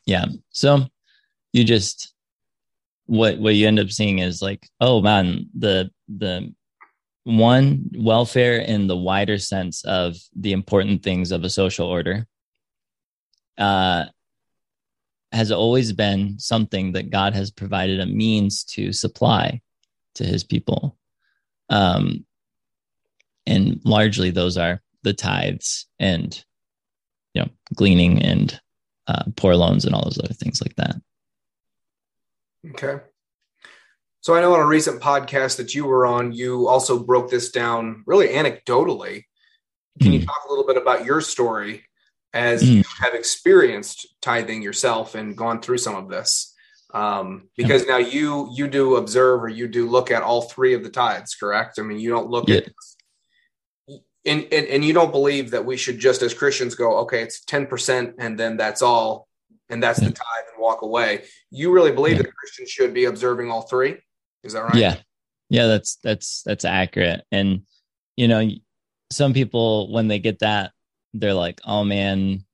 yeah. 0.06 0.26
So 0.50 0.86
you 1.54 1.64
just, 1.64 2.14
what, 3.06 3.40
what 3.40 3.56
you 3.56 3.68
end 3.68 3.80
up 3.80 3.92
seeing 3.92 4.20
is 4.20 4.42
like, 4.42 4.68
oh 4.80 5.02
man, 5.02 5.48
the, 5.58 5.92
the, 6.08 6.54
one 7.24 7.90
welfare 7.96 8.58
in 8.58 8.88
the 8.88 8.98
wider 8.98 9.38
sense 9.38 9.84
of 9.86 10.18
the 10.36 10.54
important 10.54 11.04
things 11.04 11.32
of 11.32 11.44
a 11.44 11.50
social 11.50 11.88
order 11.88 12.26
uh, 13.58 14.06
has 15.32 15.52
always 15.52 15.94
been 15.94 16.40
something 16.40 16.94
that 16.94 17.10
God 17.10 17.34
has 17.34 17.52
provided 17.52 18.00
a 18.00 18.06
means 18.06 18.64
to 18.66 18.92
supply 18.92 19.62
to 20.16 20.26
his 20.26 20.44
people. 20.44 20.98
Um, 21.70 22.26
and 23.46 23.80
largely 23.86 24.32
those 24.32 24.58
are 24.58 24.82
the 25.04 25.14
tithes 25.14 25.88
and 26.00 26.44
you 27.34 27.42
know 27.42 27.50
gleaning 27.76 28.22
and 28.22 28.60
uh, 29.12 29.24
poor 29.36 29.56
loans 29.56 29.86
and 29.86 29.94
all 29.94 30.04
those 30.04 30.20
other 30.20 30.34
things 30.34 30.62
like 30.62 30.76
that. 30.76 30.96
Okay. 32.70 33.04
So 34.22 34.36
I 34.36 34.42
know 34.42 34.54
on 34.54 34.60
a 34.60 34.68
recent 34.68 35.02
podcast 35.02 35.58
that 35.58 35.74
you 35.74 35.86
were 35.86 36.06
on, 36.06 36.32
you 36.32 36.68
also 36.68 37.04
broke 37.04 37.30
this 37.30 37.52
down 37.52 38.04
really 38.06 38.28
anecdotally. 38.28 39.24
Can 40.00 40.12
mm. 40.12 40.14
you 40.14 40.20
hmm. 40.20 40.26
talk 40.26 40.44
a 40.48 40.50
little 40.50 40.68
bit 40.68 40.78
about 40.78 41.06
your 41.06 41.22
story 41.22 41.84
as 42.34 42.64
mm. 42.64 42.68
you 42.68 42.84
have 43.02 43.16
experienced 43.16 44.08
tithing 44.22 44.62
yourself 44.62 45.16
and 45.16 45.36
gone 45.36 45.62
through 45.62 45.80
some 45.80 45.96
of 45.96 46.08
this? 46.08 46.56
Um, 46.94 47.50
because 47.56 47.88
now 47.88 47.98
you 47.98 48.50
you 48.54 48.68
do 48.68 48.98
observe 48.98 49.44
or 49.44 49.50
you 49.50 49.68
do 49.68 49.90
look 49.90 50.12
at 50.12 50.24
all 50.24 50.44
three 50.44 50.74
of 50.74 50.84
the 50.84 50.90
tithes, 50.90 51.36
correct? 51.36 51.80
I 51.80 51.84
mean, 51.84 52.00
you 52.00 52.10
don't 52.10 52.30
look 52.30 52.48
yeah. 52.48 52.58
at 52.58 52.66
and, 54.26 54.48
and, 54.52 54.68
and 54.68 54.86
you 54.86 54.94
don't 54.94 55.12
believe 55.12 55.52
that 55.52 55.66
we 55.66 55.78
should 55.78 56.00
just 56.00 56.22
as 56.22 56.34
Christians 56.34 56.76
go, 56.76 56.98
okay, 57.00 57.22
it's 57.22 57.44
10% 57.46 58.14
and 58.18 58.40
then 58.40 58.58
that's 58.58 58.82
all, 58.82 59.28
and 59.70 59.82
that's 59.82 60.00
the 60.00 60.12
tithe 60.12 60.46
and 60.54 60.62
walk 60.62 60.82
away. 60.82 61.24
You 61.50 61.72
really 61.72 61.92
believe 61.92 62.18
yeah. 62.18 62.24
that 62.24 62.36
Christians 62.36 62.70
should 62.70 62.94
be 62.94 63.06
observing 63.06 63.50
all 63.50 63.64
three? 63.64 63.98
Is 64.44 64.54
that 64.54 64.64
right? 64.64 64.76
Yeah. 64.76 64.98
Yeah, 65.52 65.68
that's 65.68 65.98
that's 66.02 66.44
that's 66.44 66.64
accurate. 66.64 67.26
And 67.30 67.64
you 68.16 68.30
know, 68.30 68.50
some 69.12 69.34
people 69.34 69.92
when 69.92 70.08
they 70.08 70.18
get 70.18 70.40
that, 70.40 70.72
they're 71.14 71.34
like, 71.34 71.60
oh 71.66 71.84
man, 71.84 72.46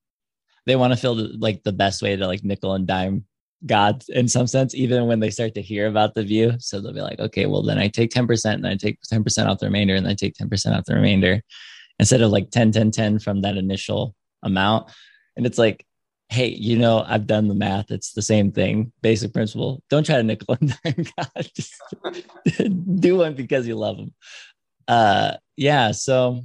they 0.66 0.76
want 0.76 0.94
to 0.94 0.98
feel 0.98 1.14
the, 1.14 1.36
like 1.38 1.62
the 1.62 1.72
best 1.72 2.02
way 2.02 2.16
to 2.16 2.26
like 2.26 2.44
nickel 2.44 2.74
and 2.74 2.88
dime 2.88 3.26
God 3.66 4.04
in 4.10 4.28
some 4.28 4.48
sense, 4.48 4.76
even 4.76 5.08
when 5.08 5.20
they 5.20 5.30
start 5.30 5.56
to 5.56 5.62
hear 5.62 5.88
about 5.88 6.14
the 6.14 6.24
view. 6.24 6.54
So 6.60 6.80
they'll 6.80 6.94
be 6.94 7.02
like, 7.02 7.20
okay, 7.20 7.46
well, 7.46 7.64
then 7.64 7.80
I 7.80 7.88
take 7.88 8.12
10% 8.12 8.54
and 8.54 8.68
I 8.68 8.76
take 8.76 9.00
10% 9.02 9.48
off 9.48 9.60
the 9.60 9.66
remainder 9.66 9.96
and 9.96 10.08
I 10.08 10.14
take 10.14 10.36
10% 10.36 10.78
off 10.78 10.86
the 10.86 10.96
remainder 10.96 11.42
instead 12.00 12.22
of 12.22 12.32
like 12.32 12.52
10, 12.52 12.72
10, 12.72 12.92
10 12.92 13.20
from 13.20 13.42
that 13.42 13.58
initial 13.58 14.16
amount. 14.44 14.92
And 15.36 15.46
it's 15.46 15.58
like, 15.58 15.86
hey, 16.30 16.48
you 16.50 16.78
know, 16.78 17.04
I've 17.08 17.26
done 17.26 17.48
the 17.48 17.56
math. 17.56 17.90
It's 17.90 18.14
the 18.14 18.22
same 18.22 18.52
thing. 18.52 18.92
Basic 19.02 19.34
principle. 19.34 19.82
Don't 19.90 20.06
try 20.06 20.18
to 20.18 20.24
nickel 20.24 20.58
and 20.62 20.78
dime 20.84 21.06
God. 21.18 21.50
Just 21.56 21.74
do 23.00 23.18
one 23.18 23.34
because 23.34 23.68
you 23.68 23.76
love 23.76 23.98
them. 23.98 24.14
Uh, 24.88 25.34
yeah. 25.56 25.92
So, 25.92 26.42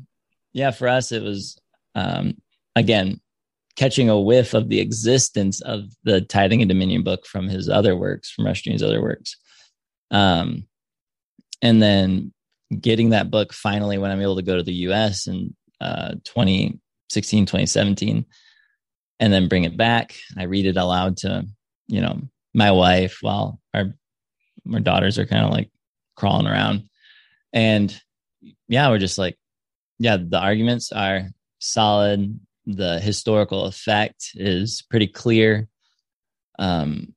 yeah, 0.52 0.70
for 0.70 0.88
us, 0.88 1.12
it 1.12 1.22
was, 1.22 1.58
um, 1.94 2.40
again, 2.76 3.20
catching 3.76 4.08
a 4.08 4.20
whiff 4.20 4.54
of 4.54 4.68
the 4.68 4.80
existence 4.80 5.60
of 5.62 5.84
the 6.04 6.20
tithing 6.20 6.62
and 6.62 6.68
dominion 6.68 7.02
book 7.02 7.26
from 7.26 7.48
his 7.48 7.68
other 7.68 7.96
works, 7.96 8.30
from 8.30 8.44
Rushdoony's 8.44 8.82
other 8.82 9.02
works. 9.02 9.36
Um, 10.10 10.66
and 11.62 11.80
then 11.82 12.32
getting 12.80 13.10
that 13.10 13.30
book 13.30 13.52
finally 13.52 13.98
when 13.98 14.10
I'm 14.10 14.20
able 14.20 14.36
to 14.36 14.42
go 14.42 14.56
to 14.56 14.62
the 14.62 14.72
US 14.88 15.26
in 15.26 15.54
uh, 15.80 16.12
2016, 16.24 17.46
2017, 17.46 18.26
and 19.20 19.32
then 19.32 19.48
bring 19.48 19.64
it 19.64 19.76
back. 19.76 20.16
I 20.36 20.44
read 20.44 20.66
it 20.66 20.76
aloud 20.76 21.18
to, 21.18 21.46
you 21.86 22.00
know, 22.00 22.20
my 22.54 22.70
wife 22.70 23.18
while 23.20 23.60
our, 23.72 23.94
our 24.72 24.80
daughters 24.80 25.18
are 25.18 25.26
kind 25.26 25.44
of 25.44 25.50
like 25.50 25.70
crawling 26.16 26.46
around. 26.46 26.88
And 27.52 27.98
yeah, 28.68 28.88
we're 28.88 28.98
just 28.98 29.18
like, 29.18 29.38
yeah, 29.98 30.16
the 30.18 30.38
arguments 30.38 30.92
are 30.92 31.28
solid. 31.58 32.38
The 32.66 33.00
historical 33.00 33.64
effect 33.64 34.30
is 34.34 34.82
pretty 34.88 35.08
clear. 35.08 35.68
um, 36.58 37.14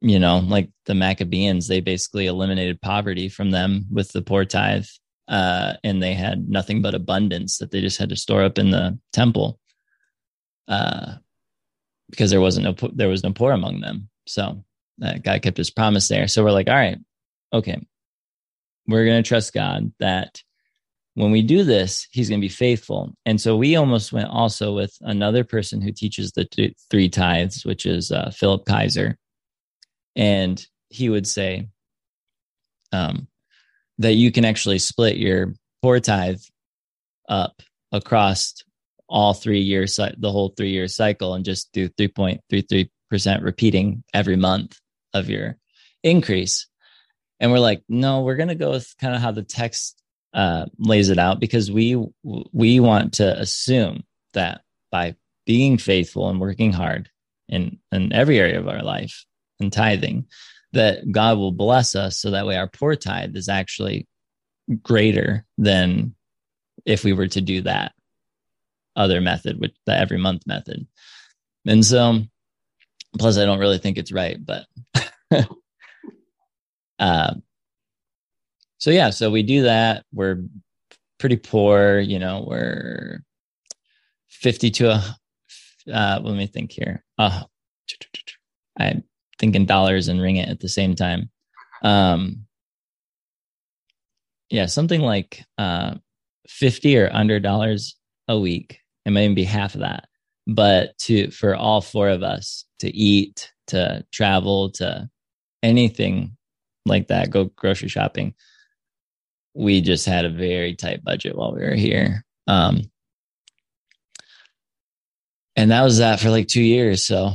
you 0.00 0.18
know, 0.18 0.38
like 0.38 0.68
the 0.86 0.94
Maccabees, 0.94 1.68
they 1.68 1.80
basically 1.80 2.26
eliminated 2.26 2.80
poverty 2.80 3.28
from 3.28 3.52
them 3.52 3.86
with 3.90 4.10
the 4.12 4.22
poor 4.22 4.44
tithe. 4.44 4.86
Uh, 5.28 5.74
and 5.84 6.02
they 6.02 6.14
had 6.14 6.48
nothing 6.48 6.82
but 6.82 6.94
abundance 6.94 7.58
that 7.58 7.70
they 7.70 7.80
just 7.80 7.98
had 7.98 8.08
to 8.08 8.16
store 8.16 8.42
up 8.42 8.58
in 8.58 8.70
the 8.70 8.98
temple. 9.12 9.60
Uh, 10.66 11.14
because 12.10 12.30
there 12.30 12.40
wasn't 12.40 12.64
no 12.64 12.88
there 12.92 13.08
was 13.08 13.22
no 13.22 13.32
poor 13.32 13.52
among 13.52 13.80
them. 13.80 14.08
So 14.26 14.64
that 14.98 15.22
God 15.22 15.40
kept 15.42 15.56
his 15.56 15.70
promise 15.70 16.08
there. 16.08 16.26
So 16.28 16.42
we're 16.42 16.50
like, 16.50 16.68
all 16.68 16.74
right, 16.74 16.98
okay, 17.52 17.80
we're 18.88 19.06
gonna 19.06 19.22
trust 19.22 19.54
God 19.54 19.92
that 20.00 20.42
when 21.14 21.30
we 21.30 21.42
do 21.42 21.64
this, 21.64 22.06
He's 22.10 22.28
gonna 22.28 22.40
be 22.40 22.48
faithful. 22.48 23.12
And 23.26 23.40
so 23.40 23.56
we 23.56 23.76
almost 23.76 24.12
went 24.12 24.28
also 24.28 24.74
with 24.74 24.96
another 25.00 25.44
person 25.44 25.80
who 25.80 25.92
teaches 25.92 26.32
the 26.32 26.44
th- 26.44 26.76
three 26.90 27.08
tithes, 27.08 27.64
which 27.64 27.86
is 27.86 28.10
uh, 28.10 28.30
Phillip 28.30 28.64
Kayser, 28.64 29.16
and 30.16 30.64
he 30.88 31.08
would 31.08 31.26
say 31.26 31.68
um, 32.92 33.26
that 33.98 34.14
you 34.14 34.30
can 34.30 34.44
actually 34.44 34.78
split 34.78 35.16
your 35.16 35.54
poor 35.82 36.00
tithe 36.00 36.40
up 37.28 37.62
across 37.90 38.54
all 39.08 39.34
three 39.34 39.60
years, 39.60 39.96
the 39.96 40.30
whole 40.30 40.54
three 40.56 40.70
year 40.70 40.88
cycle, 40.88 41.34
and 41.34 41.44
just 41.44 41.72
do 41.72 41.88
3.33% 41.90 43.42
repeating 43.42 44.02
every 44.14 44.36
month 44.36 44.78
of 45.12 45.28
your 45.28 45.56
increase. 46.02 46.66
And 47.40 47.52
we're 47.52 47.58
like, 47.58 47.82
no, 47.88 48.22
we're 48.22 48.36
going 48.36 48.48
to 48.48 48.54
go 48.54 48.70
with 48.70 48.94
kind 49.00 49.14
of 49.14 49.20
how 49.20 49.32
the 49.32 49.42
text 49.42 50.01
uh, 50.34 50.66
lays 50.78 51.10
it 51.10 51.18
out 51.18 51.40
because 51.40 51.70
we 51.70 52.02
we 52.22 52.80
want 52.80 53.14
to 53.14 53.38
assume 53.38 54.04
that 54.32 54.62
by 54.90 55.14
being 55.46 55.78
faithful 55.78 56.28
and 56.28 56.40
working 56.40 56.72
hard 56.72 57.10
in 57.48 57.78
in 57.90 58.12
every 58.12 58.38
area 58.38 58.58
of 58.58 58.68
our 58.68 58.82
life 58.82 59.24
and 59.60 59.72
tithing, 59.72 60.26
that 60.72 61.10
God 61.10 61.38
will 61.38 61.52
bless 61.52 61.94
us 61.94 62.18
so 62.18 62.30
that 62.30 62.46
way 62.46 62.56
our 62.56 62.68
poor 62.68 62.96
tithe 62.96 63.36
is 63.36 63.48
actually 63.48 64.06
greater 64.82 65.44
than 65.58 66.14
if 66.84 67.04
we 67.04 67.12
were 67.12 67.28
to 67.28 67.40
do 67.40 67.62
that 67.62 67.92
other 68.96 69.20
method, 69.20 69.60
which 69.60 69.74
the 69.86 69.96
every 69.96 70.18
month 70.18 70.46
method. 70.46 70.86
And 71.66 71.84
so, 71.84 72.22
plus, 73.18 73.38
I 73.38 73.44
don't 73.44 73.58
really 73.58 73.78
think 73.78 73.98
it's 73.98 74.12
right, 74.12 74.38
but 74.44 74.66
uh, 76.98 77.34
so 78.82 78.90
yeah, 78.90 79.10
so 79.10 79.30
we 79.30 79.44
do 79.44 79.62
that. 79.62 80.04
We're 80.12 80.42
pretty 81.20 81.36
poor, 81.36 82.00
you 82.00 82.18
know, 82.18 82.44
we're 82.44 83.22
50 84.30 84.72
to 84.72 84.90
a, 84.90 85.16
uh, 85.92 86.18
let 86.20 86.34
me 86.34 86.48
think 86.48 86.72
here. 86.72 87.04
Uh, 87.16 87.44
I'm 88.76 89.04
thinking 89.38 89.66
dollars 89.66 90.08
and 90.08 90.18
ringgit 90.18 90.50
at 90.50 90.58
the 90.58 90.68
same 90.68 90.96
time. 90.96 91.30
Um, 91.84 92.46
yeah, 94.50 94.66
something 94.66 95.00
like 95.00 95.44
uh, 95.58 95.94
50 96.48 96.98
or 96.98 97.08
under 97.12 97.38
dollars 97.38 97.94
a 98.26 98.36
week 98.36 98.80
it 99.04 99.10
might 99.12 99.22
even 99.22 99.36
be 99.36 99.44
half 99.44 99.74
of 99.74 99.82
that 99.82 100.08
but 100.48 100.98
to 100.98 101.30
for 101.30 101.54
all 101.54 101.80
four 101.80 102.08
of 102.08 102.24
us 102.24 102.64
to 102.80 102.88
eat 102.90 103.52
to 103.68 104.04
travel 104.12 104.70
to 104.72 105.08
anything 105.62 106.36
like 106.84 107.06
that 107.08 107.30
go 107.30 107.44
grocery 107.44 107.88
shopping 107.88 108.34
we 109.54 109.80
just 109.80 110.06
had 110.06 110.24
a 110.24 110.30
very 110.30 110.74
tight 110.74 111.04
budget 111.04 111.36
while 111.36 111.54
we 111.54 111.62
were 111.62 111.74
here. 111.74 112.24
Um 112.46 112.82
and 115.56 115.70
that 115.70 115.82
was 115.82 115.98
that 115.98 116.20
for 116.20 116.30
like 116.30 116.48
two 116.48 116.62
years 116.62 117.06
so 117.06 117.32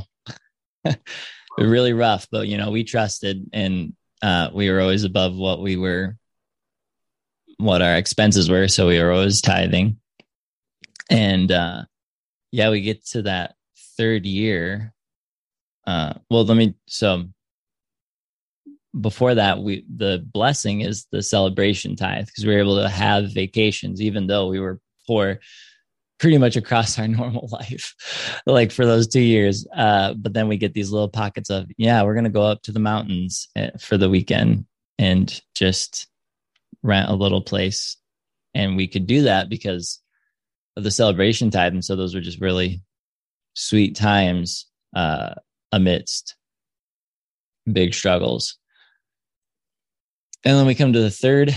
really 1.58 1.92
rough 1.92 2.26
but 2.30 2.48
you 2.48 2.56
know 2.56 2.70
we 2.70 2.84
trusted 2.84 3.48
and 3.52 3.94
uh 4.22 4.48
we 4.52 4.70
were 4.70 4.80
always 4.80 5.04
above 5.04 5.36
what 5.36 5.60
we 5.60 5.76
were 5.76 6.16
what 7.58 7.82
our 7.82 7.96
expenses 7.96 8.50
were 8.50 8.68
so 8.68 8.86
we 8.86 9.02
were 9.02 9.12
always 9.12 9.40
tithing. 9.40 9.98
And 11.10 11.50
uh 11.50 11.84
yeah 12.52 12.70
we 12.70 12.80
get 12.80 13.04
to 13.06 13.22
that 13.22 13.54
third 13.96 14.26
year 14.26 14.92
uh 15.86 16.14
well 16.30 16.44
let 16.44 16.56
me 16.56 16.74
so 16.86 17.24
before 19.00 19.34
that 19.34 19.60
we 19.60 19.84
the 19.94 20.24
blessing 20.32 20.80
is 20.80 21.06
the 21.12 21.22
celebration 21.22 21.96
tithe 21.96 22.26
because 22.26 22.44
we 22.44 22.52
were 22.52 22.60
able 22.60 22.80
to 22.80 22.88
have 22.88 23.32
vacations 23.32 24.00
even 24.00 24.26
though 24.26 24.48
we 24.48 24.60
were 24.60 24.80
poor 25.06 25.38
pretty 26.18 26.38
much 26.38 26.56
across 26.56 26.98
our 26.98 27.08
normal 27.08 27.48
life 27.52 27.94
like 28.46 28.72
for 28.72 28.86
those 28.86 29.06
two 29.06 29.20
years 29.20 29.66
uh 29.76 30.14
but 30.14 30.32
then 30.32 30.48
we 30.48 30.56
get 30.56 30.74
these 30.74 30.90
little 30.90 31.08
pockets 31.08 31.50
of 31.50 31.66
yeah 31.76 32.02
we're 32.02 32.14
gonna 32.14 32.28
go 32.28 32.42
up 32.42 32.62
to 32.62 32.72
the 32.72 32.80
mountains 32.80 33.48
eh, 33.56 33.70
for 33.78 33.96
the 33.96 34.10
weekend 34.10 34.66
and 34.98 35.40
just 35.54 36.08
rent 36.82 37.10
a 37.10 37.14
little 37.14 37.42
place 37.42 37.96
and 38.54 38.76
we 38.76 38.88
could 38.88 39.06
do 39.06 39.22
that 39.22 39.48
because 39.48 40.00
of 40.78 40.84
the 40.84 40.90
celebration 40.90 41.50
tithe. 41.50 41.72
And 41.74 41.84
so 41.84 41.96
those 41.96 42.14
were 42.14 42.20
just 42.20 42.40
really 42.40 42.80
sweet 43.54 43.96
times 43.96 44.66
uh, 44.94 45.34
amidst 45.72 46.36
big 47.70 47.92
struggles. 47.92 48.56
And 50.44 50.56
then 50.56 50.66
we 50.66 50.74
come 50.74 50.92
to 50.92 51.00
the 51.00 51.10
third 51.10 51.54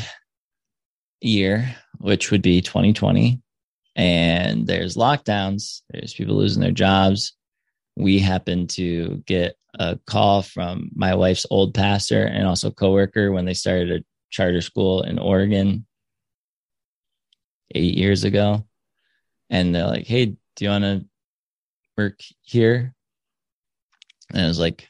year, 1.21 1.75
which 1.99 2.31
would 2.31 2.41
be 2.41 2.61
2020. 2.61 3.41
And 3.95 4.65
there's 4.65 4.95
lockdowns, 4.95 5.81
there's 5.89 6.13
people 6.13 6.35
losing 6.35 6.61
their 6.61 6.71
jobs. 6.71 7.33
We 7.95 8.19
happen 8.19 8.67
to 8.67 9.21
get 9.25 9.55
a 9.75 9.99
call 10.07 10.41
from 10.41 10.89
my 10.95 11.13
wife's 11.15 11.45
old 11.49 11.73
pastor 11.73 12.23
and 12.25 12.47
also 12.47 12.71
coworker 12.71 13.31
when 13.31 13.45
they 13.45 13.53
started 13.53 13.91
a 13.91 14.05
charter 14.29 14.61
school 14.61 15.03
in 15.03 15.19
Oregon 15.19 15.85
eight 17.75 17.95
years 17.95 18.23
ago 18.23 18.65
and 19.49 19.75
they're 19.75 19.87
like, 19.87 20.07
"Hey, 20.07 20.25
do 20.25 20.65
you 20.65 20.69
want 20.69 20.83
to 20.83 21.05
work 21.97 22.19
here?" 22.41 22.95
And 24.33 24.41
I 24.41 24.47
was 24.47 24.59
like, 24.59 24.89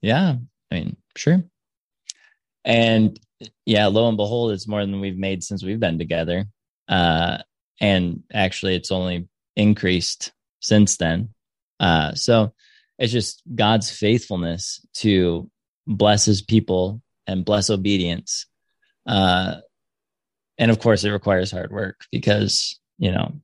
"Yeah, 0.00 0.36
I 0.70 0.74
mean, 0.74 0.96
sure." 1.16 1.44
And 2.64 3.18
yeah, 3.64 3.86
lo 3.86 4.08
and 4.08 4.16
behold, 4.16 4.52
it's 4.52 4.68
more 4.68 4.80
than 4.80 5.00
we've 5.00 5.18
made 5.18 5.42
since 5.42 5.62
we've 5.62 5.80
been 5.80 5.98
together. 5.98 6.46
Uh, 6.88 7.38
and 7.80 8.22
actually, 8.32 8.74
it's 8.74 8.92
only 8.92 9.28
increased 9.56 10.32
since 10.60 10.96
then. 10.96 11.30
Uh, 11.78 12.14
so 12.14 12.52
it's 12.98 13.12
just 13.12 13.42
God's 13.54 13.90
faithfulness 13.90 14.84
to 14.94 15.50
bless 15.86 16.24
His 16.24 16.42
people 16.42 17.00
and 17.26 17.44
bless 17.44 17.70
obedience. 17.70 18.46
Uh, 19.06 19.56
and 20.58 20.70
of 20.70 20.78
course, 20.78 21.04
it 21.04 21.10
requires 21.10 21.50
hard 21.50 21.72
work 21.72 22.04
because 22.12 22.78
you 22.98 23.10
know 23.10 23.40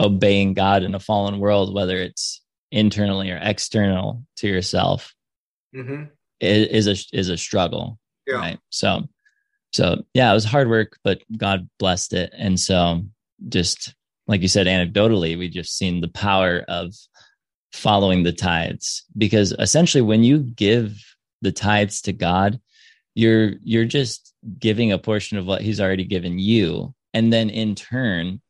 obeying 0.00 0.54
God 0.54 0.82
in 0.82 0.94
a 0.94 1.00
fallen 1.00 1.38
world, 1.38 1.74
whether 1.74 1.96
it's 1.96 2.40
internally 2.70 3.30
or 3.30 3.38
external 3.40 4.24
to 4.36 4.48
yourself, 4.48 5.14
mm-hmm. 5.74 6.04
is, 6.40 6.86
is 6.86 7.12
a 7.12 7.16
is 7.18 7.28
a 7.28 7.36
struggle. 7.36 7.98
Yeah. 8.28 8.36
Right. 8.36 8.58
So, 8.70 9.08
so 9.72 10.04
yeah, 10.14 10.30
it 10.30 10.34
was 10.34 10.44
hard 10.44 10.68
work, 10.68 10.98
but 11.02 11.22
God 11.36 11.68
blessed 11.78 12.12
it, 12.12 12.32
and 12.36 12.60
so 12.60 13.02
just 13.48 13.94
like 14.26 14.42
you 14.42 14.48
said, 14.48 14.66
anecdotally, 14.66 15.38
we 15.38 15.48
just 15.48 15.76
seen 15.76 16.00
the 16.00 16.08
power 16.08 16.64
of 16.68 16.92
following 17.72 18.22
the 18.22 18.32
tithes 18.32 19.04
because 19.16 19.52
essentially, 19.52 20.02
when 20.02 20.22
you 20.22 20.38
give 20.38 21.02
the 21.40 21.52
tithes 21.52 22.02
to 22.02 22.12
God, 22.12 22.60
you're 23.14 23.52
you're 23.62 23.86
just 23.86 24.34
giving 24.58 24.92
a 24.92 24.98
portion 24.98 25.38
of 25.38 25.46
what 25.46 25.62
He's 25.62 25.80
already 25.80 26.04
given 26.04 26.38
you, 26.38 26.94
and 27.14 27.32
then 27.32 27.48
in 27.50 27.74
turn 27.74 28.40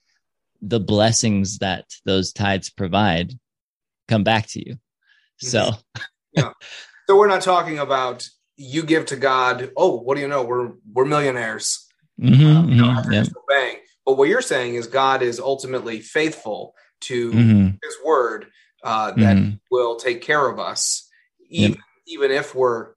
the 0.60 0.80
blessings 0.80 1.58
that 1.58 1.84
those 2.04 2.32
tithes 2.32 2.68
provide 2.68 3.32
come 4.08 4.24
back 4.24 4.48
to 4.48 4.66
you. 4.66 4.76
So, 5.38 5.60
mm-hmm. 5.60 6.02
yeah. 6.32 6.52
So 7.08 7.16
we're 7.16 7.28
not 7.28 7.42
talking 7.42 7.78
about 7.78 8.28
you 8.58 8.82
give 8.82 9.06
to 9.06 9.16
God. 9.16 9.70
Oh, 9.76 9.98
what 10.00 10.16
do 10.16 10.20
you 10.20 10.28
know? 10.28 10.42
We're 10.42 10.72
we're 10.92 11.06
millionaires. 11.06 11.86
Mm-hmm, 12.20 12.46
um, 12.46 12.68
mm-hmm, 12.68 13.12
yeah. 13.12 13.24
bang. 13.48 13.76
But 14.04 14.18
what 14.18 14.28
you're 14.28 14.42
saying 14.42 14.74
is 14.74 14.86
God 14.86 15.22
is 15.22 15.40
ultimately 15.40 16.00
faithful 16.00 16.74
to 17.02 17.30
mm-hmm. 17.30 17.68
His 17.82 17.96
word 18.04 18.48
uh, 18.82 19.12
that 19.12 19.36
mm-hmm. 19.36 19.56
will 19.70 19.96
take 19.96 20.20
care 20.20 20.46
of 20.46 20.58
us, 20.58 21.08
even 21.48 21.70
yep. 21.72 21.80
even 22.08 22.30
if 22.32 22.54
we're 22.54 22.90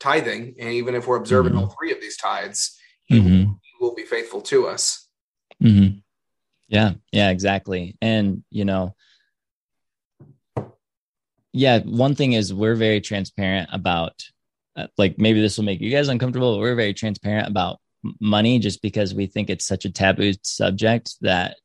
tithing 0.00 0.56
and 0.58 0.70
even 0.70 0.94
if 0.94 1.06
we're 1.06 1.16
observing 1.16 1.52
mm-hmm. 1.52 1.62
all 1.62 1.76
three 1.78 1.92
of 1.92 2.00
these 2.00 2.16
tithes, 2.16 2.76
He 3.04 3.20
will, 3.20 3.26
mm-hmm. 3.26 3.52
he 3.62 3.72
will 3.80 3.94
be 3.94 4.04
faithful 4.04 4.40
to 4.42 4.66
us. 4.66 5.08
Yeah, 6.68 6.94
yeah, 7.12 7.30
exactly. 7.30 7.96
And, 8.02 8.42
you 8.50 8.64
know, 8.64 8.96
yeah, 11.52 11.78
one 11.80 12.16
thing 12.16 12.32
is 12.32 12.52
we're 12.52 12.74
very 12.74 13.00
transparent 13.00 13.70
about, 13.72 14.24
like, 14.98 15.18
maybe 15.18 15.40
this 15.40 15.56
will 15.56 15.64
make 15.64 15.80
you 15.80 15.90
guys 15.90 16.08
uncomfortable, 16.08 16.54
but 16.54 16.60
we're 16.60 16.74
very 16.74 16.94
transparent 16.94 17.48
about 17.48 17.78
money 18.20 18.58
just 18.58 18.82
because 18.82 19.14
we 19.14 19.26
think 19.26 19.48
it's 19.48 19.64
such 19.64 19.84
a 19.84 19.90
taboo 19.90 20.32
subject 20.42 21.14
that 21.20 21.56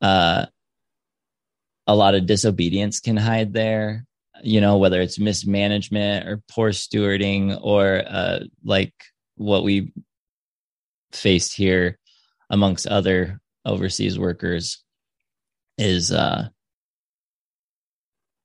uh, 0.00 0.46
a 1.86 1.94
lot 1.94 2.14
of 2.14 2.26
disobedience 2.26 3.00
can 3.00 3.16
hide 3.16 3.52
there. 3.52 4.06
you 4.42 4.60
know, 4.60 4.78
whether 4.78 5.00
it's 5.00 5.18
mismanagement 5.18 6.26
or 6.28 6.42
poor 6.48 6.70
stewarding 6.70 7.58
or 7.62 8.02
uh, 8.06 8.40
like 8.64 8.92
what 9.36 9.64
we 9.64 9.92
faced 11.12 11.54
here 11.54 11.98
amongst 12.50 12.86
other 12.86 13.40
overseas 13.64 14.18
workers 14.18 14.82
is 15.78 16.12
uh 16.12 16.48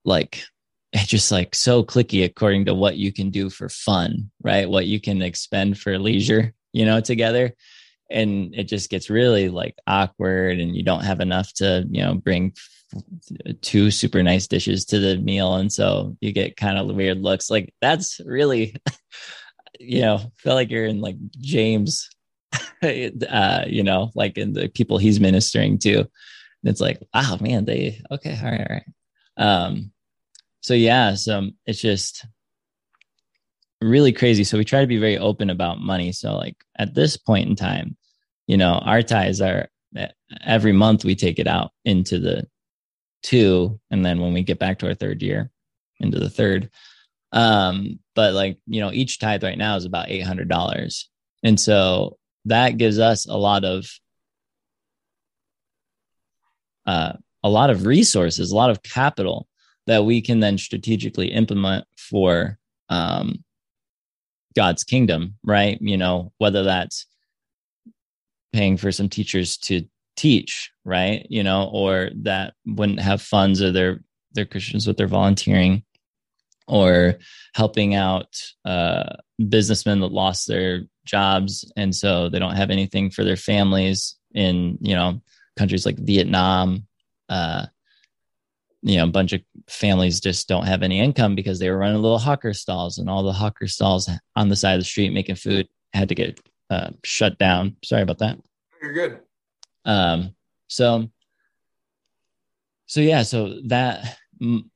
like 0.06 0.44
just 0.96 1.32
like 1.32 1.54
so 1.54 1.84
clicky 1.84 2.26
according 2.26 2.66
to 2.66 2.74
what 2.74 2.98
you 2.98 3.12
can 3.12 3.30
do 3.30 3.50
for 3.50 3.70
fun, 3.70 4.32
right? 4.42 4.70
What 4.70 4.88
you 4.88 5.00
can 5.00 5.22
expend 5.22 5.78
for 5.78 6.00
leisure, 6.00 6.54
you 6.74 6.86
know, 6.86 7.00
together. 7.00 7.54
And 8.10 8.56
it 8.56 8.64
just 8.64 8.90
gets 8.90 9.10
really 9.10 9.50
like 9.50 9.76
awkward 9.86 10.60
and 10.60 10.76
you 10.76 10.84
don't 10.84 11.04
have 11.04 11.20
enough 11.20 11.54
to, 11.56 11.86
you 11.90 12.04
know, 12.04 12.16
bring 12.16 12.54
two 13.62 13.92
super 13.92 14.24
nice 14.24 14.48
dishes 14.48 14.86
to 14.86 15.00
the 15.00 15.18
meal. 15.18 15.56
And 15.56 15.72
so 15.72 16.18
you 16.22 16.32
get 16.32 16.58
kind 16.58 16.78
of 16.78 16.96
weird 16.96 17.22
looks. 17.22 17.52
Like 17.52 17.74
that's 17.82 18.20
really, 18.26 18.76
you 19.80 20.02
know, 20.02 20.20
feel 20.38 20.56
like 20.56 20.72
you're 20.72 20.86
in 20.86 21.02
like 21.02 21.18
James, 21.40 22.10
uh, 22.82 23.66
you 23.68 23.84
know, 23.84 24.10
like 24.16 24.40
in 24.40 24.54
the 24.54 24.70
people 24.70 24.98
he's 24.98 25.20
ministering 25.20 25.78
to. 25.80 26.00
And 26.00 26.08
it's 26.64 26.82
like, 26.82 27.00
oh 27.14 27.38
man, 27.40 27.66
they, 27.66 28.02
okay, 28.10 28.38
all 28.42 28.50
right, 28.52 28.60
all 28.60 28.76
right. 28.76 28.84
Um, 29.38 29.92
so 30.62 30.74
yeah, 30.74 31.16
so 31.16 31.50
it's 31.66 31.82
just 31.82 32.26
really 33.82 34.12
crazy. 34.12 34.44
So 34.44 34.58
we 34.58 34.66
try 34.66 34.82
to 34.82 34.88
be 34.88 34.98
very 34.98 35.18
open 35.18 35.50
about 35.50 35.80
money. 35.80 36.12
So 36.12 36.36
like 36.36 36.56
at 36.78 36.94
this 36.94 37.18
point 37.18 37.50
in 37.50 37.56
time, 37.56 37.96
you 38.48 38.58
know, 38.58 38.74
our 38.74 39.02
ties 39.02 39.42
are 39.42 39.70
every 40.44 40.72
month 40.72 41.06
we 41.06 41.16
take 41.16 41.40
it 41.40 41.48
out 41.48 41.72
into 41.86 42.20
the 42.20 42.48
two, 43.24 43.80
and 43.92 44.06
then 44.06 44.20
when 44.20 44.34
we 44.34 44.44
get 44.44 44.60
back 44.60 44.80
to 44.80 44.88
our 44.88 44.96
third 44.96 45.22
year, 45.22 45.52
into 46.00 46.20
the 46.20 46.30
third. 46.30 46.70
Um, 47.32 48.00
but 48.16 48.34
like 48.34 48.58
you 48.66 48.82
know, 48.82 48.92
each 48.92 49.20
tithe 49.20 49.44
right 49.44 49.58
now 49.58 49.76
is 49.76 49.86
about 49.86 50.10
eight 50.10 50.22
hundred 50.26 50.50
dollars, 50.50 51.10
and 51.44 51.60
so 51.60 52.18
that 52.46 52.78
gives 52.78 53.00
us 53.00 53.28
a 53.28 53.38
lot 53.38 53.64
of 53.64 53.88
uh, 56.86 57.14
a 57.44 57.50
lot 57.50 57.70
of 57.70 57.86
resources, 57.86 58.52
a 58.52 58.56
lot 58.56 58.72
of 58.72 58.82
capital 58.82 59.48
that 59.90 60.06
we 60.06 60.22
can 60.22 60.40
then 60.40 60.56
strategically 60.60 61.30
implement 61.30 61.84
for 61.98 62.60
um, 62.90 63.44
God's 64.56 64.84
kingdom, 64.84 65.34
right? 65.44 65.80
You 65.82 65.98
know, 65.98 66.32
whether 66.38 66.64
that's 66.64 67.08
paying 68.54 68.78
for 68.78 68.92
some 68.92 69.10
teachers 69.10 69.58
to 69.58 69.86
teach, 70.16 70.72
right? 70.86 71.26
You 71.28 71.42
know, 71.42 71.72
or 71.74 72.12
that 72.18 72.54
wouldn't 72.68 73.00
have 73.00 73.20
funds 73.20 73.64
or 73.64 73.72
they're 73.72 74.02
they're 74.34 74.46
Christians 74.46 74.86
with 74.86 74.98
their 74.98 75.08
volunteering, 75.08 75.82
or 76.68 77.16
helping 77.56 77.96
out 77.96 78.38
uh, 78.66 79.16
businessmen 79.50 80.02
that 80.02 80.12
lost 80.12 80.48
their 80.48 80.84
jobs 81.04 81.66
and 81.76 81.96
so 81.96 82.30
they 82.30 82.38
don't 82.38 82.58
have 82.58 82.70
anything 82.70 83.10
for 83.10 83.24
their 83.24 83.36
families 83.36 84.16
in 84.36 84.78
you 84.82 84.94
know 84.94 85.20
countries 85.58 85.84
like 85.84 85.98
Vietnam, 85.98 86.86
uh, 87.28 87.66
you 88.82 88.98
know, 88.98 89.04
a 89.04 89.08
bunch 89.08 89.34
of 89.34 89.42
families 89.68 90.20
just 90.20 90.48
don't 90.48 90.66
have 90.66 90.84
any 90.84 91.00
income 91.00 91.36
because 91.36 91.60
they 91.60 91.70
were 91.70 91.78
running 91.78 92.02
little 92.02 92.18
hawker 92.18 92.54
stalls, 92.54 92.98
and 92.98 93.10
all 93.10 93.24
the 93.24 93.34
hawker 93.34 93.68
stalls 93.68 94.10
on 94.36 94.50
the 94.50 94.56
side 94.56 94.74
of 94.74 94.80
the 94.80 94.86
street 94.86 95.12
making 95.12 95.36
food 95.36 95.68
had 95.94 96.10
to 96.10 96.16
get 96.16 96.40
uh, 96.70 96.92
shut 97.04 97.38
down. 97.38 97.76
Sorry 97.84 98.02
about 98.02 98.20
that. 98.20 98.40
You're 98.82 98.94
good. 98.94 99.20
Um, 99.86 100.36
so, 100.68 101.10
so 102.86 103.02
yeah, 103.02 103.24
so 103.24 103.60
that 103.68 104.18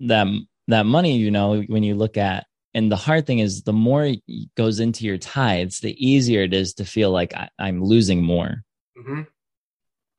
that 0.01 0.27
that 0.67 0.85
money, 0.85 1.17
you 1.17 1.31
know, 1.31 1.61
when 1.61 1.83
you 1.83 1.95
look 1.95 2.17
at, 2.17 2.45
and 2.73 2.91
the 2.91 2.97
hard 2.97 3.25
thing 3.25 3.39
is, 3.39 3.63
the 3.63 3.73
more 3.73 4.05
it 4.05 4.21
goes 4.55 4.79
into 4.79 5.05
your 5.05 5.17
tithes, 5.17 5.79
the 5.79 5.95
easier 6.05 6.41
it 6.41 6.53
is 6.53 6.73
to 6.75 6.85
feel 6.85 7.11
like 7.11 7.33
I, 7.33 7.49
am 7.59 7.83
losing 7.83 8.23
more. 8.23 8.63
Mm-hmm 8.97 9.21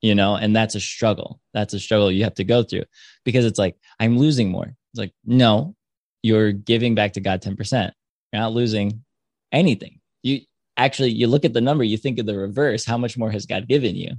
you 0.04 0.14
know, 0.14 0.36
and 0.36 0.54
that's 0.54 0.74
a 0.74 0.80
struggle. 0.80 1.40
That's 1.54 1.72
a 1.72 1.80
struggle 1.80 2.12
you 2.12 2.24
have 2.24 2.34
to 2.34 2.44
go 2.44 2.62
through 2.62 2.84
because 3.24 3.46
it's 3.46 3.58
like, 3.58 3.74
I'm 3.98 4.18
losing 4.18 4.50
more. 4.50 4.66
It's 4.66 4.98
like, 4.98 5.14
no, 5.24 5.74
you're 6.22 6.52
giving 6.52 6.94
back 6.94 7.14
to 7.14 7.22
God 7.22 7.40
10%. 7.40 7.90
You're 8.30 8.42
not 8.42 8.52
losing 8.52 9.02
anything. 9.50 10.00
You 10.22 10.40
actually, 10.76 11.12
you 11.12 11.26
look 11.26 11.46
at 11.46 11.54
the 11.54 11.62
number, 11.62 11.84
you 11.84 11.96
think 11.96 12.18
of 12.18 12.26
the 12.26 12.36
reverse. 12.36 12.84
How 12.84 12.98
much 12.98 13.16
more 13.16 13.30
has 13.30 13.46
God 13.46 13.66
given 13.66 13.96
you? 13.96 14.12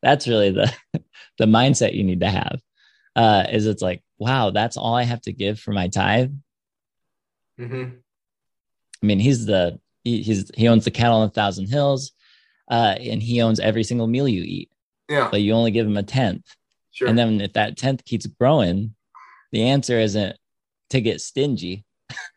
That's 0.00 0.28
really 0.28 0.52
the, 0.52 0.72
the 1.38 1.46
mindset 1.46 1.94
you 1.94 2.04
need 2.04 2.20
to 2.20 2.30
have. 2.30 2.60
Uh, 3.16 3.44
is 3.50 3.66
it's 3.66 3.82
like, 3.82 4.00
wow, 4.18 4.50
that's 4.50 4.76
all 4.76 4.94
I 4.94 5.02
have 5.02 5.22
to 5.22 5.32
give 5.32 5.58
for 5.58 5.72
my 5.72 5.88
tithe. 5.88 6.30
Mm-hmm. 7.58 7.96
I 9.02 9.06
mean, 9.06 9.18
he's 9.18 9.44
the, 9.44 9.80
he, 10.04 10.22
he's, 10.22 10.52
he 10.54 10.68
owns 10.68 10.84
the 10.84 10.92
cattle 10.92 11.16
on 11.16 11.26
a 11.26 11.30
thousand 11.30 11.66
hills, 11.66 12.12
uh, 12.70 12.94
and 13.00 13.20
he 13.20 13.42
owns 13.42 13.58
every 13.58 13.82
single 13.82 14.06
meal 14.06 14.28
you 14.28 14.44
eat. 14.44 14.68
Yeah. 15.12 15.28
But 15.30 15.42
you 15.42 15.52
only 15.52 15.70
give 15.70 15.86
them 15.86 15.96
a 15.96 16.02
tenth. 16.02 16.44
Sure. 16.90 17.08
And 17.08 17.18
then 17.18 17.40
if 17.40 17.52
that 17.54 17.76
tenth 17.76 18.04
keeps 18.04 18.26
growing, 18.26 18.94
the 19.50 19.64
answer 19.64 19.98
isn't 19.98 20.36
to 20.90 21.00
get 21.00 21.20
stingy. 21.20 21.84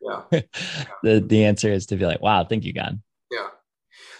Yeah. 0.02 0.22
yeah. 0.32 0.42
the 1.04 1.20
the 1.20 1.46
answer 1.46 1.72
is 1.72 1.86
to 1.88 1.96
be 1.96 2.06
like, 2.06 2.22
wow, 2.22 2.44
thank 2.44 2.64
you, 2.64 2.74
God. 2.74 3.02
Yeah. 3.32 3.48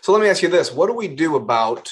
So 0.02 0.12
let 0.12 0.22
me 0.22 0.30
ask 0.30 0.42
you 0.42 0.50
this: 0.50 0.72
What 0.72 0.88
do 0.88 0.94
we 0.94 1.08
do 1.08 1.36
about 1.36 1.92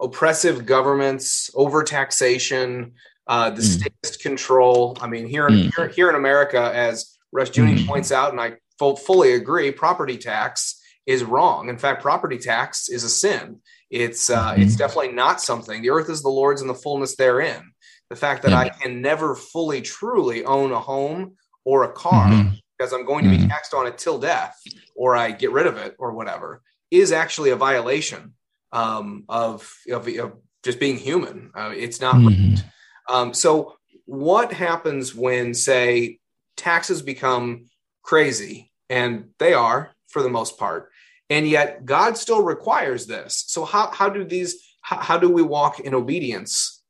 oppressive 0.00 0.66
governments, 0.66 1.50
overtaxation, 1.54 2.92
uh, 3.26 3.50
the 3.50 3.62
mm. 3.62 3.64
statist 3.64 4.20
control? 4.20 4.96
I 5.00 5.06
mean, 5.06 5.26
here, 5.26 5.48
mm. 5.48 5.74
here 5.74 5.88
here 5.88 6.08
in 6.08 6.16
America, 6.16 6.72
as 6.74 7.16
Rushdoony 7.34 7.78
mm. 7.78 7.86
points 7.86 8.12
out, 8.12 8.30
and 8.30 8.40
I 8.40 8.54
full, 8.78 8.96
fully 8.96 9.34
agree, 9.34 9.70
property 9.70 10.16
tax 10.16 10.80
is 11.06 11.24
wrong. 11.24 11.68
In 11.68 11.78
fact, 11.78 12.02
property 12.02 12.38
tax 12.38 12.88
is 12.88 13.04
a 13.04 13.08
sin. 13.08 13.60
It's 13.90 14.30
uh, 14.30 14.52
mm-hmm. 14.52 14.62
it's 14.62 14.76
definitely 14.76 15.12
not 15.12 15.40
something. 15.40 15.82
The 15.82 15.90
earth 15.90 16.08
is 16.08 16.22
the 16.22 16.28
Lord's 16.28 16.60
and 16.60 16.70
the 16.70 16.74
fullness 16.74 17.16
therein. 17.16 17.72
The 18.10 18.16
fact 18.16 18.42
that 18.42 18.50
mm-hmm. 18.50 18.60
I 18.60 18.68
can 18.68 19.00
never 19.00 19.34
fully 19.34 19.80
truly 19.80 20.44
own 20.44 20.72
a 20.72 20.80
home 20.80 21.36
or 21.64 21.84
a 21.84 21.92
car 21.92 22.28
mm-hmm. 22.28 22.54
because 22.76 22.92
I'm 22.92 23.06
going 23.06 23.24
to 23.24 23.30
be 23.30 23.38
mm-hmm. 23.38 23.48
taxed 23.48 23.74
on 23.74 23.86
it 23.86 23.98
till 23.98 24.18
death, 24.18 24.56
or 24.94 25.16
I 25.16 25.30
get 25.30 25.52
rid 25.52 25.66
of 25.66 25.76
it 25.76 25.94
or 25.98 26.12
whatever, 26.12 26.62
is 26.90 27.12
actually 27.12 27.50
a 27.50 27.56
violation 27.56 28.34
um, 28.72 29.24
of, 29.28 29.72
of, 29.90 30.08
of 30.08 30.32
just 30.62 30.80
being 30.80 30.96
human. 30.96 31.50
Uh, 31.54 31.72
it's 31.74 32.00
not 32.00 32.16
mm-hmm. 32.16 32.54
right. 32.54 32.64
Um, 33.08 33.34
so, 33.34 33.76
what 34.06 34.52
happens 34.52 35.14
when, 35.14 35.54
say, 35.54 36.18
taxes 36.56 37.00
become 37.00 37.70
crazy, 38.02 38.70
and 38.90 39.30
they 39.38 39.54
are 39.54 39.92
for 40.08 40.22
the 40.22 40.28
most 40.28 40.58
part? 40.58 40.90
And 41.34 41.48
yet 41.48 41.84
god 41.84 42.16
still 42.16 42.42
requires 42.42 43.06
this. 43.06 43.44
So 43.48 43.64
how, 43.64 43.90
how 43.90 44.08
do 44.08 44.24
these 44.24 44.52
how, 44.82 44.98
how 44.98 45.18
do 45.18 45.28
we 45.28 45.42
walk 45.42 45.80
in 45.80 45.92
obedience 45.94 46.80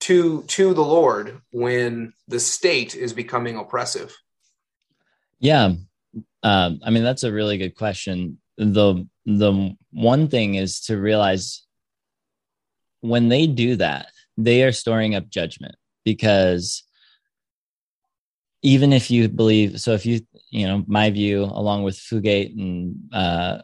to 0.00 0.42
to 0.44 0.72
the 0.72 0.84
lord 0.84 1.40
when 1.52 2.14
the 2.26 2.40
state 2.40 2.94
is 2.96 3.12
becoming 3.12 3.56
oppressive? 3.58 4.16
Yeah. 5.40 5.74
Um, 6.42 6.80
i 6.84 6.90
mean 6.90 7.04
that's 7.04 7.24
a 7.24 7.32
really 7.32 7.58
good 7.58 7.76
question. 7.76 8.38
The 8.56 9.06
the 9.26 9.76
one 9.90 10.28
thing 10.28 10.54
is 10.54 10.80
to 10.86 10.96
realize 10.96 11.66
when 13.00 13.28
they 13.28 13.46
do 13.46 13.76
that 13.76 14.06
they 14.38 14.62
are 14.64 14.72
storing 14.72 15.14
up 15.14 15.28
judgment 15.28 15.74
because 16.04 16.84
even 18.62 18.92
if 18.92 19.10
you 19.10 19.28
believe 19.28 19.80
so 19.80 19.92
if 19.92 20.06
you 20.06 20.20
you 20.50 20.66
know 20.66 20.84
my 20.86 21.10
view 21.10 21.42
along 21.42 21.82
with 21.82 21.96
fugate 21.96 22.52
and 22.58 22.94
uh 23.12 23.58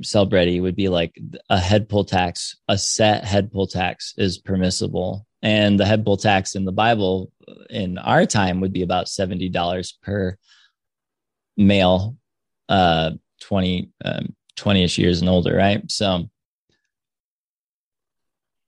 Celebretti 0.00 0.60
would 0.60 0.76
be 0.76 0.88
like 0.88 1.18
a 1.50 1.58
head 1.58 1.88
poll 1.88 2.04
tax, 2.04 2.56
a 2.68 2.78
set 2.78 3.24
head 3.24 3.52
poll 3.52 3.66
tax 3.66 4.14
is 4.16 4.38
permissible. 4.38 5.26
And 5.42 5.78
the 5.78 5.84
head 5.84 6.04
poll 6.04 6.16
tax 6.16 6.54
in 6.54 6.64
the 6.64 6.72
Bible 6.72 7.30
in 7.68 7.98
our 7.98 8.24
time 8.26 8.60
would 8.60 8.72
be 8.72 8.82
about 8.82 9.06
$70 9.06 9.92
per 10.02 10.38
male, 11.56 12.16
uh, 12.68 13.10
20, 13.40 13.90
um, 14.04 14.34
20ish 14.56 14.98
years 14.98 15.20
and 15.20 15.28
older, 15.28 15.54
right? 15.54 15.90
So, 15.90 16.30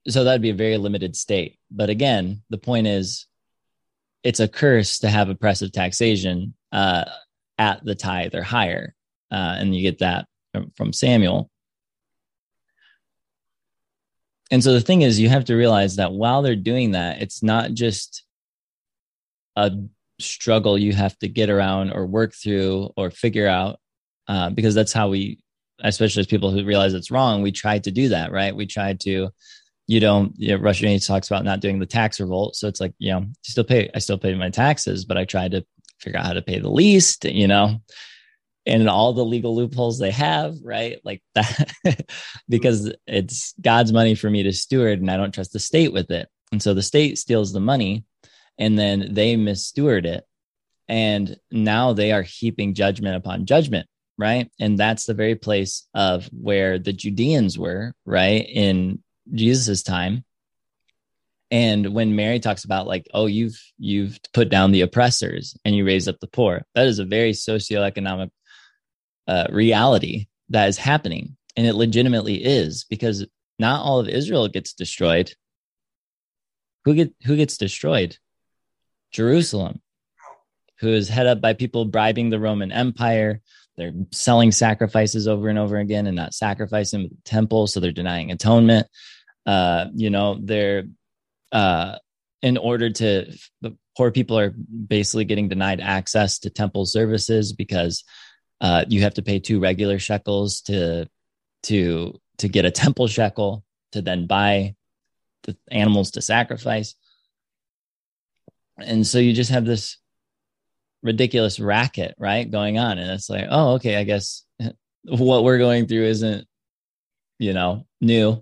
so 0.07 0.23
that'd 0.23 0.41
be 0.41 0.49
a 0.49 0.55
very 0.55 0.77
limited 0.77 1.15
state. 1.15 1.57
But 1.71 1.89
again, 1.89 2.43
the 2.49 2.57
point 2.57 2.87
is, 2.87 3.25
it's 4.23 4.39
a 4.39 4.47
curse 4.47 4.99
to 4.99 5.09
have 5.09 5.29
oppressive 5.29 5.71
taxation 5.71 6.55
uh, 6.71 7.05
at 7.57 7.83
the 7.85 7.95
tithe 7.95 8.35
or 8.35 8.41
higher, 8.41 8.95
uh, 9.31 9.55
and 9.57 9.75
you 9.75 9.81
get 9.81 9.99
that 9.99 10.27
from 10.75 10.93
Samuel. 10.93 11.49
And 14.51 14.63
so 14.63 14.73
the 14.73 14.81
thing 14.81 15.01
is, 15.01 15.19
you 15.19 15.29
have 15.29 15.45
to 15.45 15.55
realize 15.55 15.95
that 15.95 16.13
while 16.13 16.41
they're 16.41 16.55
doing 16.55 16.91
that, 16.91 17.21
it's 17.21 17.41
not 17.41 17.73
just 17.73 18.23
a 19.55 19.71
struggle 20.19 20.77
you 20.77 20.93
have 20.93 21.17
to 21.19 21.27
get 21.27 21.49
around 21.49 21.91
or 21.91 22.05
work 22.05 22.33
through 22.33 22.91
or 22.95 23.09
figure 23.09 23.47
out, 23.47 23.79
uh, 24.27 24.49
because 24.49 24.75
that's 24.75 24.93
how 24.93 25.09
we, 25.09 25.39
especially 25.81 26.21
as 26.21 26.27
people 26.27 26.51
who 26.51 26.63
realize 26.63 26.93
it's 26.93 27.11
wrong, 27.11 27.41
we 27.41 27.51
try 27.51 27.79
to 27.79 27.91
do 27.91 28.09
that, 28.09 28.31
right? 28.31 28.55
We 28.55 28.65
try 28.65 28.93
to, 28.93 29.29
you 29.87 29.99
don't, 29.99 30.33
you 30.37 30.49
know, 30.49 30.63
Rushdoony 30.63 31.05
talks 31.05 31.27
about 31.27 31.43
not 31.43 31.59
doing 31.59 31.79
the 31.79 31.85
tax 31.85 32.19
revolt. 32.19 32.55
So 32.55 32.67
it's 32.67 32.79
like, 32.79 32.93
you 32.97 33.11
know, 33.11 33.25
still 33.43 33.63
pay, 33.63 33.89
I 33.93 33.99
still 33.99 34.17
pay 34.17 34.33
my 34.35 34.49
taxes, 34.49 35.05
but 35.05 35.17
I 35.17 35.25
try 35.25 35.47
to 35.49 35.65
figure 35.99 36.19
out 36.19 36.25
how 36.25 36.33
to 36.33 36.41
pay 36.41 36.59
the 36.59 36.71
least, 36.71 37.25
you 37.25 37.47
know, 37.47 37.81
and 38.65 38.89
all 38.89 39.13
the 39.13 39.25
legal 39.25 39.55
loopholes 39.55 39.99
they 39.99 40.11
have, 40.11 40.55
right? 40.63 40.99
Like 41.03 41.21
that, 41.35 41.71
because 42.49 42.91
it's 43.05 43.53
God's 43.61 43.93
money 43.93 44.15
for 44.15 44.29
me 44.29 44.43
to 44.43 44.53
steward 44.53 44.99
and 44.99 45.11
I 45.11 45.17
don't 45.17 45.33
trust 45.33 45.53
the 45.53 45.59
state 45.59 45.93
with 45.93 46.09
it. 46.11 46.27
And 46.51 46.61
so 46.61 46.73
the 46.73 46.81
state 46.81 47.17
steals 47.17 47.53
the 47.53 47.59
money 47.59 48.05
and 48.57 48.77
then 48.77 49.13
they 49.13 49.35
missteward 49.35 50.05
it. 50.05 50.23
And 50.87 51.37
now 51.51 51.93
they 51.93 52.11
are 52.11 52.21
heaping 52.21 52.73
judgment 52.73 53.15
upon 53.15 53.45
judgment, 53.45 53.87
right? 54.17 54.51
And 54.59 54.77
that's 54.77 55.05
the 55.05 55.15
very 55.15 55.35
place 55.35 55.87
of 55.93 56.29
where 56.31 56.77
the 56.77 56.93
Judeans 56.93 57.57
were, 57.57 57.93
right? 58.05 58.47
In 58.47 59.03
Jesus's 59.33 59.83
time. 59.83 60.23
And 61.51 61.93
when 61.93 62.15
Mary 62.15 62.39
talks 62.39 62.65
about 62.65 62.87
like, 62.87 63.07
oh, 63.13 63.27
you've 63.27 63.59
you've 63.77 64.19
put 64.33 64.49
down 64.49 64.71
the 64.71 64.81
oppressors 64.81 65.55
and 65.63 65.75
you 65.75 65.85
raise 65.85 66.07
up 66.07 66.19
the 66.19 66.27
poor, 66.27 66.63
that 66.73 66.87
is 66.87 66.99
a 66.99 67.05
very 67.05 67.31
socioeconomic 67.31 68.29
uh, 69.27 69.47
reality 69.49 70.27
that 70.49 70.69
is 70.69 70.77
happening, 70.77 71.37
and 71.55 71.65
it 71.65 71.75
legitimately 71.75 72.43
is 72.43 72.85
because 72.89 73.25
not 73.59 73.81
all 73.81 73.99
of 73.99 74.07
Israel 74.07 74.47
gets 74.47 74.73
destroyed. 74.73 75.33
Who 76.85 76.93
get 76.93 77.13
who 77.25 77.35
gets 77.35 77.57
destroyed? 77.57 78.17
Jerusalem, 79.11 79.81
who 80.79 80.89
is 80.89 81.09
head 81.09 81.27
up 81.27 81.41
by 81.41 81.53
people 81.53 81.85
bribing 81.85 82.29
the 82.29 82.39
Roman 82.39 82.71
Empire. 82.71 83.41
They're 83.77 83.93
selling 84.11 84.51
sacrifices 84.51 85.27
over 85.27 85.49
and 85.49 85.59
over 85.59 85.77
again 85.77 86.07
and 86.07 86.15
not 86.15 86.33
sacrificing 86.33 87.03
the 87.03 87.09
temple, 87.25 87.67
so 87.67 87.79
they're 87.79 87.91
denying 87.91 88.31
atonement. 88.31 88.87
Uh, 89.45 89.85
you 89.93 90.09
know, 90.09 90.37
they're 90.41 90.83
uh, 91.51 91.97
in 92.41 92.57
order 92.57 92.89
to 92.89 93.33
the 93.61 93.77
poor 93.97 94.11
people 94.11 94.37
are 94.37 94.51
basically 94.51 95.25
getting 95.25 95.49
denied 95.49 95.79
access 95.79 96.39
to 96.39 96.49
temple 96.49 96.85
services 96.85 97.53
because 97.53 98.03
uh, 98.61 98.85
you 98.87 99.01
have 99.01 99.15
to 99.15 99.21
pay 99.21 99.39
two 99.39 99.59
regular 99.59 99.99
shekels 99.99 100.61
to 100.61 101.07
to 101.63 102.19
to 102.37 102.47
get 102.47 102.65
a 102.65 102.71
temple 102.71 103.07
shekel 103.07 103.63
to 103.91 104.01
then 104.01 104.27
buy 104.27 104.75
the 105.43 105.55
animals 105.69 106.11
to 106.11 106.21
sacrifice. 106.21 106.95
And 108.77 109.05
so 109.05 109.19
you 109.19 109.33
just 109.33 109.51
have 109.51 109.65
this 109.65 109.97
ridiculous 111.01 111.59
racket 111.59 112.15
right 112.17 112.49
going 112.49 112.77
on. 112.77 112.97
And 112.97 113.11
it's 113.11 113.29
like 113.29 113.47
oh 113.49 113.73
okay 113.73 113.97
i 113.97 114.03
guess 114.03 114.43
what 115.03 115.43
we're 115.43 115.59
going 115.59 115.87
through 115.87 116.05
isn't 116.05 116.47
you 117.39 117.53
know 117.53 117.85
new. 118.01 118.41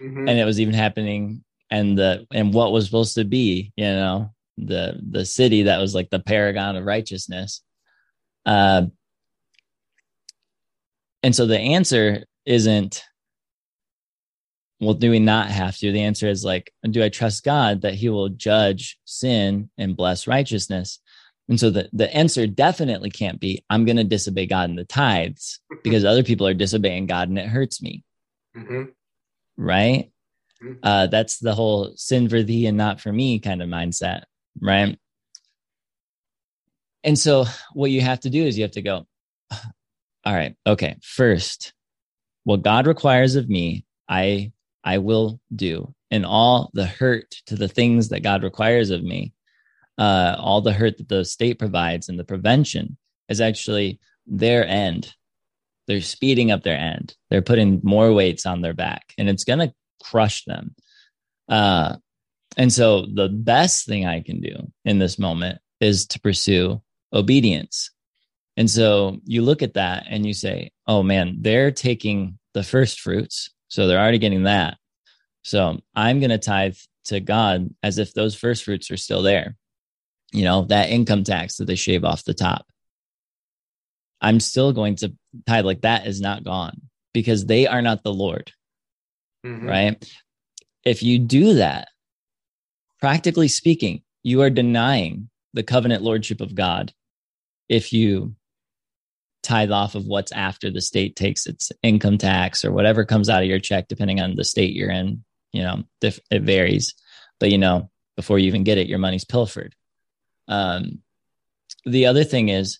Mm-hmm. 0.00 0.28
and 0.28 0.36
it 0.36 0.44
was 0.44 0.58
even 0.58 0.74
happening 0.74 1.44
and 1.70 1.96
the 1.96 2.26
and 2.32 2.52
what 2.52 2.72
was 2.72 2.86
supposed 2.86 3.14
to 3.14 3.24
be 3.24 3.72
you 3.76 3.84
know 3.84 4.32
the 4.58 5.00
the 5.10 5.24
city 5.24 5.64
that 5.64 5.78
was 5.80 5.94
like 5.94 6.10
the 6.10 6.18
paragon 6.18 6.76
of 6.76 6.84
righteousness. 6.84 7.62
Uh 8.44 8.86
and 11.22 11.34
so 11.34 11.46
the 11.46 11.58
answer 11.58 12.24
isn't 12.44 13.02
well, 14.82 14.94
do 14.94 15.12
we 15.12 15.20
not 15.20 15.48
have 15.48 15.76
to? 15.76 15.92
The 15.92 16.02
answer 16.02 16.28
is 16.28 16.44
like, 16.44 16.72
do 16.82 17.04
I 17.04 17.08
trust 17.08 17.44
God 17.44 17.82
that 17.82 17.94
He 17.94 18.08
will 18.08 18.28
judge 18.28 18.98
sin 19.04 19.70
and 19.78 19.96
bless 19.96 20.26
righteousness? 20.26 20.98
And 21.48 21.60
so 21.60 21.70
the, 21.70 21.88
the 21.92 22.12
answer 22.12 22.48
definitely 22.48 23.10
can't 23.10 23.38
be, 23.38 23.64
I'm 23.70 23.84
going 23.84 23.98
to 23.98 24.04
disobey 24.04 24.46
God 24.46 24.70
in 24.70 24.76
the 24.76 24.84
tithes 24.84 25.60
because 25.84 26.04
other 26.04 26.24
people 26.24 26.48
are 26.48 26.54
disobeying 26.54 27.06
God 27.06 27.28
and 27.28 27.38
it 27.38 27.46
hurts 27.46 27.80
me. 27.80 28.02
Mm-hmm. 28.56 28.84
Right? 29.56 30.10
Mm-hmm. 30.60 30.78
Uh, 30.82 31.06
that's 31.06 31.38
the 31.38 31.54
whole 31.54 31.92
sin 31.94 32.28
for 32.28 32.42
thee 32.42 32.66
and 32.66 32.76
not 32.76 33.00
for 33.00 33.12
me 33.12 33.38
kind 33.38 33.62
of 33.62 33.68
mindset. 33.68 34.22
Right. 34.60 34.98
And 37.04 37.16
so 37.16 37.44
what 37.72 37.92
you 37.92 38.00
have 38.00 38.20
to 38.20 38.30
do 38.30 38.42
is 38.44 38.58
you 38.58 38.64
have 38.64 38.72
to 38.72 38.82
go, 38.82 39.06
all 40.24 40.34
right, 40.34 40.54
okay, 40.66 40.96
first, 41.02 41.72
what 42.44 42.62
God 42.62 42.86
requires 42.86 43.36
of 43.36 43.48
me, 43.48 43.84
I 44.08 44.52
I 44.84 44.98
will 44.98 45.40
do. 45.54 45.94
And 46.10 46.26
all 46.26 46.70
the 46.74 46.86
hurt 46.86 47.30
to 47.46 47.56
the 47.56 47.68
things 47.68 48.10
that 48.10 48.22
God 48.22 48.42
requires 48.42 48.90
of 48.90 49.02
me, 49.02 49.32
uh, 49.96 50.36
all 50.38 50.60
the 50.60 50.72
hurt 50.72 50.98
that 50.98 51.08
the 51.08 51.24
state 51.24 51.58
provides 51.58 52.08
and 52.08 52.18
the 52.18 52.24
prevention 52.24 52.98
is 53.28 53.40
actually 53.40 54.00
their 54.26 54.66
end. 54.66 55.14
They're 55.86 56.00
speeding 56.00 56.50
up 56.50 56.62
their 56.62 56.78
end. 56.78 57.14
They're 57.30 57.42
putting 57.42 57.80
more 57.82 58.12
weights 58.12 58.46
on 58.46 58.60
their 58.60 58.74
back, 58.74 59.14
and 59.18 59.28
it's 59.28 59.44
going 59.44 59.58
to 59.60 59.74
crush 60.02 60.44
them. 60.44 60.74
Uh, 61.48 61.96
and 62.56 62.72
so, 62.72 63.06
the 63.06 63.28
best 63.28 63.86
thing 63.86 64.06
I 64.06 64.20
can 64.20 64.40
do 64.40 64.70
in 64.84 64.98
this 64.98 65.18
moment 65.18 65.58
is 65.80 66.06
to 66.08 66.20
pursue 66.20 66.82
obedience. 67.12 67.90
And 68.56 68.70
so, 68.70 69.18
you 69.24 69.42
look 69.42 69.62
at 69.62 69.74
that 69.74 70.06
and 70.08 70.26
you 70.26 70.34
say, 70.34 70.70
oh 70.86 71.02
man, 71.02 71.38
they're 71.40 71.70
taking 71.70 72.38
the 72.54 72.62
first 72.62 73.00
fruits 73.00 73.50
so 73.72 73.86
they're 73.86 73.98
already 73.98 74.18
getting 74.18 74.42
that. 74.42 74.76
So 75.40 75.80
I'm 75.94 76.20
going 76.20 76.28
to 76.28 76.36
tithe 76.36 76.76
to 77.06 77.20
God 77.20 77.70
as 77.82 77.96
if 77.96 78.12
those 78.12 78.34
first 78.34 78.64
fruits 78.64 78.90
are 78.90 78.98
still 78.98 79.22
there. 79.22 79.56
You 80.30 80.44
know, 80.44 80.66
that 80.66 80.90
income 80.90 81.24
tax 81.24 81.56
that 81.56 81.64
they 81.64 81.74
shave 81.74 82.04
off 82.04 82.22
the 82.24 82.34
top. 82.34 82.66
I'm 84.20 84.40
still 84.40 84.74
going 84.74 84.96
to 84.96 85.14
tithe 85.46 85.64
like 85.64 85.80
that 85.80 86.06
is 86.06 86.20
not 86.20 86.44
gone 86.44 86.82
because 87.14 87.46
they 87.46 87.66
are 87.66 87.80
not 87.80 88.04
the 88.04 88.12
Lord. 88.12 88.52
Mm-hmm. 89.46 89.66
Right. 89.66 90.12
If 90.84 91.02
you 91.02 91.18
do 91.18 91.54
that, 91.54 91.88
practically 93.00 93.48
speaking, 93.48 94.02
you 94.22 94.42
are 94.42 94.50
denying 94.50 95.30
the 95.54 95.62
covenant 95.62 96.02
lordship 96.02 96.42
of 96.42 96.54
God 96.54 96.92
if 97.70 97.94
you 97.94 98.34
tithe 99.42 99.70
off 99.70 99.94
of 99.94 100.06
what's 100.06 100.32
after 100.32 100.70
the 100.70 100.80
state 100.80 101.16
takes 101.16 101.46
its 101.46 101.72
income 101.82 102.18
tax 102.18 102.64
or 102.64 102.72
whatever 102.72 103.04
comes 103.04 103.28
out 103.28 103.42
of 103.42 103.48
your 103.48 103.58
check, 103.58 103.88
depending 103.88 104.20
on 104.20 104.36
the 104.36 104.44
state 104.44 104.74
you're 104.74 104.90
in. 104.90 105.24
You 105.52 105.62
know, 105.62 105.82
it 106.00 106.42
varies, 106.42 106.94
but 107.38 107.50
you 107.50 107.58
know, 107.58 107.90
before 108.16 108.38
you 108.38 108.46
even 108.46 108.64
get 108.64 108.78
it, 108.78 108.86
your 108.86 108.98
money's 108.98 109.24
pilfered. 109.24 109.74
Um, 110.48 111.00
the 111.84 112.06
other 112.06 112.24
thing 112.24 112.48
is 112.48 112.78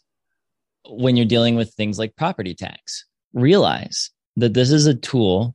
when 0.89 1.17
you're 1.17 1.27
dealing 1.27 1.57
with 1.57 1.75
things 1.75 1.99
like 1.99 2.17
property 2.17 2.55
tax, 2.55 3.05
realize 3.35 4.11
that 4.37 4.55
this 4.55 4.71
is 4.71 4.87
a 4.87 4.95
tool 4.95 5.55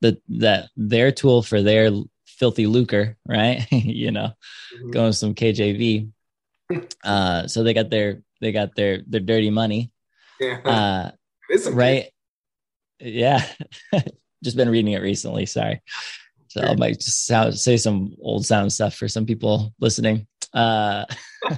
that 0.00 0.20
that 0.28 0.68
their 0.76 1.12
tool 1.12 1.42
for 1.42 1.62
their 1.62 1.90
filthy 2.26 2.66
lucre, 2.66 3.16
right? 3.26 3.66
you 3.72 4.10
know, 4.10 4.32
mm-hmm. 4.74 4.90
going 4.90 5.12
some 5.12 5.34
KJV. 5.34 6.10
Uh, 7.04 7.46
so 7.46 7.62
they 7.62 7.74
got 7.74 7.90
their 7.90 8.22
they 8.40 8.52
got 8.52 8.74
their 8.74 9.02
their 9.06 9.20
dirty 9.20 9.50
money 9.50 9.90
uh, 10.64 11.10
right. 11.70 12.10
Yeah. 12.98 13.44
just 14.44 14.56
been 14.56 14.70
reading 14.70 14.92
it 14.92 15.02
recently. 15.02 15.46
Sorry. 15.46 15.80
So 16.48 16.60
I 16.60 16.74
might 16.74 17.00
just 17.00 17.26
sound, 17.26 17.58
say 17.58 17.76
some 17.76 18.14
old 18.20 18.44
sound 18.44 18.72
stuff 18.72 18.94
for 18.94 19.08
some 19.08 19.24
people 19.24 19.72
listening. 19.80 20.26
Uh, 20.52 21.06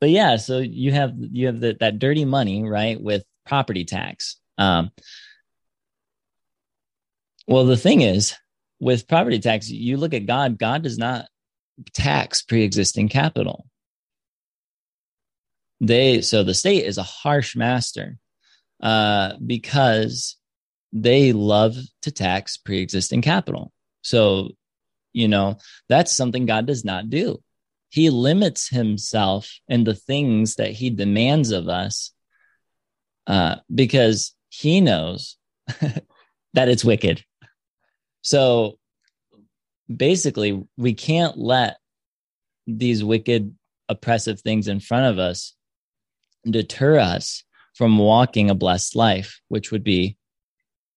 but 0.00 0.10
yeah, 0.10 0.36
so 0.36 0.58
you 0.58 0.92
have 0.92 1.14
you 1.16 1.46
have 1.46 1.60
the, 1.60 1.76
that 1.80 1.98
dirty 1.98 2.26
money, 2.26 2.68
right, 2.68 3.00
with 3.00 3.24
property 3.46 3.84
tax. 3.84 4.36
Um, 4.58 4.90
well, 7.46 7.64
the 7.64 7.76
thing 7.76 8.02
is, 8.02 8.34
with 8.80 9.08
property 9.08 9.38
tax, 9.38 9.70
you 9.70 9.96
look 9.96 10.12
at 10.12 10.26
God. 10.26 10.58
God 10.58 10.82
does 10.82 10.98
not 10.98 11.26
tax 11.94 12.42
pre-existing 12.42 13.08
capital 13.08 13.66
they 15.80 16.20
so 16.20 16.42
the 16.42 16.54
state 16.54 16.84
is 16.84 16.98
a 16.98 17.02
harsh 17.02 17.56
master 17.56 18.18
uh, 18.82 19.34
because 19.44 20.36
they 20.92 21.32
love 21.32 21.76
to 22.02 22.10
tax 22.10 22.56
pre-existing 22.56 23.22
capital. 23.22 23.72
So 24.02 24.50
you 25.12 25.28
know 25.28 25.58
that's 25.88 26.12
something 26.12 26.46
god 26.46 26.66
does 26.66 26.84
not 26.84 27.10
do. 27.10 27.42
He 27.88 28.10
limits 28.10 28.68
himself 28.68 29.52
in 29.68 29.84
the 29.84 29.94
things 29.94 30.56
that 30.56 30.70
he 30.70 30.90
demands 30.90 31.50
of 31.50 31.68
us 31.68 32.12
uh, 33.26 33.56
because 33.72 34.34
he 34.48 34.80
knows 34.80 35.36
that 36.54 36.68
it's 36.68 36.84
wicked. 36.84 37.24
So 38.22 38.78
basically 39.94 40.62
we 40.76 40.94
can't 40.94 41.36
let 41.36 41.78
these 42.66 43.02
wicked 43.02 43.54
oppressive 43.88 44.40
things 44.40 44.68
in 44.68 44.78
front 44.78 45.06
of 45.06 45.18
us 45.18 45.54
deter 46.48 46.98
us 46.98 47.44
from 47.74 47.98
walking 47.98 48.50
a 48.50 48.54
blessed 48.54 48.96
life, 48.96 49.40
which 49.48 49.70
would 49.70 49.84
be 49.84 50.16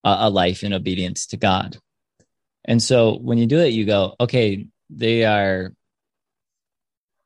a, 0.03 0.15
a 0.21 0.29
life 0.29 0.63
in 0.63 0.73
obedience 0.73 1.27
to 1.27 1.37
God. 1.37 1.77
And 2.65 2.81
so 2.81 3.17
when 3.17 3.37
you 3.37 3.45
do 3.45 3.59
it, 3.59 3.73
you 3.73 3.85
go, 3.85 4.15
okay, 4.19 4.67
they 4.89 5.25
are. 5.25 5.73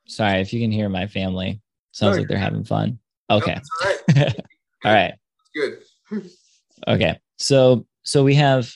Sorry 0.08 0.40
if 0.40 0.54
you 0.54 0.62
can 0.62 0.72
hear 0.72 0.90
my 0.90 1.08
family. 1.08 1.62
Sounds 1.92 2.18
like 2.18 2.28
they're 2.28 2.38
having 2.38 2.64
fun. 2.64 3.00
Okay. 3.30 3.56
No, 3.56 3.62
all 3.84 3.92
right. 4.16 4.42
all 4.86 4.94
right. 4.94 5.14
Good. 5.54 5.80
okay. 6.88 7.20
So 7.38 7.86
so 8.04 8.24
we 8.24 8.36
have 8.36 8.72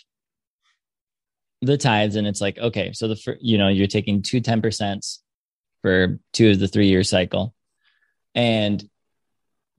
the 1.62 1.78
tithes, 1.78 2.16
and 2.16 2.28
it's 2.28 2.42
like 2.42 2.58
okay, 2.58 2.92
so 2.92 3.08
the 3.08 3.38
you 3.40 3.58
know 3.58 3.70
you're 3.70 3.88
taking 3.88 4.22
two 4.22 4.42
ten 4.42 4.62
percent 4.62 5.06
for 5.82 6.20
two 6.34 6.52
of 6.52 6.60
the 6.60 6.68
three 6.68 6.88
year 6.88 7.04
cycle, 7.04 7.54
And 8.36 8.88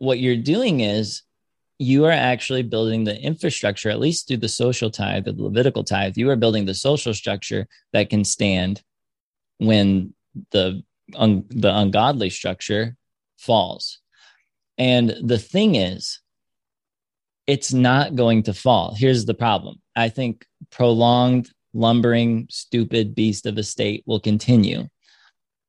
what 0.03 0.18
you're 0.18 0.36
doing 0.36 0.80
is 0.80 1.22
you 1.78 2.05
are 2.07 2.11
actually 2.11 2.64
building 2.64 3.05
the 3.05 3.16
infrastructure, 3.16 3.88
at 3.88 4.00
least 4.00 4.26
through 4.26 4.38
the 4.38 4.48
social 4.48 4.90
tithe, 4.90 5.26
the 5.26 5.32
Levitical 5.32 5.84
tithe, 5.84 6.16
you 6.16 6.28
are 6.28 6.36
building 6.36 6.64
the 6.64 6.74
social 6.74 7.14
structure 7.14 7.68
that 7.92 8.11
can 8.11 8.24
stand 8.24 8.82
when 9.59 10.12
the 10.50 10.82
un- 11.14 11.44
the 11.50 11.72
ungodly 11.72 12.30
structure 12.30 12.96
falls. 13.38 14.00
And 14.76 15.14
the 15.22 15.38
thing 15.38 15.76
is, 15.76 16.20
it's 17.46 17.72
not 17.72 18.16
going 18.16 18.42
to 18.44 18.55
fall. 18.55 18.96
Here's 18.96 19.24
the 19.24 19.34
problem. 19.34 19.80
I 19.94 20.09
think 20.09 20.44
prolonged 20.70 21.48
lumbering, 21.74 22.48
stupid 22.50 23.14
beast 23.14 23.46
of 23.46 23.57
a 23.57 23.62
state 23.62 24.03
will 24.05 24.20
continue 24.20 24.88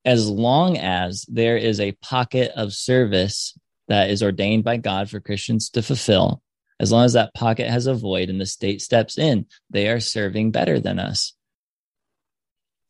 as 0.05 0.29
long 0.29 0.77
as 0.77 1.25
there 1.29 1.57
is 1.57 1.79
a 1.79 1.93
pocket 1.93 2.51
of 2.55 2.73
service 2.73 3.57
that 3.87 4.09
is 4.09 4.23
ordained 4.23 4.63
by 4.63 4.77
God 4.77 5.09
for 5.09 5.19
Christians 5.19 5.69
to 5.71 5.81
fulfill. 5.81 6.41
As 6.79 6.91
long 6.91 7.05
as 7.05 7.13
that 7.13 7.33
pocket 7.33 7.69
has 7.69 7.87
a 7.87 7.93
void 7.93 8.29
and 8.29 8.41
the 8.41 8.45
state 8.45 8.81
steps 8.81 9.17
in, 9.17 9.45
they 9.69 9.89
are 9.89 9.99
serving 9.99 10.51
better 10.51 10.79
than 10.79 10.99
us. 10.99 11.33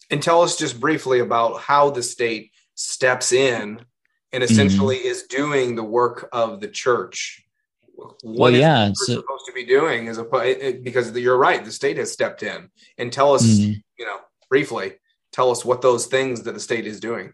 And 0.10 0.22
tell 0.22 0.41
us 0.41 0.58
just 0.58 0.80
briefly 0.80 1.20
about 1.20 1.62
how 1.62 1.89
the 1.89 2.04
state 2.04 2.52
steps 2.76 3.32
in 3.32 3.80
and 4.32 4.44
essentially 4.44 4.98
mm-hmm. 4.98 5.08
is 5.08 5.24
doing 5.24 5.76
the 5.76 5.84
work 5.84 6.28
of 6.32 6.60
the 6.60 6.68
church. 6.68 7.44
What 7.96 8.16
well, 8.24 8.52
yeah, 8.52 8.91
so, 8.94 9.14
supposed 9.14 9.46
to 9.46 9.54
be 9.54 9.66
doing 9.66 10.08
is 10.08 10.18
a 10.18 10.24
because 10.82 11.16
you're 11.16 11.38
right, 11.38 11.64
the 11.64 11.72
state 11.72 11.98
has 11.98 12.12
stepped 12.12 12.41
in. 12.41 12.70
And 12.98 13.14
tell 13.14 13.34
us, 13.34 13.46
mm-hmm. 13.46 13.74
you 14.00 14.06
know, 14.06 14.18
briefly, 14.50 14.94
tell 15.32 15.52
us 15.52 15.64
what 15.64 15.82
those 15.82 16.08
things 16.08 16.44
that 16.44 16.54
the 16.54 16.60
state 16.60 16.88
is 16.88 17.00
doing. 17.00 17.34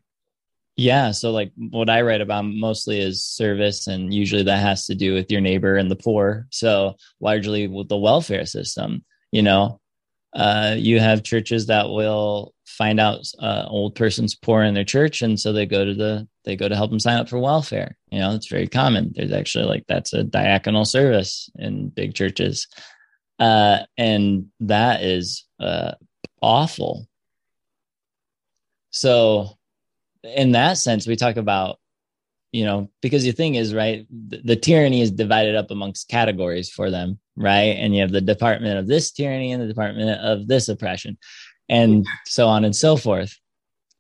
Yeah, 0.79 1.11
so 1.11 1.31
like 1.31 1.51
what 1.57 1.89
I 1.89 2.03
write 2.03 2.21
about 2.21 2.45
mostly 2.45 3.01
is 3.01 3.21
service, 3.21 3.87
and 3.87 4.13
usually 4.13 4.43
that 4.43 4.59
has 4.59 4.85
to 4.85 4.95
do 4.95 5.13
with 5.13 5.29
your 5.29 5.41
neighbor 5.41 5.75
and 5.75 5.91
the 5.91 5.97
poor. 5.97 6.47
So 6.51 6.95
largely 7.19 7.67
with 7.67 7.89
the 7.89 7.97
welfare 7.97 8.45
system, 8.45 9.03
you 9.33 9.41
know, 9.41 9.81
uh, 10.31 10.75
you 10.77 11.01
have 11.01 11.23
churches 11.23 11.65
that 11.65 11.89
will 11.89 12.53
find 12.65 12.97
out 12.97 13.27
uh, 13.39 13.65
old 13.67 13.95
person's 13.95 14.35
poor 14.35 14.63
in 14.63 14.73
their 14.73 14.85
church, 14.85 15.21
and 15.21 15.37
so 15.37 15.51
they 15.51 15.65
go 15.65 15.83
to 15.83 15.93
the 15.93 16.25
they 16.45 16.55
go 16.55 16.69
to 16.69 16.77
help 16.77 16.91
them 16.91 16.99
sign 17.01 17.17
up 17.17 17.27
for 17.27 17.39
welfare. 17.39 17.97
You 18.09 18.19
know, 18.19 18.33
it's 18.33 18.47
very 18.47 18.67
common. 18.67 19.11
There's 19.13 19.33
actually 19.33 19.65
like 19.65 19.83
that's 19.89 20.13
a 20.13 20.23
diaconal 20.23 20.87
service 20.87 21.49
in 21.55 21.89
big 21.89 22.15
churches, 22.15 22.69
uh, 23.37 23.79
and 23.97 24.45
that 24.61 25.03
is 25.03 25.45
uh, 25.59 25.95
awful. 26.41 27.05
So, 28.91 29.58
in 30.23 30.51
that 30.53 30.77
sense, 30.77 31.07
we 31.07 31.15
talk 31.15 31.37
about 31.37 31.79
you 32.51 32.65
know 32.65 32.89
because 33.01 33.23
the 33.23 33.31
thing 33.31 33.53
is 33.53 33.75
right 33.75 34.07
the, 34.09 34.41
the 34.43 34.55
tyranny 34.55 35.01
is 35.01 35.11
divided 35.11 35.55
up 35.55 35.69
amongst 35.69 36.09
categories 36.09 36.67
for 36.67 36.89
them 36.89 37.19
right? 37.39 37.77
And 37.77 37.95
you 37.95 38.01
have 38.01 38.11
the 38.11 38.21
department 38.21 38.77
of 38.77 38.87
this 38.87 39.11
tyranny 39.11 39.51
and 39.51 39.63
the 39.63 39.67
department 39.67 40.19
of 40.19 40.47
this 40.47 40.67
oppression, 40.67 41.17
and 41.69 42.05
so 42.25 42.47
on 42.47 42.65
and 42.65 42.75
so 42.75 42.97
forth. 42.97 43.35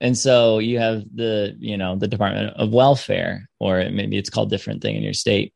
And 0.01 0.17
so 0.17 0.59
you 0.59 0.79
have 0.79 1.03
the, 1.13 1.55
you 1.59 1.77
know, 1.77 1.97
the 1.97 2.07
Department 2.07 2.55
of 2.55 2.71
Welfare, 2.71 3.49
or 3.59 3.77
maybe 3.89 4.17
it's 4.17 4.29
called 4.29 4.49
different 4.49 4.81
thing 4.81 4.95
in 4.95 5.03
your 5.03 5.13
state. 5.13 5.53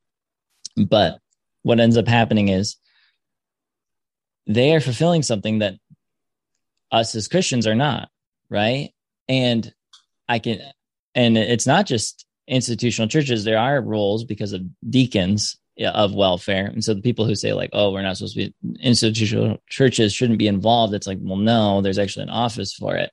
But 0.76 1.20
what 1.62 1.80
ends 1.80 1.98
up 1.98 2.08
happening 2.08 2.50
is 2.50 2.76
they 4.46 4.76
are 4.76 4.82
fulfilling 4.82 5.24
something 5.24 5.60
that 5.60 5.76
us 6.92 7.16
as 7.16 7.30
Christians 7.30 7.68
are 7.68 7.76
not, 7.76 8.10
right? 8.50 8.92
And 9.30 9.74
I 10.28 10.40
can, 10.40 10.60
and 11.16 11.38
it's 11.38 11.68
not 11.68 11.86
just 11.86 12.26
institutional 12.48 13.08
churches. 13.08 13.44
There 13.44 13.58
are 13.58 13.82
roles 13.82 14.24
because 14.24 14.54
of 14.54 14.62
deacons 14.90 15.58
of 15.80 16.14
welfare. 16.14 16.68
And 16.68 16.84
so 16.84 16.94
the 16.94 17.02
people 17.02 17.26
who 17.26 17.36
say 17.36 17.54
like, 17.54 17.72
"Oh, 17.74 17.92
we're 17.92 18.04
not 18.04 18.18
supposed 18.18 18.36
to 18.36 18.48
be 18.48 18.54
institutional 18.80 19.58
churches 19.70 20.14
shouldn't 20.14 20.40
be 20.40 20.48
involved," 20.48 20.94
it's 20.94 21.08
like, 21.08 21.20
well, 21.22 21.38
no, 21.38 21.82
there's 21.82 22.00
actually 22.00 22.24
an 22.24 22.30
office 22.30 22.74
for 22.74 22.96
it. 22.96 23.12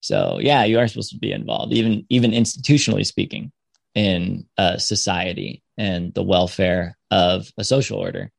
So 0.00 0.38
yeah, 0.40 0.64
you 0.64 0.78
are 0.78 0.88
supposed 0.88 1.12
to 1.12 1.18
be 1.18 1.32
involved, 1.32 1.72
even 1.72 2.06
even 2.08 2.32
institutionally 2.32 3.06
speaking, 3.06 3.52
in 3.94 4.46
uh, 4.58 4.78
society 4.78 5.62
and 5.76 6.12
the 6.14 6.22
welfare 6.22 6.96
of 7.10 7.50
a 7.58 7.64
social 7.64 7.98
order. 7.98 8.30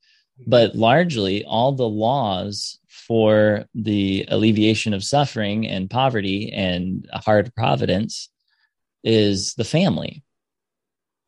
But 0.45 0.75
largely, 0.75 1.45
all 1.45 1.73
the 1.73 1.87
laws 1.87 2.79
for 3.07 3.65
the 3.73 4.25
alleviation 4.29 4.93
of 4.93 5.03
suffering 5.03 5.67
and 5.67 5.89
poverty 5.89 6.51
and 6.53 7.07
hard 7.13 7.53
providence 7.55 8.29
is 9.03 9.53
the 9.55 9.63
family. 9.63 10.23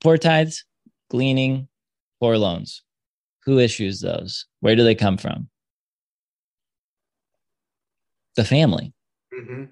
Poor 0.01 0.17
tithes, 0.17 0.65
gleaning, 1.09 1.67
poor 2.19 2.37
loans. 2.37 2.83
Who 3.43 3.59
issues 3.59 3.99
those? 3.99 4.45
Where 4.61 4.75
do 4.75 4.83
they 4.83 4.95
come 4.95 5.17
from? 5.17 5.49
The 8.35 8.45
family. 8.45 8.93
Mm-hmm. 9.33 9.65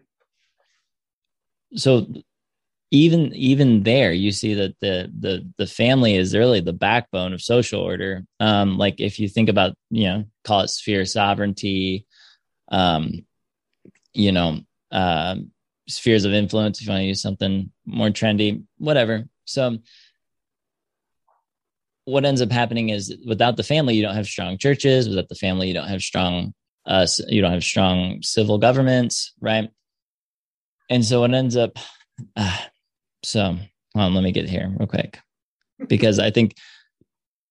So 1.76 2.08
even 2.94 3.34
even 3.34 3.82
there, 3.82 4.14
you 4.14 4.32
see 4.32 4.54
that 4.54 4.80
the 4.80 5.12
the 5.20 5.52
the 5.58 5.66
family 5.66 6.16
is 6.16 6.36
really 6.36 6.60
the 6.60 6.74
backbone 6.74 7.34
of 7.34 7.42
social 7.42 7.82
order. 7.82 8.24
Um, 8.40 8.78
like 8.78 9.00
if 9.00 9.20
you 9.20 9.28
think 9.28 9.50
about 9.50 9.74
you 9.90 10.04
know 10.04 10.26
call 10.44 10.60
it 10.60 10.68
sphere 10.68 11.04
sovereignty, 11.06 12.06
um, 12.72 13.26
you 14.14 14.32
know 14.32 14.60
uh, 14.92 15.38
spheres 15.88 16.24
of 16.24 16.34
influence. 16.34 16.80
If 16.80 16.86
you 16.86 16.92
want 16.92 17.02
to 17.02 17.08
use 17.08 17.22
something 17.24 17.72
more 17.84 18.10
trendy, 18.10 18.64
whatever. 18.78 19.28
So 19.46 19.80
what 22.06 22.26
ends 22.26 22.44
up 22.44 22.52
happening 22.52 22.90
is 22.90 23.18
without 23.26 23.58
the 23.58 23.64
family, 23.64 23.96
you 23.96 24.04
don't 24.04 24.16
have 24.16 24.28
strong 24.28 24.60
churches. 24.60 25.10
Without 25.10 25.30
the 25.30 25.36
family, 25.36 25.68
you 25.68 25.74
don't 25.74 25.88
have 25.88 26.04
strong, 26.04 26.54
uh, 26.86 27.08
you 27.28 27.42
don't 27.42 27.54
have 27.54 27.64
strong 27.64 28.22
civil 28.22 28.60
governments, 28.60 29.34
right? 29.42 29.72
And 30.92 31.04
so 31.04 31.24
it 31.24 31.34
ends 31.34 31.58
up, 31.58 31.80
uh, 32.36 32.58
so 33.24 33.58
on, 33.96 34.14
let 34.14 34.24
me 34.24 34.32
get 34.32 34.50
here 34.50 34.74
real 34.78 34.88
quick 34.88 35.20
because 35.88 36.20
I 36.20 36.32
think, 36.32 36.56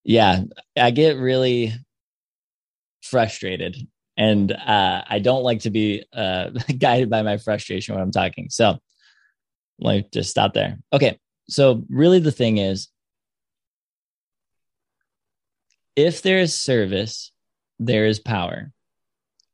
yeah, 0.05 0.43
I 0.77 0.91
get 0.91 1.17
really 1.17 1.73
frustrated 3.03 3.77
and 4.17 4.53
uh, 4.53 5.05
I 5.09 5.19
don't 5.19 5.43
like 5.43 5.61
to 5.61 5.71
be 5.71 6.05
uh, 6.13 6.51
guided 6.79 7.11
by 7.11 7.23
my 7.23 7.37
frustration 7.37 7.95
when 7.95 8.03
I'm 8.03 8.13
talking. 8.13 8.49
So 8.51 8.79
let 9.79 9.97
me 9.97 10.09
just 10.13 10.31
stop 10.31 10.55
there. 10.55 10.79
Okay. 10.93 11.19
So, 11.49 11.85
really, 11.89 12.21
the 12.21 12.33
thing 12.33 12.59
is, 12.59 12.89
if 15.97 16.23
there 16.23 16.39
is 16.39 16.59
service, 16.59 17.33
there 17.79 18.07
is 18.07 18.21
power. 18.21 18.73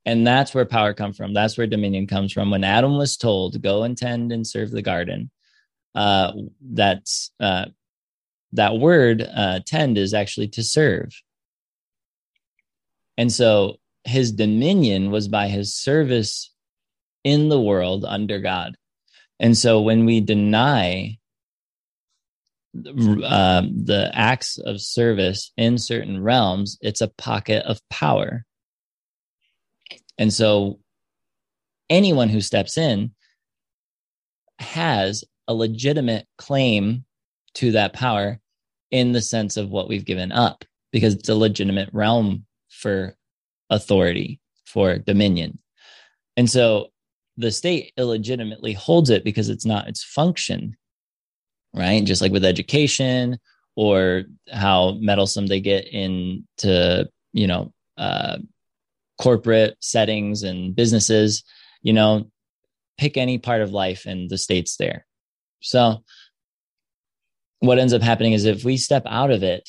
And 0.05 0.27
that's 0.27 0.55
where 0.55 0.65
power 0.65 0.95
comes 0.95 1.17
from. 1.17 1.35
That's 1.35 1.59
where 1.59 1.67
dominion 1.67 2.07
comes 2.07 2.33
from. 2.33 2.51
When 2.51 2.65
Adam 2.65 2.97
was 2.97 3.17
told, 3.17 3.61
go 3.61 3.83
and 3.83 3.97
tend 3.97 4.33
and 4.33 4.47
serve 4.47 4.71
the 4.71 4.83
garden, 4.83 5.31
uh, 5.99 6.33
that's 6.63 7.33
uh, 7.41 7.65
that 8.53 8.79
word 8.79 9.29
uh, 9.35 9.59
tend 9.67 9.99
is 9.99 10.15
actually 10.15 10.47
to 10.47 10.63
serve. 10.63 11.11
And 13.17 13.33
so 13.33 13.81
his 14.05 14.31
dominion 14.31 15.11
was 15.11 15.27
by 15.27 15.49
his 15.49 15.75
service 15.75 16.55
in 17.25 17.49
the 17.49 17.61
world 17.61 18.05
under 18.05 18.39
God. 18.39 18.77
And 19.41 19.59
so 19.59 19.81
when 19.81 20.07
we 20.07 20.21
deny 20.21 21.19
um, 22.77 23.85
the 23.85 24.09
acts 24.15 24.57
of 24.59 24.81
service 24.81 25.51
in 25.57 25.79
certain 25.79 26.23
realms, 26.23 26.79
it's 26.81 27.01
a 27.01 27.09
pocket 27.09 27.65
of 27.65 27.81
power. 27.91 28.45
And 30.17 30.33
so 30.33 30.79
anyone 31.91 32.29
who 32.29 32.41
steps 32.41 32.79
in 32.79 33.15
has 34.61 35.25
a 35.49 35.55
legitimate 35.55 36.27
claim 36.37 37.05
to 37.55 37.73
that 37.73 37.93
power 37.93 38.39
in 38.91 39.13
the 39.13 39.21
sense 39.21 39.57
of 39.57 39.71
what 39.71 39.89
we've 39.89 40.05
given 40.05 40.31
up, 40.31 40.65
because 40.93 41.15
it's 41.15 41.29
a 41.29 41.35
legitimate 41.35 41.89
realm 41.93 42.47
for 42.69 43.17
authority, 43.71 44.41
for 44.67 44.99
dominion. 44.99 45.59
And 46.37 46.49
so 46.49 46.89
the 47.37 47.51
state 47.51 47.93
illegitimately 47.97 48.75
holds 48.75 49.11
it 49.11 49.25
because 49.25 49.49
it's 49.49 49.67
not 49.67 49.89
its 49.89 50.05
function 50.05 50.77
right? 51.75 52.05
Just 52.05 52.21
like 52.23 52.33
with 52.33 52.45
education 52.45 53.39
or 53.77 54.25
how 54.53 54.93
meddlesome 55.01 55.47
they 55.47 55.61
get 55.61 55.87
into, 55.87 57.09
you 57.33 57.47
know, 57.47 57.73
uh, 57.97 58.39
corporate 59.21 59.77
settings 59.81 60.43
and 60.43 60.75
businesses, 60.75 61.45
you 61.83 61.93
know, 61.93 62.31
pick 62.99 63.17
any 63.17 63.39
part 63.39 63.61
of 63.61 63.73
life 63.73 64.07
and 64.07 64.31
the 64.31 64.39
state's 64.39 64.77
there. 64.77 65.07
So, 65.61 66.05
what 67.61 67.79
ends 67.79 67.93
up 67.93 68.03
happening 68.03 68.33
is 68.33 68.45
if 68.45 68.65
we 68.65 68.77
step 68.77 69.03
out 69.07 69.31
of 69.31 69.43
it, 69.43 69.69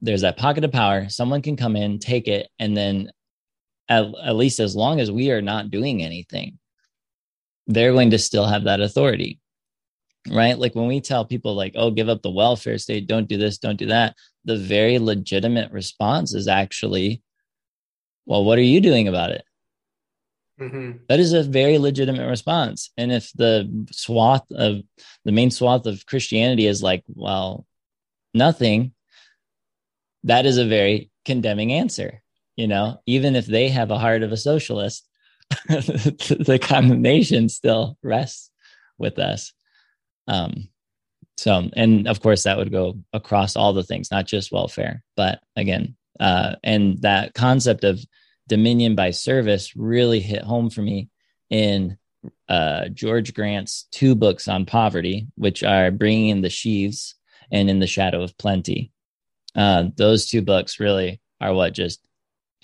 there's 0.00 0.22
that 0.22 0.36
pocket 0.36 0.64
of 0.64 0.72
power. 0.72 1.08
Someone 1.08 1.42
can 1.42 1.56
come 1.56 1.76
in, 1.76 1.98
take 1.98 2.28
it, 2.28 2.48
and 2.58 2.76
then 2.76 3.10
at, 3.88 4.04
at 4.24 4.36
least 4.36 4.60
as 4.60 4.76
long 4.76 5.00
as 5.00 5.10
we 5.10 5.30
are 5.30 5.42
not 5.42 5.70
doing 5.70 6.02
anything, 6.02 6.58
they're 7.66 7.92
going 7.92 8.10
to 8.10 8.18
still 8.18 8.46
have 8.46 8.64
that 8.64 8.80
authority. 8.80 9.40
right? 10.30 10.58
Like 10.58 10.74
when 10.74 10.86
we 10.88 11.00
tell 11.00 11.24
people, 11.24 11.54
like, 11.54 11.72
oh, 11.76 11.90
give 11.90 12.08
up 12.08 12.22
the 12.22 12.30
welfare 12.30 12.78
state, 12.78 13.06
don't 13.06 13.28
do 13.28 13.36
this, 13.36 13.58
don't 13.58 13.78
do 13.78 13.86
that, 13.86 14.16
the 14.44 14.56
very 14.56 14.98
legitimate 14.98 15.72
response 15.72 16.34
is 16.34 16.48
actually, 16.48 17.22
well, 18.26 18.44
what 18.44 18.58
are 18.58 18.62
you 18.62 18.80
doing 18.80 19.08
about 19.08 19.30
it? 19.30 19.44
Mm-hmm. 20.60 20.98
That 21.08 21.20
is 21.20 21.32
a 21.32 21.42
very 21.42 21.78
legitimate 21.78 22.28
response. 22.28 22.90
And 22.96 23.12
if 23.12 23.32
the 23.32 23.86
swath 23.92 24.44
of 24.50 24.82
the 25.24 25.32
main 25.32 25.50
swath 25.50 25.86
of 25.86 26.04
Christianity 26.06 26.66
is 26.66 26.82
like, 26.82 27.04
well, 27.08 27.66
nothing, 28.34 28.92
that 30.24 30.46
is 30.46 30.58
a 30.58 30.66
very 30.66 31.10
condemning 31.24 31.72
answer. 31.72 32.22
You 32.56 32.66
know, 32.66 33.00
even 33.06 33.36
if 33.36 33.46
they 33.46 33.68
have 33.68 33.92
a 33.92 33.98
heart 33.98 34.24
of 34.24 34.32
a 34.32 34.36
socialist, 34.36 35.06
the 35.68 36.58
condemnation 36.60 37.48
still 37.48 37.96
rests 38.02 38.50
with 38.98 39.18
us. 39.18 39.52
Um, 40.26 40.68
so, 41.36 41.70
and 41.74 42.08
of 42.08 42.20
course, 42.20 42.42
that 42.42 42.58
would 42.58 42.72
go 42.72 42.98
across 43.12 43.54
all 43.54 43.72
the 43.72 43.84
things, 43.84 44.10
not 44.10 44.26
just 44.26 44.50
welfare, 44.50 45.04
but 45.16 45.40
again, 45.54 45.96
uh, 46.18 46.56
and 46.64 47.00
that 47.02 47.32
concept 47.34 47.84
of 47.84 48.04
dominion 48.48 48.94
by 48.94 49.10
service 49.10 49.76
really 49.76 50.20
hit 50.20 50.42
home 50.42 50.70
for 50.70 50.82
me 50.82 51.08
in 51.50 51.96
uh, 52.48 52.88
George 52.88 53.34
Grant's 53.34 53.86
two 53.92 54.14
books 54.14 54.48
on 54.48 54.66
poverty, 54.66 55.28
which 55.36 55.62
are 55.62 55.90
Bringing 55.90 56.28
in 56.28 56.40
the 56.40 56.50
Sheaves 56.50 57.14
and 57.50 57.70
In 57.70 57.78
the 57.78 57.86
Shadow 57.86 58.22
of 58.22 58.36
Plenty. 58.38 58.90
Uh, 59.54 59.84
those 59.96 60.28
two 60.28 60.42
books 60.42 60.80
really 60.80 61.20
are 61.40 61.54
what 61.54 61.74
just 61.74 62.00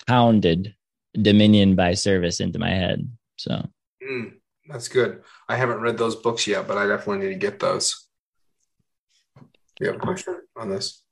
pounded 0.06 0.74
dominion 1.14 1.76
by 1.76 1.94
service 1.94 2.40
into 2.40 2.58
my 2.58 2.70
head. 2.70 3.08
So 3.36 3.68
mm, 4.02 4.32
that's 4.68 4.88
good. 4.88 5.22
I 5.48 5.56
haven't 5.56 5.80
read 5.80 5.98
those 5.98 6.16
books 6.16 6.46
yet, 6.46 6.66
but 6.66 6.76
I 6.76 6.86
definitely 6.86 7.26
need 7.26 7.34
to 7.34 7.38
get 7.38 7.60
those. 7.60 8.06
You 9.80 9.88
have 9.88 9.96
a 9.96 10.00
question 10.00 10.40
on 10.56 10.68
this? 10.68 11.03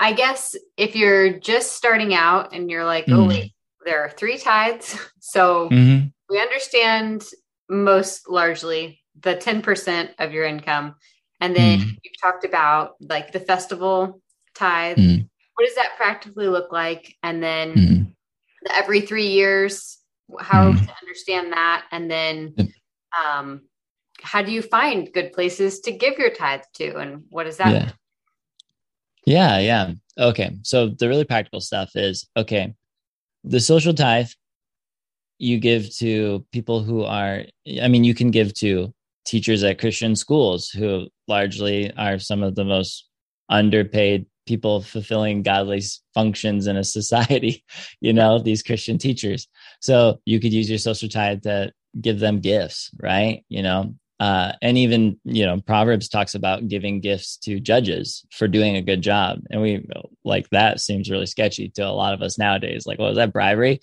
I 0.00 0.14
guess 0.14 0.56
if 0.78 0.96
you're 0.96 1.38
just 1.38 1.72
starting 1.72 2.14
out 2.14 2.54
and 2.54 2.70
you're 2.70 2.86
like, 2.86 3.04
mm-hmm. 3.04 3.20
oh, 3.20 3.28
wait, 3.28 3.52
there 3.84 4.02
are 4.02 4.10
three 4.10 4.38
tithes. 4.38 4.98
So 5.22 5.68
mm-hmm. 5.68 6.06
we 6.28 6.40
understand 6.40 7.24
most 7.68 8.28
largely 8.28 9.00
the 9.20 9.36
10% 9.36 10.08
of 10.18 10.32
your 10.32 10.44
income. 10.44 10.96
And 11.40 11.54
then 11.54 11.78
mm-hmm. 11.78 11.88
you've 12.02 12.20
talked 12.20 12.44
about 12.44 12.94
like 13.00 13.30
the 13.30 13.38
festival 13.38 14.20
tithe. 14.56 14.96
Mm-hmm. 14.96 15.22
What 15.54 15.66
does 15.66 15.76
that 15.76 15.96
practically 15.96 16.48
look 16.48 16.72
like? 16.72 17.14
And 17.22 17.40
then 17.40 17.74
mm-hmm. 17.74 18.02
the 18.62 18.76
every 18.76 19.02
three 19.02 19.28
years, 19.28 19.98
how 20.40 20.72
to 20.72 20.94
understand 21.02 21.52
that? 21.52 21.84
And 21.92 22.10
then 22.10 22.54
um, 23.16 23.60
how 24.22 24.42
do 24.42 24.50
you 24.50 24.62
find 24.62 25.12
good 25.12 25.32
places 25.32 25.80
to 25.80 25.92
give 25.92 26.18
your 26.18 26.30
tithe 26.30 26.62
to? 26.74 26.96
And 26.96 27.24
what 27.28 27.44
does 27.44 27.58
that 27.58 27.72
yeah. 27.72 27.90
Yeah, 29.26 29.58
yeah. 29.58 29.92
Okay. 30.18 30.56
So 30.62 30.88
the 30.88 31.08
really 31.08 31.24
practical 31.24 31.60
stuff 31.60 31.90
is 31.94 32.28
okay, 32.36 32.74
the 33.44 33.60
social 33.60 33.94
tithe 33.94 34.28
you 35.38 35.58
give 35.58 35.90
to 35.96 36.44
people 36.52 36.82
who 36.82 37.02
are, 37.02 37.44
I 37.80 37.88
mean, 37.88 38.04
you 38.04 38.14
can 38.14 38.30
give 38.30 38.52
to 38.54 38.92
teachers 39.24 39.64
at 39.64 39.78
Christian 39.78 40.14
schools 40.14 40.68
who 40.68 41.08
largely 41.28 41.90
are 41.96 42.18
some 42.18 42.42
of 42.42 42.54
the 42.54 42.64
most 42.64 43.08
underpaid 43.48 44.26
people 44.46 44.82
fulfilling 44.82 45.42
godly 45.42 45.82
functions 46.12 46.66
in 46.66 46.76
a 46.76 46.84
society, 46.98 47.64
you 48.00 48.12
know, 48.12 48.38
these 48.38 48.62
Christian 48.62 48.98
teachers. 48.98 49.48
So 49.80 50.20
you 50.26 50.40
could 50.40 50.52
use 50.52 50.68
your 50.68 50.78
social 50.78 51.08
tithe 51.08 51.42
to 51.42 51.72
give 52.00 52.20
them 52.20 52.40
gifts, 52.40 52.90
right? 53.00 53.42
You 53.48 53.62
know, 53.62 53.94
uh, 54.20 54.52
and 54.60 54.76
even 54.76 55.18
you 55.24 55.46
know 55.46 55.60
proverbs 55.62 56.08
talks 56.08 56.34
about 56.34 56.68
giving 56.68 57.00
gifts 57.00 57.38
to 57.38 57.58
judges 57.58 58.24
for 58.30 58.46
doing 58.46 58.76
a 58.76 58.82
good 58.82 59.00
job. 59.00 59.40
And 59.50 59.62
we 59.62 59.84
like 60.24 60.48
that 60.50 60.80
seems 60.80 61.10
really 61.10 61.26
sketchy 61.26 61.70
to 61.70 61.82
a 61.82 61.88
lot 61.88 62.12
of 62.12 62.20
us 62.20 62.38
nowadays. 62.38 62.86
Like 62.86 62.98
well 62.98 63.08
is 63.08 63.16
that 63.16 63.32
bribery? 63.32 63.80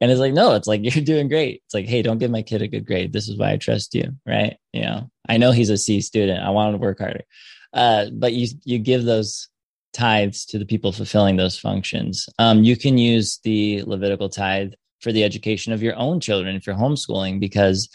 And 0.00 0.12
it's 0.12 0.20
like 0.20 0.34
no 0.34 0.54
it's 0.54 0.68
like 0.68 0.82
you're 0.94 1.04
doing 1.04 1.28
great. 1.28 1.62
It's 1.64 1.74
like 1.74 1.86
hey 1.86 2.02
don't 2.02 2.18
give 2.18 2.30
my 2.30 2.42
kid 2.42 2.60
a 2.60 2.68
good 2.68 2.86
grade. 2.86 3.12
This 3.14 3.28
is 3.28 3.38
why 3.38 3.52
i 3.52 3.56
trust 3.56 3.94
you 3.94 4.12
right? 4.26 4.58
You 4.72 4.82
know 4.82 5.10
i 5.26 5.38
know 5.38 5.52
he's 5.52 5.70
a 5.70 5.78
c 5.78 6.02
student. 6.02 6.44
I 6.44 6.50
want 6.50 6.74
him 6.74 6.80
to 6.80 6.86
work 6.86 6.98
harder. 6.98 7.24
Uh, 7.72 8.06
but 8.12 8.34
you 8.34 8.48
you 8.64 8.78
give 8.78 9.04
those 9.04 9.48
tithes 9.94 10.44
to 10.46 10.58
the 10.58 10.66
people 10.66 10.92
fulfilling 10.92 11.36
those 11.36 11.58
functions. 11.58 12.28
Um, 12.38 12.62
you 12.62 12.76
can 12.76 12.98
use 12.98 13.40
the 13.42 13.82
levitical 13.84 14.28
tithe 14.28 14.72
for 15.00 15.12
the 15.12 15.24
education 15.24 15.72
of 15.72 15.82
your 15.82 15.96
own 15.96 16.20
children 16.20 16.56
if 16.56 16.66
you're 16.66 16.76
homeschooling 16.76 17.40
because 17.40 17.88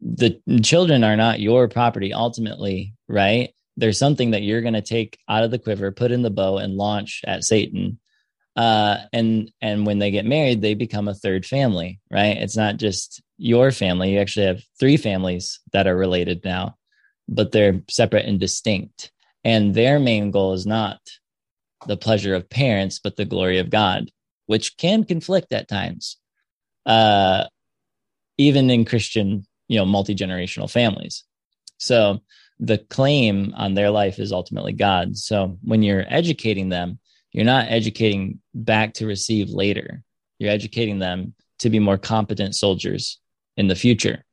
the 0.00 0.40
children 0.62 1.04
are 1.04 1.16
not 1.16 1.40
your 1.40 1.68
property 1.68 2.12
ultimately, 2.12 2.94
right? 3.08 3.50
There's 3.76 3.98
something 3.98 4.32
that 4.32 4.42
you're 4.42 4.62
going 4.62 4.74
to 4.74 4.82
take 4.82 5.18
out 5.28 5.44
of 5.44 5.50
the 5.50 5.58
quiver, 5.58 5.92
put 5.92 6.10
in 6.12 6.22
the 6.22 6.30
bow, 6.30 6.58
and 6.58 6.74
launch 6.74 7.22
at 7.26 7.44
Satan. 7.44 7.98
Uh, 8.56 8.98
and 9.12 9.52
and 9.60 9.86
when 9.86 9.98
they 9.98 10.10
get 10.10 10.24
married, 10.24 10.60
they 10.60 10.74
become 10.74 11.06
a 11.06 11.14
third 11.14 11.46
family, 11.46 12.00
right? 12.10 12.36
It's 12.36 12.56
not 12.56 12.76
just 12.76 13.22
your 13.36 13.70
family. 13.70 14.12
You 14.12 14.18
actually 14.18 14.46
have 14.46 14.62
three 14.80 14.96
families 14.96 15.60
that 15.72 15.86
are 15.86 15.96
related 15.96 16.44
now, 16.44 16.76
but 17.28 17.52
they're 17.52 17.82
separate 17.88 18.26
and 18.26 18.40
distinct. 18.40 19.12
And 19.44 19.74
their 19.74 20.00
main 20.00 20.32
goal 20.32 20.54
is 20.54 20.66
not 20.66 20.98
the 21.86 21.96
pleasure 21.96 22.34
of 22.34 22.50
parents, 22.50 22.98
but 22.98 23.16
the 23.16 23.24
glory 23.24 23.58
of 23.58 23.70
God, 23.70 24.10
which 24.46 24.76
can 24.76 25.04
conflict 25.04 25.52
at 25.52 25.68
times. 25.68 26.16
Uh, 26.84 27.44
even 28.38 28.70
in 28.70 28.84
Christian 28.84 29.46
you 29.68 29.78
know 29.78 29.84
multi-generational 29.84 30.70
families. 30.70 31.24
So 31.78 32.20
the 32.58 32.78
claim 32.78 33.54
on 33.56 33.74
their 33.74 33.90
life 33.90 34.18
is 34.18 34.32
ultimately 34.32 34.72
god. 34.72 35.16
So 35.16 35.58
when 35.62 35.82
you're 35.82 36.04
educating 36.08 36.68
them 36.68 36.98
you're 37.32 37.44
not 37.44 37.70
educating 37.70 38.40
back 38.54 38.94
to 38.94 39.06
receive 39.06 39.50
later. 39.50 40.02
You're 40.38 40.50
educating 40.50 40.98
them 40.98 41.34
to 41.60 41.70
be 41.70 41.78
more 41.78 41.98
competent 41.98 42.54
soldiers 42.54 43.20
in 43.56 43.68
the 43.68 43.74
future. 43.74 44.24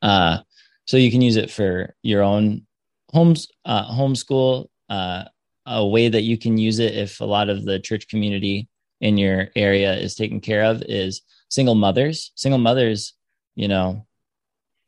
Uh, 0.00 0.38
so 0.86 0.96
you 0.96 1.10
can 1.10 1.20
use 1.20 1.36
it 1.36 1.50
for 1.50 1.94
your 2.02 2.22
own 2.22 2.66
homes 3.12 3.48
uh, 3.64 3.90
homeschool 3.90 4.66
uh, 4.88 5.24
a 5.66 5.86
way 5.86 6.08
that 6.08 6.22
you 6.22 6.38
can 6.38 6.56
use 6.56 6.78
it 6.78 6.94
if 6.94 7.20
a 7.20 7.24
lot 7.24 7.48
of 7.48 7.64
the 7.64 7.78
church 7.78 8.08
community 8.08 8.68
in 9.00 9.18
your 9.18 9.48
area 9.56 9.94
is 9.94 10.14
taken 10.14 10.40
care 10.40 10.64
of 10.64 10.82
is 10.82 11.22
single 11.48 11.74
mothers. 11.74 12.32
Single 12.34 12.58
mothers 12.58 13.14
you 13.54 13.68
know 13.68 14.06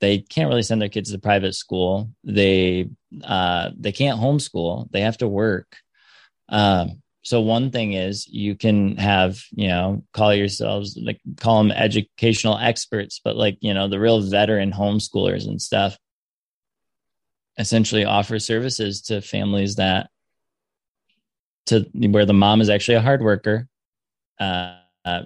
they 0.01 0.19
can't 0.19 0.49
really 0.49 0.63
send 0.63 0.83
their 0.83 0.89
kids 0.89 1.13
to 1.13 1.19
private 1.19 1.55
school. 1.55 2.11
They 2.25 2.91
uh, 3.23 3.71
they 3.79 3.93
can't 3.93 4.21
homeschool. 4.21 4.91
They 4.91 5.03
have 5.03 5.19
to 5.19 5.29
work. 5.29 5.77
Um, 6.49 7.03
so 7.23 7.41
one 7.41 7.71
thing 7.71 7.93
is 7.93 8.27
you 8.27 8.57
can 8.57 8.97
have 8.97 9.41
you 9.53 9.69
know 9.69 10.03
call 10.13 10.35
yourselves 10.35 10.99
like 11.01 11.21
call 11.39 11.63
them 11.63 11.71
educational 11.71 12.59
experts 12.59 13.21
but 13.23 13.37
like 13.37 13.57
you 13.61 13.73
know 13.73 13.87
the 13.87 14.01
real 14.01 14.21
veteran 14.21 14.73
homeschoolers 14.73 15.47
and 15.47 15.63
stuff 15.63 15.97
essentially 17.59 18.05
offer 18.05 18.41
services 18.41 19.03
to 19.03 19.21
families 19.21 19.77
that 19.77 20.11
to 21.67 21.87
where 21.95 22.27
the 22.27 22.33
mom 22.33 22.61
is 22.61 22.69
actually 22.69 22.97
a 22.97 23.01
hard 23.01 23.23
worker 23.23 23.69
uh, 24.41 24.77
uh, 25.05 25.23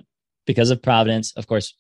because 0.47 0.71
of 0.71 0.83
providence. 0.83 1.33
Of 1.33 1.47
course 1.47 1.75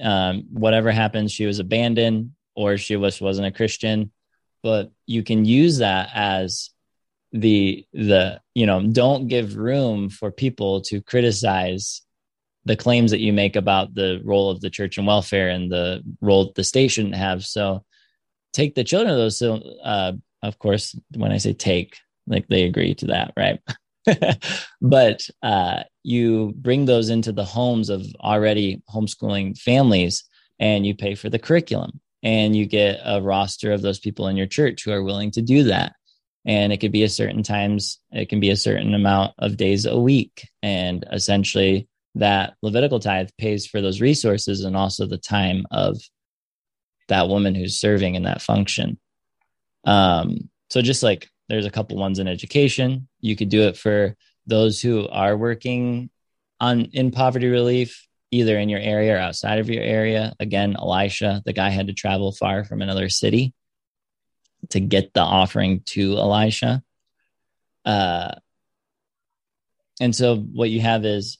um, 0.00 0.44
whatever 0.50 0.90
happens, 0.90 1.32
she 1.32 1.46
was 1.46 1.58
abandoned 1.58 2.32
or 2.54 2.78
she 2.78 2.96
was 2.96 3.20
wasn't 3.20 3.46
a 3.46 3.52
Christian. 3.52 4.12
But 4.62 4.90
you 5.06 5.22
can 5.22 5.44
use 5.44 5.78
that 5.78 6.10
as 6.14 6.70
the 7.32 7.84
the 7.92 8.40
you 8.54 8.66
know 8.66 8.82
don't 8.86 9.28
give 9.28 9.56
room 9.56 10.08
for 10.08 10.30
people 10.30 10.80
to 10.82 11.00
criticize 11.02 12.02
the 12.64 12.76
claims 12.76 13.12
that 13.12 13.20
you 13.20 13.32
make 13.32 13.54
about 13.54 13.94
the 13.94 14.20
role 14.24 14.50
of 14.50 14.60
the 14.60 14.70
church 14.70 14.98
and 14.98 15.06
welfare 15.06 15.48
and 15.48 15.70
the 15.70 16.02
role 16.20 16.52
the 16.54 16.64
state 16.64 16.88
shouldn't 16.88 17.14
have. 17.14 17.44
So 17.44 17.84
take 18.52 18.74
the 18.74 18.84
children 18.84 19.12
of 19.12 19.18
those. 19.18 19.38
So, 19.38 19.62
uh, 19.82 20.12
of 20.42 20.58
course, 20.58 20.98
when 21.14 21.30
I 21.30 21.38
say 21.38 21.52
take, 21.52 21.96
like 22.26 22.48
they 22.48 22.64
agree 22.64 22.94
to 22.96 23.06
that, 23.06 23.32
right? 23.36 23.60
but 24.80 25.28
uh, 25.42 25.82
you 26.02 26.52
bring 26.56 26.84
those 26.84 27.10
into 27.10 27.32
the 27.32 27.44
homes 27.44 27.88
of 27.90 28.06
already 28.20 28.82
homeschooling 28.92 29.58
families 29.58 30.24
and 30.58 30.86
you 30.86 30.94
pay 30.94 31.14
for 31.14 31.28
the 31.28 31.38
curriculum 31.38 32.00
and 32.22 32.56
you 32.56 32.66
get 32.66 33.00
a 33.04 33.20
roster 33.20 33.72
of 33.72 33.82
those 33.82 33.98
people 33.98 34.28
in 34.28 34.36
your 34.36 34.46
church 34.46 34.84
who 34.84 34.92
are 34.92 35.02
willing 35.02 35.30
to 35.32 35.42
do 35.42 35.64
that. 35.64 35.94
And 36.44 36.72
it 36.72 36.78
could 36.78 36.92
be 36.92 37.02
a 37.02 37.08
certain 37.08 37.42
times 37.42 38.00
it 38.12 38.28
can 38.28 38.40
be 38.40 38.50
a 38.50 38.56
certain 38.56 38.94
amount 38.94 39.34
of 39.38 39.56
days 39.56 39.84
a 39.84 39.98
week. 39.98 40.48
And 40.62 41.04
essentially 41.12 41.88
that 42.14 42.54
levitical 42.62 43.00
tithe 43.00 43.28
pays 43.38 43.66
for 43.66 43.80
those 43.80 44.00
resources 44.00 44.64
and 44.64 44.76
also 44.76 45.06
the 45.06 45.18
time 45.18 45.66
of 45.70 46.00
that 47.08 47.28
woman 47.28 47.54
who's 47.54 47.78
serving 47.78 48.14
in 48.14 48.24
that 48.24 48.42
function. 48.42 48.98
Um, 49.84 50.48
so 50.70 50.82
just 50.82 51.02
like 51.02 51.28
there's 51.48 51.66
a 51.66 51.70
couple 51.70 51.96
ones 51.96 52.18
in 52.18 52.28
education. 52.28 53.08
You 53.20 53.36
could 53.36 53.48
do 53.48 53.62
it 53.62 53.76
for 53.76 54.16
those 54.46 54.80
who 54.80 55.08
are 55.08 55.36
working 55.36 56.10
on 56.60 56.86
in 56.92 57.10
poverty 57.10 57.48
relief, 57.48 58.06
either 58.30 58.58
in 58.58 58.68
your 58.68 58.80
area 58.80 59.14
or 59.14 59.18
outside 59.18 59.58
of 59.58 59.70
your 59.70 59.82
area. 59.82 60.34
Again, 60.40 60.76
Elisha, 60.76 61.42
the 61.44 61.52
guy 61.52 61.70
had 61.70 61.88
to 61.88 61.92
travel 61.92 62.32
far 62.32 62.64
from 62.64 62.82
another 62.82 63.08
city 63.08 63.54
to 64.70 64.80
get 64.80 65.12
the 65.14 65.20
offering 65.20 65.80
to 65.86 66.16
Elisha. 66.16 66.82
Uh, 67.84 68.32
and 70.00 70.14
so 70.14 70.36
what 70.36 70.70
you 70.70 70.80
have 70.80 71.04
is 71.04 71.38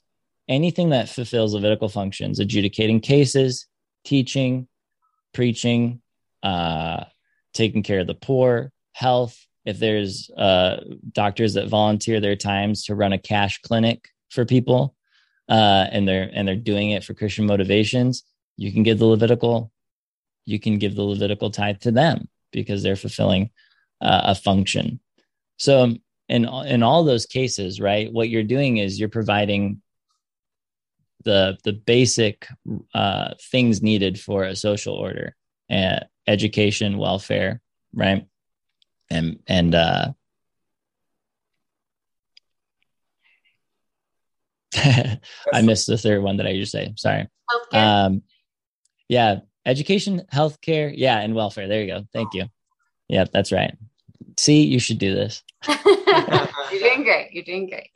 anything 0.48 0.90
that 0.90 1.08
fulfills 1.08 1.54
Levitical 1.54 1.88
functions, 1.88 2.38
adjudicating 2.38 3.00
cases, 3.00 3.66
teaching, 4.04 4.68
preaching, 5.34 6.00
uh, 6.42 7.04
taking 7.52 7.82
care 7.82 8.00
of 8.00 8.06
the 8.06 8.14
poor, 8.14 8.70
health. 8.92 9.36
If 9.66 9.78
there's 9.78 10.30
uh, 10.30 10.80
doctors 11.12 11.54
that 11.54 11.68
volunteer 11.68 12.20
their 12.20 12.36
times 12.36 12.84
to 12.84 12.94
run 12.94 13.12
a 13.12 13.18
cash 13.18 13.60
clinic 13.60 14.08
for 14.30 14.44
people, 14.44 14.94
uh, 15.48 15.86
and 15.90 16.06
they're 16.06 16.30
and 16.32 16.46
they're 16.46 16.56
doing 16.56 16.92
it 16.92 17.04
for 17.04 17.14
Christian 17.14 17.46
motivations, 17.46 18.24
you 18.56 18.72
can 18.72 18.84
give 18.84 18.98
the 18.98 19.06
Levitical, 19.06 19.72
you 20.44 20.58
can 20.58 20.78
give 20.78 20.94
the 20.94 21.02
Levitical 21.02 21.50
tithe 21.50 21.80
to 21.80 21.90
them 21.90 22.28
because 22.52 22.82
they're 22.82 22.96
fulfilling 22.96 23.50
uh, 24.00 24.22
a 24.24 24.34
function. 24.34 25.00
So 25.58 25.96
in 26.28 26.44
in 26.46 26.82
all 26.82 27.04
those 27.04 27.26
cases, 27.26 27.80
right, 27.80 28.12
what 28.12 28.28
you're 28.28 28.42
doing 28.42 28.78
is 28.78 28.98
you're 28.98 29.08
providing 29.08 29.82
the 31.24 31.58
the 31.64 31.72
basic 31.72 32.46
uh, 32.94 33.34
things 33.50 33.82
needed 33.82 34.18
for 34.18 34.44
a 34.44 34.56
social 34.56 34.94
order, 34.94 35.34
uh, 35.70 36.00
education, 36.26 36.98
welfare, 36.98 37.60
right, 37.92 38.26
and 39.10 39.38
and 39.46 39.74
uh, 39.74 40.12
I 45.52 45.62
missed 45.62 45.86
the 45.86 45.98
third 45.98 46.22
one 46.22 46.38
that 46.38 46.46
I 46.46 46.54
just 46.54 46.72
say. 46.72 46.92
Sorry. 46.96 47.28
Healthcare. 47.50 48.06
Um, 48.06 48.22
yeah, 49.08 49.40
education, 49.64 50.22
healthcare, 50.32 50.92
yeah, 50.94 51.20
and 51.20 51.34
welfare. 51.34 51.68
There 51.68 51.82
you 51.82 51.86
go. 51.86 52.06
Thank 52.12 52.34
you. 52.34 52.46
Yeah, 53.08 53.24
that's 53.32 53.52
right. 53.52 53.76
See, 54.36 54.62
you 54.62 54.78
should 54.78 54.98
do 54.98 55.14
this. 55.14 55.42
You're 55.68 56.80
doing 56.80 57.04
great. 57.04 57.30
You're 57.32 57.44
doing 57.44 57.68
great. 57.68 57.90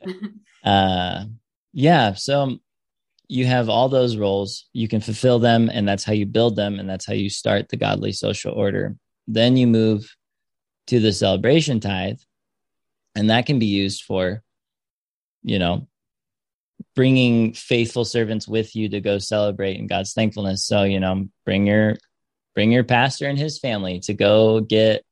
Uh, 0.63 1.25
yeah. 1.73 2.13
So 2.13 2.57
you 3.27 3.45
have 3.45 3.69
all 3.69 3.89
those 3.89 4.17
roles. 4.17 4.65
You 4.73 4.87
can 4.87 5.01
fulfill 5.01 5.39
them, 5.39 5.69
and 5.71 5.87
that's 5.87 6.03
how 6.03 6.13
you 6.13 6.25
build 6.25 6.55
them, 6.55 6.79
and 6.79 6.89
that's 6.89 7.05
how 7.05 7.13
you 7.13 7.29
start 7.29 7.69
the 7.69 7.77
godly 7.77 8.11
social 8.11 8.53
order. 8.53 8.95
Then 9.27 9.57
you 9.57 9.67
move 9.67 10.15
to 10.91 10.99
the 10.99 11.13
celebration 11.13 11.79
tithe, 11.79 12.19
and 13.15 13.29
that 13.29 13.45
can 13.45 13.59
be 13.59 13.67
used 13.67 14.03
for, 14.03 14.43
you 15.41 15.57
know, 15.57 15.87
bringing 16.97 17.53
faithful 17.53 18.03
servants 18.03 18.45
with 18.45 18.75
you 18.75 18.89
to 18.89 18.99
go 18.99 19.17
celebrate 19.17 19.77
in 19.77 19.87
God's 19.87 20.11
thankfulness. 20.11 20.65
So, 20.65 20.83
you 20.83 20.99
know, 20.99 21.29
bring 21.45 21.65
your 21.65 21.95
bring 22.55 22.73
your 22.73 22.83
pastor 22.83 23.29
and 23.29 23.39
his 23.39 23.57
family 23.57 24.01
to 24.01 24.13
go 24.13 24.59
get 24.59 25.05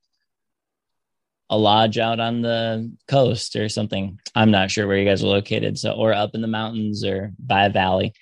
a 1.48 1.56
lodge 1.56 1.96
out 1.96 2.20
on 2.20 2.42
the 2.42 2.94
coast 3.08 3.56
or 3.56 3.70
something. 3.70 4.20
I'm 4.34 4.50
not 4.50 4.70
sure 4.70 4.86
where 4.86 4.98
you 4.98 5.08
guys 5.08 5.24
are 5.24 5.28
located, 5.28 5.78
so 5.78 5.92
or 5.92 6.12
up 6.12 6.34
in 6.34 6.42
the 6.42 6.46
mountains 6.46 7.06
or 7.06 7.32
by 7.38 7.64
a 7.64 7.70
valley. 7.70 8.12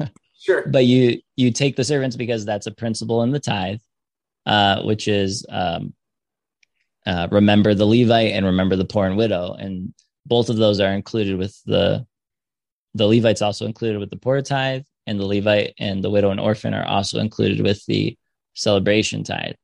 Sure. 0.40 0.62
but 0.66 0.84
you 0.84 1.22
you 1.36 1.52
take 1.52 1.74
the 1.74 1.84
servants 1.84 2.16
because 2.16 2.44
that's 2.44 2.66
a 2.66 2.70
principle 2.70 3.22
in 3.22 3.30
the 3.30 3.40
tithe, 3.40 3.78
uh, 4.44 4.82
which 4.82 5.08
is 5.08 5.46
um, 5.48 5.94
uh, 7.06 7.28
remember 7.30 7.74
the 7.74 7.86
Levite 7.86 8.32
and 8.32 8.46
remember 8.46 8.76
the 8.76 8.84
poor 8.84 9.06
and 9.06 9.16
widow, 9.16 9.54
and 9.54 9.92
both 10.26 10.48
of 10.48 10.56
those 10.56 10.80
are 10.80 10.92
included 10.92 11.38
with 11.38 11.60
the 11.64 12.06
the 12.94 13.06
Levite's 13.06 13.42
also 13.42 13.66
included 13.66 13.98
with 13.98 14.10
the 14.10 14.16
poor 14.16 14.40
tithe, 14.40 14.84
and 15.06 15.18
the 15.18 15.26
Levite 15.26 15.74
and 15.78 16.02
the 16.02 16.10
widow 16.10 16.30
and 16.30 16.40
orphan 16.40 16.74
are 16.74 16.86
also 16.86 17.18
included 17.18 17.60
with 17.60 17.84
the 17.86 18.16
celebration 18.54 19.24
tithe. 19.24 19.56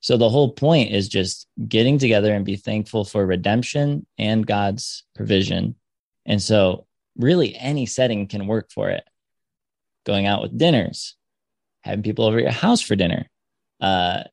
So 0.00 0.16
the 0.16 0.28
whole 0.28 0.52
point 0.52 0.92
is 0.92 1.08
just 1.08 1.46
getting 1.66 1.98
together 1.98 2.32
and 2.34 2.44
be 2.44 2.56
thankful 2.56 3.04
for 3.04 3.24
redemption 3.24 4.06
and 4.18 4.46
God's 4.46 5.04
provision. 5.14 5.76
And 6.24 6.42
so 6.42 6.86
really 7.16 7.56
any 7.56 7.86
setting 7.86 8.26
can 8.26 8.46
work 8.46 8.70
for 8.70 8.90
it. 8.90 9.04
Going 10.04 10.26
out 10.26 10.42
with 10.42 10.56
dinners, 10.56 11.16
having 11.82 12.02
people 12.02 12.24
over 12.24 12.38
your 12.38 12.50
house 12.50 12.80
for 12.80 12.94
dinner. 12.94 13.28
Uh, 13.80 14.24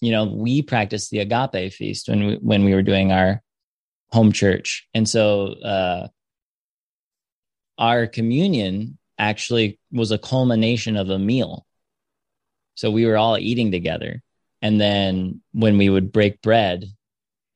you 0.00 0.10
know, 0.10 0.24
we 0.24 0.62
practiced 0.62 1.10
the 1.10 1.20
agape 1.20 1.72
feast 1.72 2.08
when 2.08 2.26
we, 2.26 2.34
when 2.36 2.64
we 2.64 2.74
were 2.74 2.82
doing 2.82 3.12
our 3.12 3.42
home 4.10 4.32
church. 4.32 4.86
And 4.94 5.08
so 5.08 5.54
uh, 5.64 6.08
our 7.78 8.06
communion 8.06 8.98
actually 9.18 9.78
was 9.92 10.10
a 10.10 10.18
culmination 10.18 10.96
of 10.96 11.10
a 11.10 11.18
meal. 11.18 11.66
So 12.74 12.90
we 12.90 13.06
were 13.06 13.16
all 13.16 13.38
eating 13.38 13.70
together. 13.70 14.22
And 14.62 14.80
then 14.80 15.42
when 15.52 15.78
we 15.78 15.88
would 15.88 16.12
break 16.12 16.42
bread, 16.42 16.84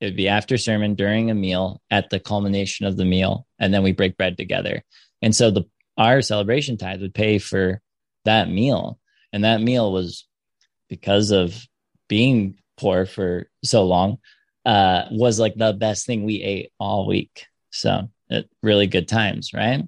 it 0.00 0.04
would 0.04 0.16
be 0.16 0.28
after 0.28 0.58
sermon 0.58 0.94
during 0.94 1.30
a 1.30 1.34
meal 1.34 1.80
at 1.90 2.10
the 2.10 2.20
culmination 2.20 2.86
of 2.86 2.96
the 2.96 3.04
meal. 3.04 3.46
And 3.58 3.74
then 3.74 3.82
we 3.82 3.92
break 3.92 4.16
bread 4.16 4.36
together. 4.36 4.82
And 5.22 5.34
so 5.34 5.50
the 5.50 5.64
our 5.96 6.22
celebration 6.22 6.76
tithe 6.76 7.00
would 7.02 7.14
pay 7.14 7.38
for 7.38 7.82
that 8.24 8.48
meal. 8.48 9.00
And 9.32 9.44
that 9.44 9.60
meal 9.60 9.92
was 9.92 10.26
because 10.88 11.32
of 11.32 11.66
being 12.08 12.58
poor 12.76 13.06
for 13.06 13.48
so 13.64 13.84
long, 13.84 14.18
uh, 14.64 15.04
was 15.10 15.38
like 15.38 15.54
the 15.56 15.72
best 15.72 16.06
thing 16.06 16.24
we 16.24 16.42
ate 16.42 16.72
all 16.78 17.06
week. 17.06 17.46
So 17.70 18.10
it, 18.28 18.48
really 18.62 18.86
good 18.86 19.08
times, 19.08 19.52
right? 19.54 19.84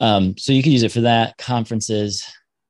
Um, 0.00 0.36
so 0.38 0.52
you 0.52 0.62
could 0.62 0.72
use 0.72 0.82
it 0.82 0.92
for 0.92 1.02
that, 1.02 1.36
conferences, 1.36 2.24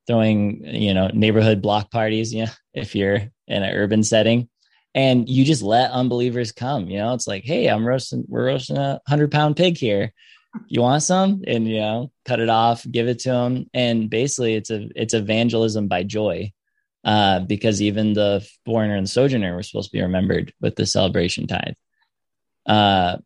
throwing, 0.06 0.64
you 0.64 0.92
know, 0.92 1.08
neighborhood 1.08 1.62
block 1.62 1.90
parties, 1.90 2.34
know, 2.34 2.50
if 2.74 2.94
you're 2.94 3.16
in 3.46 3.62
an 3.62 3.74
urban 3.74 4.02
setting. 4.02 4.48
And 4.92 5.28
you 5.28 5.44
just 5.44 5.62
let 5.62 5.92
unbelievers 5.92 6.50
come. 6.50 6.88
You 6.88 6.98
know, 6.98 7.14
it's 7.14 7.28
like, 7.28 7.44
hey, 7.44 7.68
I'm 7.68 7.86
roasting, 7.86 8.24
we're 8.26 8.46
roasting 8.46 8.76
a 8.76 9.00
hundred 9.06 9.30
pound 9.30 9.56
pig 9.56 9.78
here. 9.78 10.12
You 10.66 10.82
want 10.82 11.04
some? 11.04 11.44
And 11.46 11.68
you 11.68 11.78
know, 11.78 12.10
cut 12.24 12.40
it 12.40 12.48
off, 12.48 12.84
give 12.90 13.06
it 13.06 13.20
to 13.20 13.30
them. 13.30 13.70
And 13.72 14.10
basically 14.10 14.54
it's 14.54 14.70
a 14.70 14.88
it's 14.96 15.14
evangelism 15.14 15.86
by 15.86 16.02
joy. 16.02 16.52
Uh, 17.04 17.40
because 17.40 17.80
even 17.80 18.12
the 18.12 18.46
foreigner 18.66 18.94
and 18.94 19.06
the 19.06 19.10
sojourner 19.10 19.54
were 19.54 19.62
supposed 19.62 19.90
to 19.90 19.96
be 19.96 20.02
remembered 20.02 20.52
with 20.60 20.76
the 20.76 20.84
celebration 20.84 21.46
tithe. 21.46 21.74
Uh, 22.66 23.16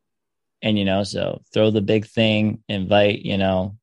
and 0.62 0.79
you 0.79 0.85
know, 0.85 1.03
so 1.03 1.43
throw 1.53 1.70
the 1.70 1.81
big 1.81 2.07
thing, 2.07 2.62
invite, 2.68 3.20
you 3.20 3.37
know, 3.37 3.77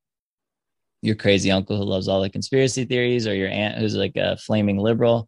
your 1.02 1.16
crazy 1.16 1.52
uncle 1.52 1.78
who 1.78 1.84
loves 1.84 2.08
all 2.08 2.22
the 2.22 2.30
conspiracy 2.30 2.86
theories 2.86 3.28
or 3.28 3.36
your 3.36 3.50
aunt 3.50 3.78
who's 3.78 3.96
like 3.96 4.16
a 4.16 4.38
flaming 4.38 4.78
liberal. 4.78 5.28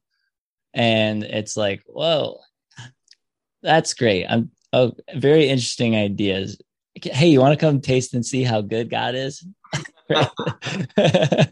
And 0.74 1.24
it's 1.24 1.58
like 1.58 1.84
whoa 1.86 2.40
that's 3.62 3.94
great. 3.94 4.26
I'm 4.28 4.52
oh 4.74 4.94
very 5.16 5.48
interesting 5.48 5.96
ideas. 5.96 6.62
Hey 7.02 7.28
you 7.28 7.40
want 7.40 7.58
to 7.58 7.66
come 7.66 7.82
taste 7.82 8.14
and 8.14 8.26
see 8.26 8.44
how 8.44 8.62
good 8.62 8.90
god 8.90 9.16
is? 9.16 9.46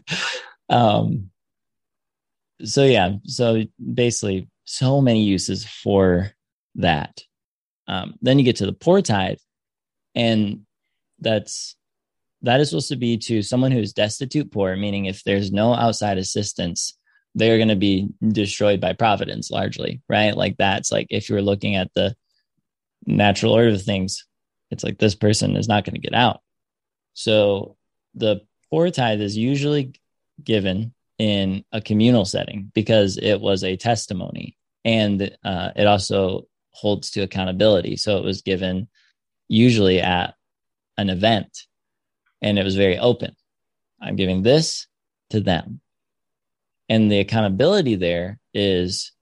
Um 0.68 1.31
so 2.64 2.84
yeah 2.84 3.12
so 3.24 3.62
basically 3.94 4.48
so 4.64 5.00
many 5.00 5.22
uses 5.22 5.64
for 5.64 6.30
that 6.74 7.22
um 7.88 8.14
then 8.22 8.38
you 8.38 8.44
get 8.44 8.56
to 8.56 8.66
the 8.66 8.72
poor 8.72 9.02
tithe 9.02 9.38
and 10.14 10.60
that's 11.20 11.76
that 12.42 12.60
is 12.60 12.70
supposed 12.70 12.88
to 12.88 12.96
be 12.96 13.16
to 13.16 13.40
someone 13.40 13.70
who's 13.70 13.92
destitute 13.92 14.50
poor, 14.50 14.76
meaning 14.76 15.06
if 15.06 15.22
there's 15.24 15.52
no 15.52 15.74
outside 15.74 16.18
assistance, 16.18 16.98
they're 17.34 17.56
going 17.56 17.68
to 17.68 17.76
be 17.76 18.08
destroyed 18.28 18.80
by 18.80 18.92
providence 18.92 19.50
largely, 19.50 20.02
right? 20.08 20.36
Like 20.36 20.56
that's 20.58 20.90
like 20.92 21.06
if 21.08 21.28
you're 21.28 21.40
looking 21.40 21.76
at 21.76 21.90
the 21.94 22.14
natural 23.06 23.52
order 23.52 23.68
of 23.68 23.82
things, 23.82 24.26
it's 24.70 24.84
like 24.84 24.98
this 24.98 25.14
person 25.14 25.56
is 25.56 25.68
not 25.68 25.84
going 25.84 25.94
to 25.94 26.00
get 26.00 26.14
out. 26.14 26.40
So 27.14 27.76
the 28.14 28.40
poor 28.70 28.90
tithe 28.90 29.20
is 29.20 29.36
usually 29.36 29.92
given 30.42 30.92
in 31.18 31.64
a 31.72 31.80
communal 31.80 32.24
setting 32.24 32.70
because 32.74 33.18
it 33.18 33.40
was 33.40 33.64
a 33.64 33.76
testimony 33.76 34.56
and 34.84 35.36
uh, 35.44 35.70
it 35.76 35.86
also 35.86 36.46
holds 36.72 37.10
to 37.10 37.22
accountability. 37.22 37.96
So 37.96 38.18
it 38.18 38.24
was 38.24 38.42
given 38.42 38.88
usually 39.48 40.00
at 40.00 40.34
an 40.96 41.10
event 41.10 41.66
and 42.40 42.58
it 42.58 42.64
was 42.64 42.76
very 42.76 42.98
open. 42.98 43.34
I'm 44.00 44.16
giving 44.16 44.42
this 44.42 44.86
to 45.30 45.40
them. 45.40 45.80
And 46.88 47.10
the 47.10 47.20
accountability 47.20 47.94
there 47.94 48.38
is 48.52 49.12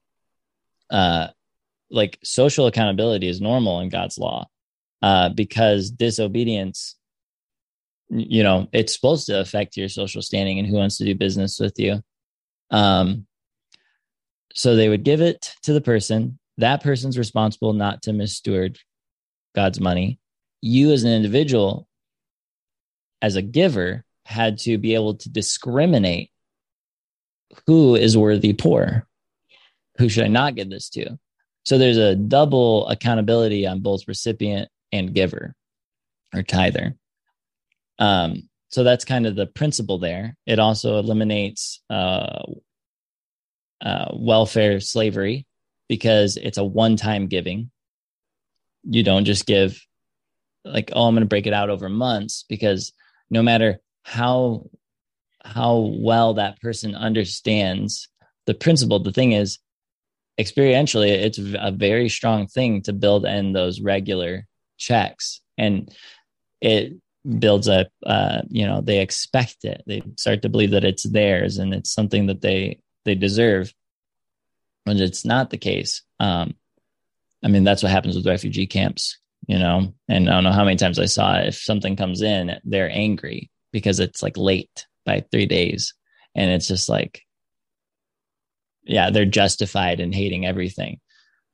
uh, 0.91 1.29
like 1.91 2.19
social 2.25 2.67
accountability 2.67 3.29
is 3.29 3.41
normal 3.41 3.81
in 3.81 3.89
God's 3.89 4.19
law 4.19 4.49
uh, 5.03 5.29
because 5.31 5.91
disobedience, 5.91 6.97
you 8.11 8.43
know, 8.43 8.69
it's 8.73 8.95
supposed 8.95 9.27
to 9.27 9.41
affect 9.41 9.77
your 9.77 9.89
social 9.89 10.23
standing 10.23 10.59
and 10.59 10.67
who 10.67 10.77
wants 10.77 10.99
to 10.99 11.05
do 11.05 11.15
business 11.15 11.59
with 11.59 11.79
you. 11.79 12.03
Um, 12.71 13.27
so 14.55 14.75
they 14.75 14.89
would 14.89 15.05
give 15.05 15.21
it 15.21 15.55
to 15.63 15.73
the 15.73 15.81
person. 15.81 16.39
That 16.59 16.83
person's 16.83 17.17
responsible 17.17 17.73
not 17.73 18.03
to 18.03 18.13
missteward 18.13 18.79
God's 19.55 19.81
money. 19.81 20.19
You, 20.61 20.93
as 20.93 21.05
an 21.05 21.13
individual, 21.13 21.87
as 23.23 23.37
a 23.37 23.43
giver 23.43 24.05
had 24.25 24.59
to 24.59 24.77
be 24.77 24.95
able 24.95 25.15
to 25.15 25.29
discriminate 25.29 26.31
who 27.67 27.95
is 27.95 28.17
worthy 28.17 28.53
poor 28.53 29.07
who 30.01 30.09
should 30.09 30.25
I 30.25 30.29
not 30.29 30.55
give 30.55 30.71
this 30.71 30.89
to? 30.91 31.19
So 31.65 31.77
there's 31.77 31.99
a 31.99 32.17
double 32.17 32.89
accountability 32.89 33.67
on 33.67 33.81
both 33.81 34.09
recipient 34.09 34.71
and 34.93 35.15
giver 35.15 35.55
or 36.35 36.43
tither. 36.43 36.97
Um, 38.01 38.49
so 38.71 38.83
that's 38.83 39.05
kind 39.05 39.27
of 39.27 39.37
the 39.37 39.47
principle 39.47 39.99
there. 39.99 40.37
It 40.47 40.59
also 40.59 40.99
eliminates 40.99 41.83
uh, 41.91 42.43
uh, 43.81 44.07
welfare 44.13 44.81
slavery 44.81 45.47
because 45.89 46.37
it's 46.37 46.59
a 46.59 46.65
one 46.65 46.97
time 46.97 47.27
giving. 47.27 47.71
You 48.85 49.03
don't 49.03 49.25
just 49.25 49.47
give 49.47 49.81
like, 50.65 50.91
oh, 50.95 51.07
I'm 51.07 51.15
going 51.15 51.23
to 51.23 51.29
break 51.29 51.47
it 51.47 51.53
out 51.53 51.71
over 51.71 51.89
months 51.89 52.45
because 52.49 52.93
no 53.31 53.43
matter 53.43 53.79
how 54.03 54.69
how 55.43 55.91
well 55.99 56.35
that 56.35 56.61
person 56.61 56.95
understands 56.95 58.09
the 58.47 58.55
principle, 58.55 58.99
the 58.99 59.13
thing 59.13 59.33
is 59.33 59.59
experientially 60.39 61.09
it's 61.09 61.39
a 61.39 61.71
very 61.71 62.09
strong 62.09 62.47
thing 62.47 62.83
to 62.83 62.93
build 62.93 63.27
in 63.27 63.53
those 63.53 63.81
regular 63.81 64.47
checks 64.79 65.43
and 65.59 65.95
it 66.63 66.95
builds 67.39 67.69
up 67.69 67.89
uh, 68.07 68.43
you 68.49 68.67
know 68.67 68.81
they 68.81 69.01
expect 69.01 69.65
it. 69.65 69.83
They 69.87 70.03
start 70.17 70.43
to 70.43 70.49
believe 70.49 70.71
that 70.73 70.85
it's 70.85 71.03
theirs 71.03 71.59
and 71.59 71.75
it's 71.75 71.93
something 71.93 72.27
that 72.27 72.41
they 72.41 72.81
they 73.05 73.15
deserve. 73.15 73.73
When 74.85 74.99
it's 74.99 75.25
not 75.25 75.51
the 75.51 75.59
case. 75.59 76.03
Um 76.19 76.55
i 77.43 77.49
mean 77.49 77.65
that's 77.65 77.83
what 77.83 77.93
happens 77.93 78.17
with 78.17 78.27
refugee 78.27 78.67
camps 78.67 79.19
you 79.47 79.59
know? 79.59 79.95
And 80.09 80.29
i 80.29 80.33
don't 80.33 80.45
know 80.45 80.53
how 80.53 80.65
many 80.65 80.77
times 80.77 80.99
i 80.99 81.07
saw 81.07 81.39
it. 81.39 81.49
If 81.49 81.57
something 81.57 81.97
comes 81.97 82.23
in 82.23 82.59
they're 82.65 82.91
angry 82.91 83.51
because 83.73 84.01
it's 84.01 84.23
like 84.23 84.37
late 84.37 84.87
by 85.07 85.25
three 85.31 85.47
days. 85.47 85.95
And 86.35 86.51
it's 86.51 86.69
just 86.69 86.89
like 86.89 87.23
yeah 88.85 89.11
they're 89.11 89.25
justified 89.27 90.01
in 90.01 90.13
hating 90.13 90.47
everything 90.47 91.01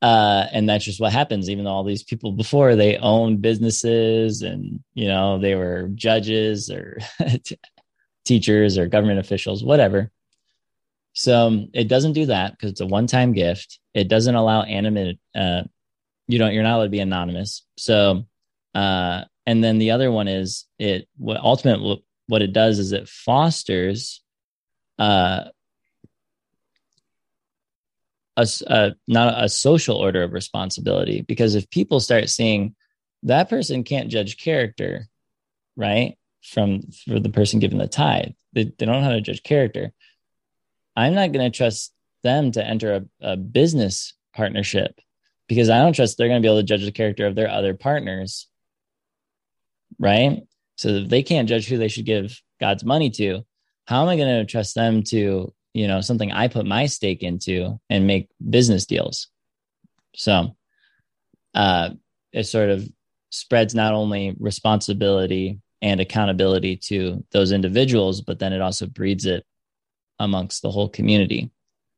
uh, 0.03 0.47
and 0.53 0.69
that's 0.69 0.85
just 0.85 1.01
what 1.01 1.13
happens. 1.13 1.49
Even 1.49 1.65
though 1.65 1.71
all 1.71 1.85
these 1.85 2.05
people 2.05 2.33
before 2.33 2.77
they 2.77 2.97
owned 2.99 3.43
businesses 3.43 4.43
and 4.43 4.81
you 4.95 5.09
know 5.09 5.39
they 5.39 5.55
were 5.55 5.91
judges 5.95 6.71
or 6.71 6.99
teachers 8.25 8.79
or 8.79 8.87
government 8.89 9.21
officials 9.21 9.65
whatever. 9.65 10.11
So 11.15 11.47
um, 11.47 11.69
it 11.73 11.89
doesn't 11.89 12.13
do 12.13 12.27
that 12.27 12.53
because 12.53 12.73
it's 12.73 12.83
a 12.83 12.87
one-time 12.87 13.33
gift. 13.33 13.79
It 13.95 14.09
doesn't 14.09 14.35
allow 14.35 14.63
animate 14.63 15.19
uh, 15.35 15.63
you 16.29 16.39
don't 16.39 16.53
you're 16.53 16.63
not 16.63 16.77
allowed 16.77 16.85
to 16.85 16.91
be 16.91 17.01
anonymous. 17.01 17.65
So 17.79 18.27
uh, 18.75 19.25
and 19.47 19.65
then 19.65 19.79
the 19.79 19.93
other 19.93 20.11
one 20.11 20.29
is 20.29 20.67
it 20.79 21.09
what 21.17 21.39
ultimate 21.39 22.01
what 22.27 22.43
it 22.43 22.53
does 22.53 22.79
is 22.79 22.93
it 22.93 23.09
fosters 23.09 24.23
uh, 24.99 25.45
a, 28.37 28.47
a 28.67 28.93
not 29.09 29.43
a 29.43 29.49
social 29.49 29.97
order 29.97 30.23
of 30.23 30.33
responsibility 30.33 31.23
because 31.23 31.55
if 31.55 31.71
people 31.71 32.01
start 32.01 32.29
seeing 32.29 32.75
that 33.23 33.49
person 33.49 33.85
can't 33.85 34.11
judge 34.11 34.37
character 34.37 35.07
right 35.77 36.17
from 36.43 36.83
for 37.07 37.19
the 37.19 37.29
person 37.29 37.59
given 37.61 37.79
the 37.79 37.87
tithe 37.87 38.33
they, 38.57 38.65
they 38.65 38.87
don't 38.87 38.97
know 38.97 39.03
how 39.03 39.11
to 39.11 39.21
judge 39.21 39.43
character. 39.43 39.93
I'm 40.97 41.15
not 41.15 41.33
going 41.33 41.51
to 41.51 41.57
trust 41.57 41.93
them 42.23 42.51
to 42.53 42.67
enter 42.67 43.07
a, 43.21 43.33
a 43.33 43.37
business 43.37 44.15
partnership 44.35 44.99
because 45.49 45.71
i 45.71 45.79
don't 45.79 45.95
trust 45.95 46.19
they're 46.19 46.29
going 46.29 46.43
to 46.43 46.45
be 46.45 46.51
able 46.51 46.61
to 46.61 46.67
judge 46.67 46.85
the 46.85 46.91
character 46.91 47.27
of 47.27 47.35
their 47.35 47.49
other 47.49 47.75
partners 47.75 48.49
right? 49.99 50.43
So 50.77 50.89
if 50.89 51.09
they 51.09 51.23
can't 51.23 51.49
judge 51.49 51.67
who 51.67 51.79
they 51.79 51.89
should 51.89 52.05
give 52.05 52.41
god's 52.61 52.85
money 52.85 53.11
to 53.11 53.43
how 53.87 54.03
am 54.03 54.09
i 54.09 54.17
going 54.17 54.45
to 54.45 54.51
trust 54.51 54.75
them 54.75 55.03
to 55.03 55.53
you 55.77 55.87
know 55.87 56.01
something 56.01 56.33
i 56.33 56.49
put 56.49 56.65
my 56.65 56.87
stake 56.87 57.23
into 57.23 57.79
and 57.91 58.07
make 58.07 58.31
business 58.51 58.87
deals. 58.87 59.29
So 60.15 60.57
uh 61.55 61.91
it 62.33 62.45
sort 62.45 62.71
of 62.71 62.89
spreads 63.31 63.75
not 63.75 63.93
only 63.93 64.35
responsibility 64.39 65.59
and 65.83 66.01
accountability 66.01 66.77
to 66.89 67.23
those 67.31 67.53
individuals 67.53 68.23
but 68.23 68.39
then 68.39 68.55
it 68.55 68.63
also 68.63 68.87
breeds 68.87 69.27
it 69.27 69.45
amongst 70.19 70.63
the 70.63 70.71
whole 70.71 70.89
community. 70.89 71.51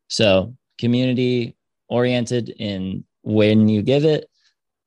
So 0.08 0.56
community 0.80 1.56
oriented 1.88 2.48
in 2.48 3.04
when 3.22 3.68
you 3.68 3.82
give 3.82 4.04
it 4.04 4.28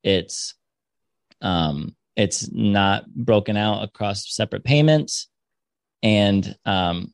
it's 0.03 0.53
um 1.41 1.95
it's 2.17 2.51
not 2.51 3.09
broken 3.09 3.55
out 3.55 3.83
across 3.83 4.35
separate 4.35 4.65
payments. 4.65 5.29
And 6.03 6.43
um 6.65 7.13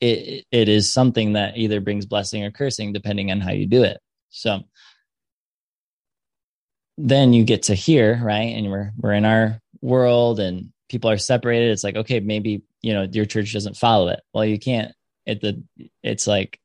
it 0.00 0.44
it 0.50 0.68
is 0.68 0.90
something 0.90 1.34
that 1.34 1.56
either 1.56 1.80
brings 1.80 2.06
blessing 2.06 2.44
or 2.44 2.50
cursing 2.50 2.92
depending 2.92 3.30
on 3.30 3.40
how 3.40 3.52
you 3.52 3.66
do 3.66 3.82
it. 3.82 3.98
So 4.30 4.60
then 6.98 7.32
you 7.32 7.44
get 7.44 7.64
to 7.64 7.74
here 7.74 8.20
right? 8.22 8.54
And 8.54 8.70
we're 8.70 8.92
we're 8.98 9.12
in 9.12 9.24
our 9.24 9.60
world 9.80 10.40
and 10.40 10.72
people 10.88 11.10
are 11.10 11.18
separated. 11.18 11.70
It's 11.70 11.84
like 11.84 11.96
okay 11.96 12.20
maybe 12.20 12.62
you 12.82 12.92
know 12.92 13.08
your 13.10 13.26
church 13.26 13.52
doesn't 13.52 13.76
follow 13.76 14.08
it. 14.08 14.20
Well 14.32 14.44
you 14.44 14.58
can't 14.58 14.92
it 15.26 15.40
the 15.40 15.62
it's 16.02 16.26
like 16.26 16.60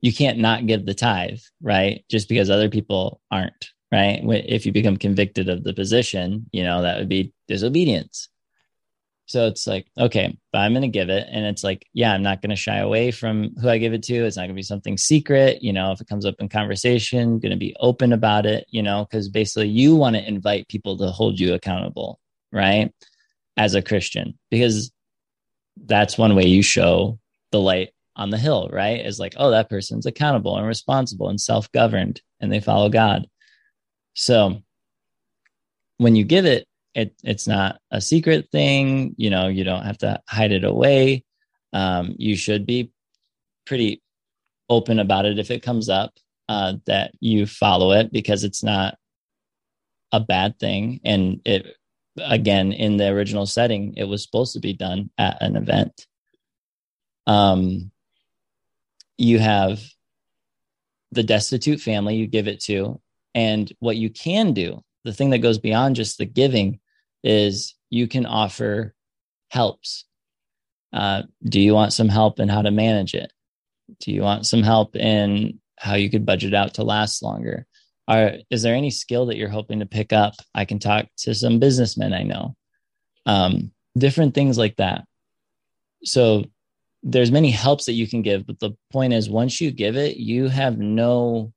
you 0.00 0.12
can't 0.12 0.38
not 0.38 0.66
give 0.66 0.84
the 0.86 0.94
tithe 0.94 1.40
right? 1.62 2.04
Just 2.10 2.28
because 2.28 2.50
other 2.50 2.68
people 2.68 3.20
aren't 3.30 3.70
right? 3.92 4.20
If 4.24 4.66
you 4.66 4.72
become 4.72 4.96
convicted 4.96 5.48
of 5.48 5.64
the 5.64 5.74
position 5.74 6.46
you 6.52 6.62
know 6.62 6.82
that 6.82 6.98
would 6.98 7.08
be 7.08 7.32
disobedience 7.48 8.28
so 9.26 9.46
it's 9.46 9.66
like, 9.66 9.86
okay, 9.98 10.36
but 10.52 10.58
I'm 10.58 10.72
going 10.72 10.82
to 10.82 10.88
give 10.88 11.08
it. 11.08 11.26
And 11.30 11.46
it's 11.46 11.64
like, 11.64 11.86
yeah, 11.94 12.12
I'm 12.12 12.22
not 12.22 12.42
going 12.42 12.50
to 12.50 12.56
shy 12.56 12.78
away 12.78 13.10
from 13.10 13.54
who 13.60 13.68
I 13.70 13.78
give 13.78 13.94
it 13.94 14.02
to. 14.04 14.14
It's 14.14 14.36
not 14.36 14.42
going 14.42 14.50
to 14.50 14.54
be 14.54 14.62
something 14.62 14.98
secret. 14.98 15.62
You 15.62 15.72
know, 15.72 15.92
if 15.92 16.00
it 16.00 16.08
comes 16.08 16.26
up 16.26 16.34
in 16.40 16.48
conversation, 16.48 17.38
going 17.38 17.50
to 17.50 17.56
be 17.56 17.74
open 17.80 18.12
about 18.12 18.44
it, 18.44 18.66
you 18.68 18.82
know, 18.82 19.06
because 19.08 19.30
basically 19.30 19.68
you 19.68 19.96
want 19.96 20.16
to 20.16 20.28
invite 20.28 20.68
people 20.68 20.98
to 20.98 21.10
hold 21.10 21.40
you 21.40 21.54
accountable, 21.54 22.20
right? 22.52 22.92
As 23.56 23.74
a 23.74 23.82
Christian, 23.82 24.38
because 24.50 24.92
that's 25.76 26.18
one 26.18 26.34
way 26.34 26.44
you 26.44 26.62
show 26.62 27.18
the 27.50 27.60
light 27.60 27.90
on 28.16 28.30
the 28.30 28.38
hill, 28.38 28.68
right? 28.72 29.04
Is 29.04 29.18
like, 29.18 29.34
oh, 29.38 29.50
that 29.50 29.70
person's 29.70 30.06
accountable 30.06 30.56
and 30.58 30.66
responsible 30.66 31.30
and 31.30 31.40
self 31.40 31.70
governed 31.72 32.20
and 32.40 32.52
they 32.52 32.60
follow 32.60 32.90
God. 32.90 33.26
So 34.12 34.62
when 35.96 36.14
you 36.14 36.24
give 36.24 36.44
it, 36.44 36.66
it 36.94 37.14
it's 37.24 37.46
not 37.46 37.80
a 37.90 38.00
secret 38.00 38.48
thing 38.52 39.14
you 39.18 39.30
know 39.30 39.48
you 39.48 39.64
don't 39.64 39.84
have 39.84 39.98
to 39.98 40.20
hide 40.28 40.52
it 40.52 40.64
away. 40.64 41.24
Um, 41.72 42.14
you 42.18 42.36
should 42.36 42.66
be 42.66 42.92
pretty 43.66 44.02
open 44.68 44.98
about 44.98 45.26
it 45.26 45.38
if 45.38 45.50
it 45.50 45.62
comes 45.62 45.88
up 45.88 46.12
uh, 46.48 46.74
that 46.86 47.12
you 47.20 47.46
follow 47.46 47.92
it 47.92 48.12
because 48.12 48.44
it's 48.44 48.62
not 48.62 48.96
a 50.12 50.20
bad 50.20 50.58
thing. 50.58 51.00
And 51.04 51.40
it 51.44 51.76
again 52.16 52.72
in 52.72 52.96
the 52.96 53.08
original 53.08 53.44
setting 53.44 53.94
it 53.96 54.04
was 54.04 54.22
supposed 54.22 54.52
to 54.52 54.60
be 54.60 54.72
done 54.72 55.10
at 55.18 55.42
an 55.42 55.56
event. 55.56 56.06
Um 57.26 57.90
you 59.18 59.38
have 59.40 59.80
the 61.10 61.24
destitute 61.24 61.80
family 61.80 62.16
you 62.16 62.26
give 62.26 62.48
it 62.48 62.60
to. 62.60 63.00
And 63.34 63.72
what 63.80 63.96
you 63.96 64.10
can 64.10 64.52
do 64.52 64.84
the 65.04 65.12
thing 65.12 65.30
that 65.30 65.38
goes 65.38 65.58
beyond 65.58 65.96
just 65.96 66.18
the 66.18 66.24
giving 66.24 66.80
is 67.24 67.74
you 67.90 68.06
can 68.06 68.26
offer 68.26 68.94
helps. 69.50 70.04
Uh, 70.92 71.22
do 71.42 71.58
you 71.60 71.74
want 71.74 71.92
some 71.92 72.08
help 72.08 72.38
in 72.38 72.48
how 72.48 72.62
to 72.62 72.70
manage 72.70 73.14
it? 73.14 73.32
Do 74.00 74.12
you 74.12 74.22
want 74.22 74.46
some 74.46 74.62
help 74.62 74.94
in 74.94 75.58
how 75.76 75.94
you 75.94 76.10
could 76.10 76.26
budget 76.26 76.54
out 76.54 76.74
to 76.74 76.84
last 76.84 77.22
longer? 77.22 77.66
Are, 78.06 78.34
is 78.50 78.62
there 78.62 78.74
any 78.74 78.90
skill 78.90 79.26
that 79.26 79.36
you're 79.36 79.48
hoping 79.48 79.80
to 79.80 79.86
pick 79.86 80.12
up? 80.12 80.34
I 80.54 80.66
can 80.66 80.78
talk 80.78 81.06
to 81.18 81.34
some 81.34 81.58
businessmen 81.58 82.12
I 82.12 82.22
know. 82.22 82.54
Um, 83.26 83.72
different 83.96 84.34
things 84.34 84.58
like 84.58 84.76
that. 84.76 85.04
So 86.04 86.44
there's 87.02 87.30
many 87.30 87.50
helps 87.50 87.86
that 87.86 87.92
you 87.92 88.06
can 88.06 88.22
give, 88.22 88.46
but 88.46 88.60
the 88.60 88.76
point 88.92 89.14
is 89.14 89.30
once 89.30 89.60
you 89.60 89.70
give 89.70 89.96
it, 89.96 90.16
you 90.16 90.48
have 90.48 90.78
no 90.78 91.52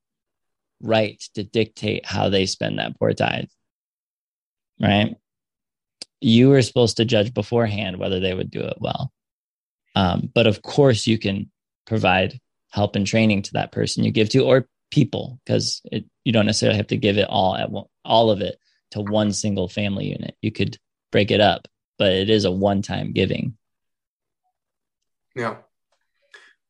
right 0.81 1.21
to 1.33 1.43
dictate 1.43 2.05
how 2.05 2.29
they 2.29 2.45
spend 2.45 2.79
that 2.79 2.97
poor 2.97 3.13
tithe. 3.13 3.49
Right 4.79 5.17
you 6.19 6.49
were 6.49 6.61
supposed 6.61 6.97
to 6.97 7.05
judge 7.05 7.33
beforehand 7.33 7.97
whether 7.97 8.19
they 8.19 8.33
would 8.33 8.51
do 8.51 8.61
it 8.61 8.77
well. 8.79 9.11
Um, 9.95 10.29
but 10.33 10.47
of 10.47 10.61
course, 10.61 11.07
you 11.07 11.17
can 11.17 11.51
provide 11.85 12.39
help 12.71 12.95
and 12.95 13.07
training 13.07 13.43
to 13.43 13.53
that 13.53 13.71
person 13.71 14.03
you 14.03 14.11
give 14.11 14.29
to, 14.29 14.45
or 14.45 14.67
people, 14.91 15.39
because 15.45 15.81
you 16.23 16.31
don't 16.31 16.45
necessarily 16.45 16.77
have 16.77 16.87
to 16.87 16.97
give 16.97 17.17
it 17.17 17.27
all 17.29 17.55
at 17.55 17.71
one, 17.71 17.85
all 18.05 18.29
of 18.29 18.41
it 18.41 18.59
to 18.91 19.01
one 19.01 19.33
single 19.33 19.67
family 19.67 20.05
unit. 20.11 20.35
You 20.41 20.51
could 20.51 20.77
break 21.11 21.31
it 21.31 21.41
up, 21.41 21.67
but 21.97 22.11
it 22.11 22.29
is 22.29 22.45
a 22.45 22.51
one-time 22.51 23.11
giving. 23.11 23.57
Yeah. 25.35 25.57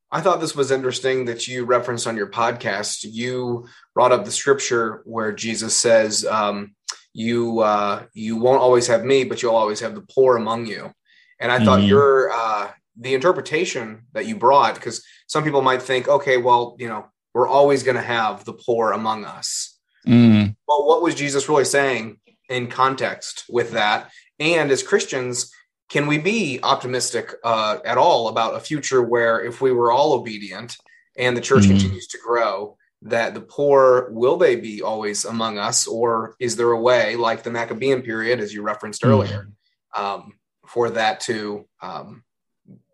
I 0.09 0.21
thought 0.21 0.39
this 0.39 0.55
was 0.55 0.71
interesting 0.71 1.25
that 1.25 1.49
you 1.49 1.65
referenced 1.65 2.07
on 2.07 2.15
your 2.15 2.31
podcast. 2.31 2.99
You 3.03 3.67
brought 3.93 4.13
up 4.13 4.23
the 4.23 4.31
scripture 4.31 5.01
where 5.03 5.33
Jesus 5.33 5.75
says, 5.75 6.25
um, 6.25 6.75
you 7.17 7.61
uh, 7.61 8.03
you 8.13 8.37
won't 8.37 8.61
always 8.61 8.85
have 8.87 9.03
me, 9.03 9.23
but 9.23 9.41
you'll 9.41 9.55
always 9.55 9.79
have 9.79 9.95
the 9.95 10.05
poor 10.13 10.37
among 10.37 10.67
you. 10.67 10.93
And 11.39 11.51
I 11.51 11.55
mm-hmm. 11.55 11.65
thought 11.65 11.81
your 11.81 12.31
uh, 12.31 12.69
the 12.95 13.15
interpretation 13.15 14.03
that 14.13 14.27
you 14.27 14.35
brought, 14.35 14.75
because 14.75 15.03
some 15.25 15.43
people 15.43 15.63
might 15.63 15.81
think, 15.81 16.07
okay, 16.07 16.37
well, 16.37 16.75
you 16.77 16.87
know, 16.87 17.07
we're 17.33 17.47
always 17.47 17.81
going 17.81 17.95
to 17.95 18.03
have 18.03 18.45
the 18.45 18.53
poor 18.53 18.91
among 18.91 19.25
us. 19.25 19.79
Mm. 20.05 20.55
Well, 20.67 20.85
what 20.85 21.01
was 21.01 21.15
Jesus 21.15 21.49
really 21.49 21.65
saying 21.65 22.19
in 22.49 22.67
context 22.67 23.45
with 23.49 23.71
that? 23.71 24.11
And 24.39 24.69
as 24.69 24.83
Christians, 24.83 25.51
can 25.89 26.05
we 26.05 26.19
be 26.19 26.59
optimistic 26.61 27.33
uh, 27.43 27.79
at 27.83 27.97
all 27.97 28.27
about 28.27 28.55
a 28.55 28.59
future 28.59 29.01
where 29.01 29.43
if 29.43 29.59
we 29.59 29.71
were 29.71 29.91
all 29.91 30.13
obedient 30.13 30.77
and 31.17 31.35
the 31.35 31.41
church 31.41 31.63
Mhm. 31.63 31.69
continues 31.69 32.07
to 32.07 32.19
grow, 32.23 32.77
that 33.03 33.33
the 33.33 33.41
poor 33.41 34.09
will 34.11 34.37
they 34.37 34.55
be 34.55 34.81
always 34.81 35.25
among 35.25 35.57
us, 35.57 35.87
or 35.87 36.35
is 36.39 36.55
there 36.55 36.71
a 36.71 36.79
way, 36.79 37.15
like 37.15 37.43
the 37.43 37.51
Maccabean 37.51 38.01
period, 38.01 38.39
as 38.39 38.53
you 38.53 38.61
referenced 38.61 39.05
earlier, 39.05 39.49
um, 39.95 40.33
for 40.65 40.89
that 40.91 41.19
to 41.21 41.67
um, 41.81 42.23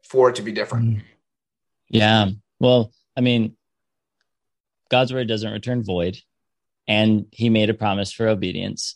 for 0.08 0.30
it 0.30 0.36
to 0.36 0.42
be 0.42 0.52
different? 0.52 1.02
Yeah. 1.90 2.30
Well, 2.60 2.92
I 3.16 3.22
mean, 3.22 3.56
God's 4.90 5.14
word 5.14 5.28
doesn't 5.28 5.52
return 5.52 5.84
void, 5.84 6.18
and 6.88 7.26
He 7.32 7.50
made 7.50 7.70
a 7.70 7.74
promise 7.74 8.12
for 8.12 8.28
obedience. 8.28 8.96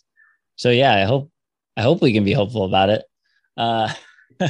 So 0.57 0.69
yeah, 0.69 0.93
I 0.93 1.03
hope 1.03 1.31
I 1.77 1.83
hope 1.83 2.01
we 2.01 2.13
can 2.13 2.25
be 2.25 2.33
hopeful 2.33 2.65
about 2.65 2.89
it. 2.89 3.05
Uh, 3.55 3.93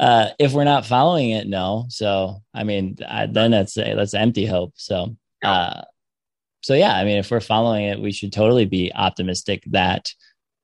uh, 0.00 0.28
if 0.38 0.52
we're 0.52 0.64
not 0.64 0.86
following 0.86 1.30
it, 1.30 1.46
no. 1.46 1.84
So 1.88 2.42
I 2.54 2.64
mean, 2.64 2.96
I, 3.06 3.26
then 3.26 3.50
that's 3.50 3.74
that's 3.74 4.14
empty 4.14 4.46
hope. 4.46 4.72
So 4.76 5.16
uh, 5.42 5.82
so 6.62 6.74
yeah, 6.74 6.94
I 6.94 7.04
mean, 7.04 7.18
if 7.18 7.30
we're 7.30 7.40
following 7.40 7.86
it, 7.86 8.00
we 8.00 8.12
should 8.12 8.32
totally 8.32 8.66
be 8.66 8.92
optimistic 8.94 9.64
that 9.66 10.12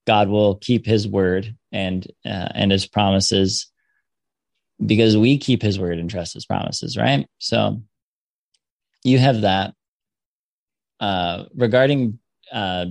God 0.07 0.29
will 0.29 0.57
keep 0.57 0.87
His 0.87 1.09
word 1.09 1.57
and 1.73 2.07
uh, 2.25 2.49
and 2.55 2.71
His 2.71 2.87
promises 2.87 3.71
because 4.85 5.17
we 5.17 5.39
keep 5.39 5.63
his 5.63 5.79
word 5.79 5.99
and 5.99 6.09
trust 6.09 6.35
his 6.35 6.47
promises, 6.47 6.97
right? 6.97 7.27
So 7.39 7.83
you 9.05 9.19
have 9.19 9.43
that. 9.43 9.75
Uh, 11.01 11.45
regarding 11.55 12.19
uh, 12.53 12.87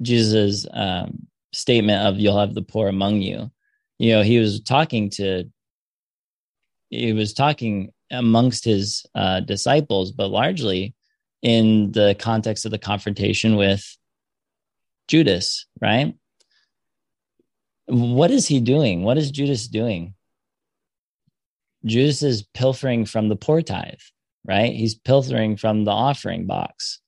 Jesus' 0.00 0.66
um, 0.72 1.26
statement 1.52 2.06
of 2.06 2.18
"You'll 2.18 2.38
have 2.38 2.54
the 2.54 2.62
poor 2.62 2.88
among 2.88 3.22
you," 3.22 3.50
you 3.98 4.12
know, 4.12 4.22
he 4.22 4.38
was 4.38 4.60
talking 4.60 5.10
to, 5.10 5.50
he 6.90 7.12
was 7.12 7.34
talking 7.34 7.92
amongst 8.10 8.64
his 8.64 9.04
uh, 9.14 9.40
disciples, 9.40 10.12
but 10.12 10.28
largely 10.28 10.94
in 11.42 11.92
the 11.92 12.16
context 12.18 12.64
of 12.64 12.70
the 12.70 12.78
confrontation 12.78 13.56
with 13.56 13.96
Judas, 15.06 15.66
right? 15.80 16.14
What 17.86 18.30
is 18.30 18.46
he 18.46 18.60
doing? 18.60 19.02
What 19.02 19.18
is 19.18 19.30
Judas 19.30 19.68
doing? 19.68 20.14
Judas 21.84 22.22
is 22.22 22.42
pilfering 22.54 23.06
from 23.06 23.28
the 23.28 23.36
poor 23.36 23.62
tithe, 23.62 24.00
right? 24.44 24.72
He's 24.72 24.94
pilfering 24.94 25.56
from 25.56 25.84
the 25.84 25.92
offering 25.92 26.46
box. 26.46 27.00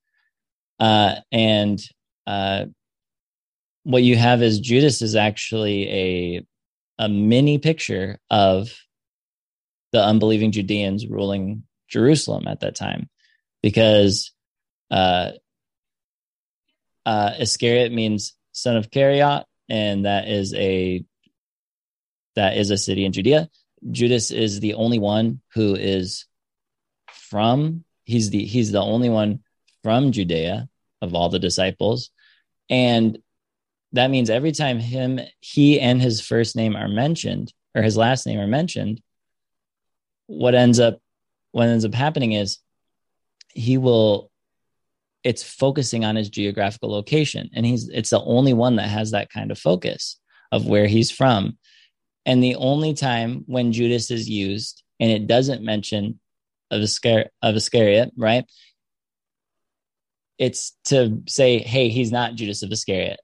Uh, 0.79 1.17
and 1.31 1.81
uh, 2.27 2.67
what 3.83 4.03
you 4.03 4.17
have 4.17 4.43
is 4.43 4.61
Judas 4.61 5.03
is 5.03 5.17
actually 5.17 5.89
a 5.91 6.47
a 6.99 7.09
mini 7.09 7.57
picture 7.57 8.19
of 8.29 8.71
the 9.93 10.03
unbelieving 10.03 10.53
Judeans 10.53 11.07
ruling 11.07 11.64
Jerusalem 11.88 12.47
at 12.47 12.61
that 12.61 12.76
time, 12.76 13.09
because 13.62 14.32
uh, 14.91 15.32
uh, 17.05 17.32
Iscariot 17.38 17.93
means 17.93 18.34
son 18.53 18.76
of 18.76 18.91
Cariot, 18.91 19.45
and 19.68 20.05
that 20.05 20.28
is 20.28 20.55
a 20.55 21.05
that 22.36 22.57
is 22.57 22.70
a 22.70 22.78
city 22.78 23.05
in 23.05 23.12
Judea. 23.12 23.49
Judas 23.91 24.30
is 24.30 24.61
the 24.61 24.74
only 24.74 24.99
one 24.99 25.41
who 25.55 25.74
is 25.74 26.26
from 27.09 27.84
he's 28.05 28.30
the 28.30 28.45
he's 28.45 28.72
the 28.72 28.80
only 28.80 29.09
one 29.09 29.41
from 29.82 30.12
Judea 30.12 30.68
of 31.01 31.14
all 31.14 31.28
the 31.28 31.38
disciples 31.38 32.11
and 32.68 33.18
that 33.93 34.11
means 34.11 34.30
every 34.30 34.53
time 34.53 34.78
him 34.78 35.20
he 35.41 35.80
and 35.80 36.01
his 36.01 36.20
first 36.20 36.57
name 36.57 36.76
are 36.76 36.88
mentioned 36.88 37.53
or 37.74 37.82
his 37.82 37.97
last 37.97 38.26
name 38.26 38.38
are 38.38 38.47
mentioned 38.47 39.01
what 40.31 40.55
ends 40.55 40.81
up 40.81 40.99
what 41.53 41.68
ends 41.68 41.85
up 41.85 41.95
happening 41.95 42.33
is 42.33 42.59
he 43.49 43.78
will 43.78 44.31
it's 45.22 45.43
focusing 45.43 46.05
on 46.05 46.16
his 46.16 46.31
geographical 46.31 46.91
location 46.91 47.51
and 47.55 47.66
he's 47.66 47.89
it's 47.89 48.11
the 48.11 48.22
only 48.22 48.55
one 48.55 48.76
that 48.76 48.89
has 48.89 49.11
that 49.11 49.31
kind 49.31 49.51
of 49.51 49.59
focus 49.59 50.18
of 50.53 50.66
where 50.66 50.87
he's 50.87 51.11
from 51.11 51.59
and 52.26 52.43
the 52.43 52.57
only 52.57 52.95
time 52.95 53.45
when 53.47 53.72
Judas 53.72 54.11
is 54.11 54.28
used, 54.28 54.83
and 54.99 55.11
it 55.11 55.26
doesn't 55.26 55.62
mention 55.62 56.20
of 56.70 56.83
Iscar- 56.83 57.28
of 57.43 57.57
Iscariot, 57.57 58.12
right? 58.16 58.45
It's 60.39 60.76
to 60.87 61.22
say, 61.26 61.59
hey, 61.59 61.89
he's 61.89 62.12
not 62.12 62.35
Judas 62.35 62.62
of 62.62 62.72
Iscariot. 62.72 63.20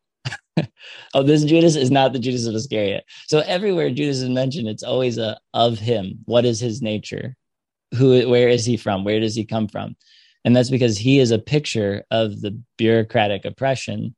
Oh, 1.15 1.23
this 1.23 1.45
Judas 1.45 1.77
is 1.77 1.91
not 1.91 2.13
the 2.13 2.19
Judas 2.19 2.47
of 2.47 2.55
Iscariot. 2.55 3.05
So 3.27 3.41
everywhere 3.41 3.91
Judas 3.91 4.21
is 4.21 4.29
mentioned, 4.29 4.69
it's 4.69 4.83
always 4.83 5.19
a 5.19 5.39
of 5.55 5.79
him. 5.79 6.21
What 6.25 6.45
is 6.45 6.61
his 6.61 6.83
nature? 6.83 7.37
Who 7.97 8.29
where 8.29 8.49
is 8.49 8.65
he 8.65 8.77
from? 8.77 9.05
Where 9.05 9.21
does 9.21 9.35
he 9.35 9.45
come 9.45 9.69
from? 9.69 9.97
And 10.45 10.55
that's 10.55 10.71
because 10.71 10.97
he 10.97 11.19
is 11.19 11.31
a 11.31 11.39
picture 11.39 12.05
of 12.11 12.41
the 12.41 12.61
bureaucratic 12.79 13.45
oppression 13.45 14.15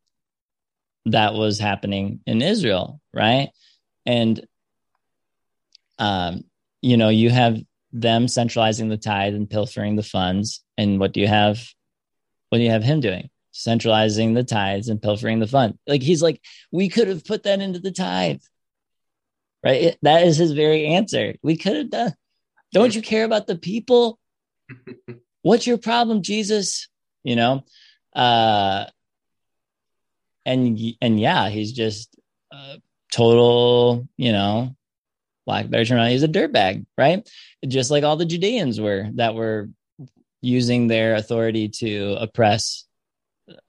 that 1.07 1.35
was 1.35 1.59
happening 1.59 2.21
in 2.27 2.43
Israel, 2.43 3.01
right? 3.15 3.51
And 4.05 4.47
um, 5.99 6.45
you 6.83 6.97
know, 6.97 7.09
you 7.09 7.31
have 7.31 7.59
them 7.93 8.29
centralizing 8.29 8.89
the 8.89 8.97
tithe 8.97 9.35
and 9.35 9.49
pilfering 9.49 9.97
the 9.97 10.03
funds. 10.03 10.63
And 10.77 11.01
what 11.01 11.13
do 11.13 11.21
you 11.21 11.27
have? 11.27 11.67
What 12.51 12.59
do 12.59 12.65
you 12.65 12.71
have 12.71 12.85
him 12.85 13.01
doing? 13.01 13.31
Centralizing 13.59 14.35
the 14.35 14.45
tithes 14.45 14.89
and 14.89 15.03
pilfering 15.03 15.41
the 15.41 15.47
fund. 15.47 15.79
Like 15.87 16.03
he's 16.03 16.23
like, 16.23 16.41
we 16.71 16.89
could 16.89 17.09
have 17.09 17.25
put 17.25 17.43
that 17.43 17.61
into 17.61 17.81
the 17.81 17.91
tithe. 17.91 18.41
Right? 19.65 19.83
It, 19.83 19.99
that 20.03 20.25
is 20.27 20.37
his 20.37 20.53
very 20.53 20.87
answer. 20.87 21.35
We 21.43 21.57
could 21.57 21.77
have 21.77 21.91
done. 21.91 22.15
Don't 22.73 22.95
you 22.95 23.03
care 23.03 23.25
about 23.25 23.49
the 23.49 23.57
people? 23.57 24.19
What's 25.43 25.67
your 25.67 25.79
problem, 25.79 26.23
Jesus? 26.23 26.89
You 27.25 27.37
know? 27.37 27.65
Uh 28.15 28.87
and 30.47 30.79
and 31.01 31.21
yeah, 31.21 31.49
he's 31.49 31.73
just 31.73 32.17
uh, 32.51 32.77
total, 33.13 34.09
you 34.17 34.33
know, 34.33 34.75
black 35.47 35.69
bear 35.69 35.85
terminology 35.85 36.15
is 36.15 36.23
a 36.23 36.29
dirtbag, 36.29 36.87
right? 36.97 37.29
Just 37.67 37.91
like 37.91 38.05
all 38.05 38.17
the 38.17 38.25
Judeans 38.25 38.81
were 38.81 39.09
that 39.15 39.35
were 39.35 39.69
using 40.41 40.87
their 40.87 41.17
authority 41.17 41.69
to 41.69 42.17
oppress, 42.21 42.85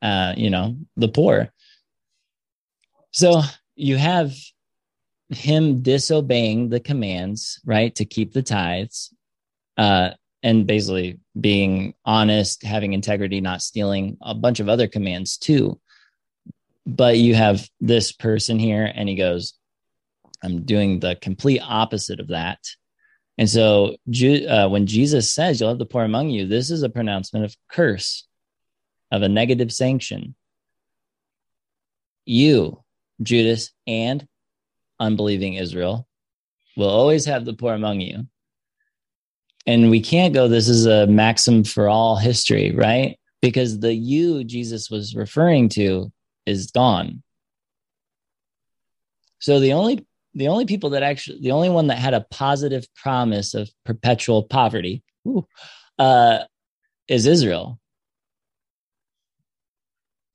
uh, 0.02 0.34
you 0.38 0.50
know, 0.50 0.78
the 0.96 1.08
poor. 1.08 1.52
So 3.12 3.42
you 3.76 3.98
have 3.98 4.34
him 5.30 5.82
disobeying 5.82 6.70
the 6.70 6.80
commands, 6.80 7.60
right, 7.66 7.94
to 7.96 8.06
keep 8.06 8.34
the 8.34 8.44
tithes, 8.44 9.14
uh, 9.78 10.12
and 10.42 10.66
basically 10.66 11.20
being 11.40 11.94
honest, 12.06 12.64
having 12.64 12.94
integrity, 12.94 13.42
not 13.42 13.62
stealing, 13.62 14.18
a 14.22 14.34
bunch 14.34 14.60
of 14.60 14.70
other 14.70 14.88
commands 14.88 15.38
too. 15.38 15.80
But 16.86 17.18
you 17.18 17.36
have 17.36 17.68
this 17.80 18.12
person 18.12 18.58
here, 18.58 18.92
and 18.94 19.08
he 19.08 19.16
goes, 19.16 19.54
I'm 20.44 20.64
doing 20.64 21.00
the 21.00 21.16
complete 21.16 21.60
opposite 21.60 22.20
of 22.20 22.30
that. 22.30 22.60
And 23.38 23.50
so 23.50 23.96
uh, 24.50 24.68
when 24.68 24.86
Jesus 24.86 25.32
says, 25.32 25.60
You'll 25.60 25.70
have 25.70 25.80
the 25.80 25.86
poor 25.86 26.04
among 26.04 26.30
you, 26.30 26.48
this 26.48 26.70
is 26.70 26.84
a 26.84 26.90
pronouncement 26.90 27.46
of 27.46 27.56
curse, 27.70 28.28
of 29.12 29.22
a 29.22 29.30
negative 29.30 29.72
sanction. 29.72 30.36
You, 32.26 32.84
Judas, 33.22 33.72
and 33.88 34.28
unbelieving 35.00 35.56
Israel 35.56 36.08
will 36.78 36.90
always 36.90 37.26
have 37.26 37.46
the 37.46 37.54
poor 37.54 37.74
among 37.74 38.02
you. 38.02 38.28
And 39.66 39.90
we 39.90 40.02
can't 40.02 40.34
go, 40.34 40.48
this 40.48 40.68
is 40.68 40.86
a 40.86 41.08
maxim 41.08 41.64
for 41.64 41.90
all 41.90 42.16
history, 42.16 42.72
right? 42.72 43.20
Because 43.42 43.80
the 43.80 43.94
you 43.94 44.44
Jesus 44.44 44.90
was 44.90 45.16
referring 45.16 45.70
to 45.70 46.12
is 46.46 46.72
gone. 46.72 47.24
So 49.40 49.60
the 49.60 49.74
only 49.74 50.06
the 50.34 50.48
only 50.48 50.66
people 50.66 50.92
that 50.92 51.04
actually 51.04 51.40
the 51.42 51.52
only 51.52 51.70
one 51.70 51.88
that 51.88 51.98
had 51.98 52.14
a 52.14 52.26
positive 52.32 52.86
promise 52.96 53.54
of 53.54 53.70
perpetual 53.86 54.44
poverty 54.44 55.04
ooh, 55.28 55.48
uh, 55.98 56.40
is 57.08 57.26
Israel. 57.26 57.80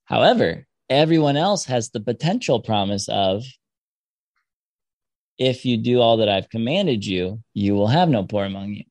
However, 0.05 0.67
everyone 0.89 1.37
else 1.37 1.65
has 1.67 1.91
the 1.91 2.01
potential 2.01 2.61
promise 2.61 3.09
of 3.09 3.45
if 5.39 5.65
you 5.65 5.77
do 5.77 6.01
all 6.01 6.19
that 6.19 6.29
I've 6.29 6.51
commanded 6.51 7.05
you, 7.05 7.43
you 7.55 7.75
will 7.75 7.89
have 7.89 8.09
no 8.09 8.23
poor 8.25 8.45
among 8.45 8.75
you. 8.75 8.85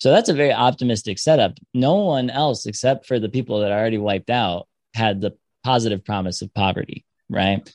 So 0.00 0.10
that's 0.10 0.28
a 0.28 0.34
very 0.34 0.52
optimistic 0.52 1.18
setup. 1.18 1.58
No 1.72 1.94
one 1.94 2.28
else, 2.28 2.66
except 2.66 3.06
for 3.06 3.20
the 3.20 3.28
people 3.28 3.60
that 3.60 3.70
are 3.70 3.78
already 3.78 3.98
wiped 3.98 4.30
out, 4.30 4.66
had 4.94 5.20
the 5.20 5.36
positive 5.62 6.04
promise 6.04 6.42
of 6.42 6.52
poverty, 6.52 7.04
right? 7.30 7.72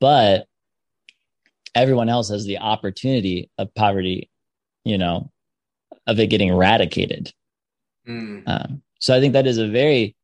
But 0.00 0.46
everyone 1.74 2.08
else 2.08 2.30
has 2.30 2.46
the 2.46 2.58
opportunity 2.58 3.50
of 3.58 3.74
poverty, 3.74 4.30
you 4.84 4.98
know, 4.98 5.30
of 6.06 6.18
it 6.18 6.28
getting 6.28 6.48
eradicated. 6.48 7.32
Mm. 8.08 8.42
Um, 8.46 8.82
so 8.98 9.14
I 9.14 9.20
think 9.20 9.34
that 9.34 9.46
is 9.46 9.58
a 9.58 9.68
very 9.68 10.16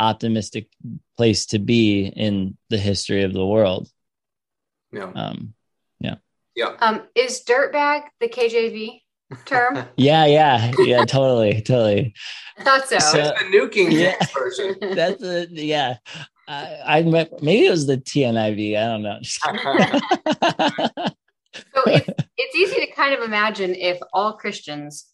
optimistic 0.00 0.68
place 1.16 1.46
to 1.46 1.58
be 1.58 2.06
in 2.06 2.56
the 2.70 2.78
history 2.78 3.22
of 3.22 3.32
the 3.32 3.46
world. 3.46 3.88
Yeah. 4.92 5.12
Um, 5.14 5.54
yeah. 6.00 6.16
Yeah. 6.56 6.76
Um, 6.80 7.02
is 7.14 7.42
dirtbag 7.46 8.02
the 8.20 8.28
KJV 8.28 9.02
term? 9.44 9.84
yeah, 9.96 10.26
yeah, 10.26 10.72
yeah, 10.78 11.04
totally, 11.04 11.62
totally. 11.62 12.14
I 12.58 12.64
thought 12.64 12.88
so. 12.88 12.98
so 12.98 13.18
That's 13.18 13.42
the 13.42 13.46
nuking 13.46 13.92
yeah, 13.92 14.16
version. 14.34 14.76
That's 14.94 15.20
the 15.20 15.46
yeah. 15.50 15.96
I, 16.48 16.98
I 16.98 17.02
maybe 17.02 17.66
it 17.66 17.70
was 17.70 17.86
the 17.86 17.98
TNIV. 17.98 18.76
I 18.76 18.86
don't 18.86 19.02
know. 19.02 19.18
so 19.22 19.50
it's, 21.86 22.08
it's 22.36 22.56
easy 22.56 22.86
to 22.86 22.92
kind 22.92 23.14
of 23.14 23.22
imagine 23.22 23.76
if 23.76 23.98
all 24.12 24.32
Christians 24.32 25.06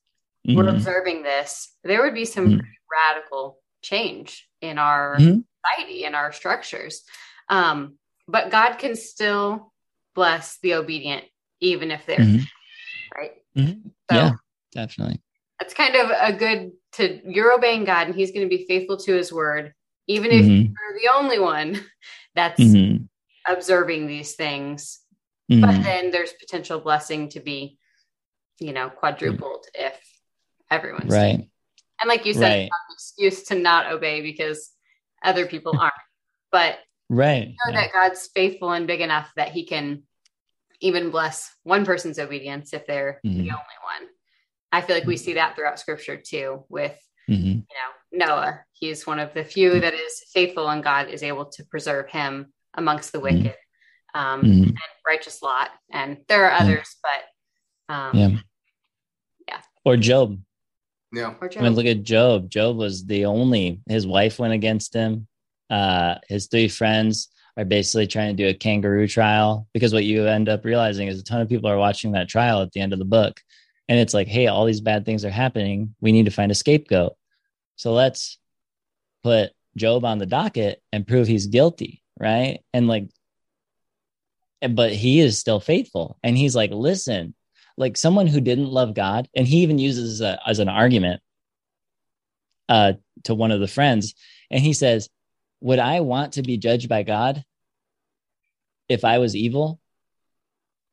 mm-hmm. 0.48 0.56
were 0.56 0.68
observing 0.68 1.22
this, 1.22 1.74
there 1.84 2.02
would 2.02 2.14
be 2.14 2.24
some 2.24 2.46
mm-hmm. 2.46 2.60
radical 2.90 3.58
change 3.86 4.48
in 4.60 4.78
our 4.78 5.16
mm-hmm. 5.16 5.40
society 5.64 6.04
in 6.04 6.14
our 6.14 6.32
structures. 6.32 7.02
Um, 7.48 7.94
but 8.26 8.50
God 8.50 8.74
can 8.74 8.96
still 8.96 9.72
bless 10.14 10.58
the 10.62 10.74
obedient, 10.74 11.24
even 11.60 11.90
if 11.90 12.04
they're 12.06 12.18
mm-hmm. 12.18 12.44
right. 13.16 13.32
Mm-hmm. 13.56 13.88
So 14.10 14.16
yeah, 14.16 14.32
definitely. 14.72 15.22
That's 15.60 15.74
kind 15.74 15.94
of 15.94 16.10
a 16.10 16.32
good 16.32 16.72
to 16.94 17.20
you're 17.24 17.52
obeying 17.52 17.84
God, 17.84 18.08
and 18.08 18.16
He's 18.16 18.32
going 18.32 18.48
to 18.48 18.56
be 18.56 18.66
faithful 18.66 18.96
to 18.98 19.14
His 19.14 19.32
word, 19.32 19.72
even 20.08 20.32
if 20.32 20.44
mm-hmm. 20.44 20.72
you're 20.72 21.00
the 21.00 21.16
only 21.16 21.38
one 21.38 21.80
that's 22.34 22.60
mm-hmm. 22.60 23.04
observing 23.50 24.06
these 24.06 24.34
things. 24.34 25.00
But 25.48 25.56
mm-hmm. 25.56 25.82
then 25.82 26.10
there's 26.10 26.32
potential 26.32 26.80
blessing 26.80 27.28
to 27.30 27.40
be, 27.40 27.78
you 28.58 28.72
know, 28.72 28.90
quadrupled 28.90 29.64
if 29.74 29.96
everyone's 30.68 31.12
right. 31.12 31.48
And 32.00 32.08
like 32.08 32.26
you 32.26 32.34
said, 32.34 32.42
right. 32.42 32.62
an 32.62 32.94
excuse 32.94 33.44
to 33.44 33.54
not 33.54 33.90
obey 33.90 34.20
because 34.20 34.70
other 35.24 35.46
people 35.46 35.76
aren't. 35.80 35.92
But 36.52 36.78
right, 37.08 37.54
know 37.66 37.72
that 37.72 37.92
God's 37.92 38.28
faithful 38.34 38.72
and 38.72 38.86
big 38.86 39.00
enough 39.00 39.30
that 39.36 39.50
He 39.50 39.64
can 39.66 40.02
even 40.80 41.10
bless 41.10 41.54
one 41.62 41.84
person's 41.84 42.18
obedience 42.18 42.72
if 42.72 42.86
they're 42.86 43.20
mm-hmm. 43.24 43.38
the 43.38 43.50
only 43.50 43.50
one. 43.50 44.08
I 44.72 44.80
feel 44.80 44.96
like 44.96 45.06
we 45.06 45.16
see 45.16 45.34
that 45.34 45.54
throughout 45.54 45.78
Scripture 45.78 46.16
too. 46.16 46.64
With 46.68 46.98
mm-hmm. 47.28 47.46
you 47.46 48.18
know 48.18 48.26
Noah, 48.26 48.60
he's 48.72 49.06
one 49.06 49.18
of 49.18 49.34
the 49.34 49.44
few 49.44 49.80
that 49.80 49.94
is 49.94 50.22
faithful, 50.32 50.68
and 50.68 50.84
God 50.84 51.08
is 51.08 51.22
able 51.22 51.46
to 51.46 51.64
preserve 51.64 52.08
him 52.08 52.52
amongst 52.74 53.12
the 53.12 53.18
mm-hmm. 53.18 53.44
wicked. 53.44 53.56
Um, 54.14 54.42
mm-hmm. 54.42 54.62
and 54.62 54.78
righteous 55.06 55.42
Lot, 55.42 55.70
and 55.90 56.18
there 56.28 56.46
are 56.46 56.52
others, 56.52 56.96
but 57.02 57.94
um, 57.94 58.16
yeah, 58.16 58.28
yeah, 59.48 59.60
or 59.84 59.98
Job. 59.98 60.38
Yeah. 61.12 61.34
I 61.40 61.62
mean, 61.62 61.74
look 61.74 61.86
at 61.86 62.02
Job. 62.02 62.50
Job 62.50 62.76
was 62.76 63.04
the 63.04 63.26
only, 63.26 63.80
his 63.88 64.06
wife 64.06 64.38
went 64.38 64.52
against 64.52 64.92
him. 64.92 65.28
Uh, 65.70 66.16
his 66.28 66.46
three 66.46 66.68
friends 66.68 67.28
are 67.56 67.64
basically 67.64 68.06
trying 68.06 68.36
to 68.36 68.42
do 68.42 68.48
a 68.48 68.54
kangaroo 68.54 69.08
trial 69.08 69.66
because 69.72 69.92
what 69.92 70.04
you 70.04 70.26
end 70.26 70.48
up 70.48 70.64
realizing 70.64 71.08
is 71.08 71.18
a 71.18 71.24
ton 71.24 71.40
of 71.40 71.48
people 71.48 71.70
are 71.70 71.78
watching 71.78 72.12
that 72.12 72.28
trial 72.28 72.60
at 72.60 72.72
the 72.72 72.80
end 72.80 72.92
of 72.92 72.98
the 72.98 73.04
book. 73.04 73.40
And 73.88 73.98
it's 73.98 74.14
like, 74.14 74.26
hey, 74.26 74.48
all 74.48 74.66
these 74.66 74.80
bad 74.80 75.04
things 75.04 75.24
are 75.24 75.30
happening. 75.30 75.94
We 76.00 76.12
need 76.12 76.24
to 76.24 76.32
find 76.32 76.50
a 76.50 76.56
scapegoat. 76.56 77.14
So 77.76 77.92
let's 77.92 78.38
put 79.22 79.52
Job 79.76 80.04
on 80.04 80.18
the 80.18 80.26
docket 80.26 80.82
and 80.92 81.06
prove 81.06 81.28
he's 81.28 81.46
guilty. 81.46 82.02
Right. 82.18 82.60
And 82.72 82.88
like, 82.88 83.10
but 84.68 84.92
he 84.92 85.20
is 85.20 85.38
still 85.38 85.60
faithful. 85.60 86.18
And 86.22 86.36
he's 86.36 86.56
like, 86.56 86.70
listen, 86.72 87.34
like 87.76 87.96
someone 87.96 88.26
who 88.26 88.40
didn't 88.40 88.70
love 88.70 88.94
God, 88.94 89.28
and 89.34 89.46
he 89.46 89.58
even 89.58 89.78
uses 89.78 90.20
a, 90.20 90.38
as 90.46 90.58
an 90.58 90.68
argument 90.68 91.20
uh, 92.68 92.94
to 93.24 93.34
one 93.34 93.50
of 93.50 93.60
the 93.60 93.68
friends, 93.68 94.14
and 94.50 94.62
he 94.62 94.72
says, 94.72 95.08
"Would 95.60 95.78
I 95.78 96.00
want 96.00 96.34
to 96.34 96.42
be 96.42 96.56
judged 96.56 96.88
by 96.88 97.02
God 97.02 97.44
if 98.88 99.04
I 99.04 99.18
was 99.18 99.36
evil?" 99.36 99.80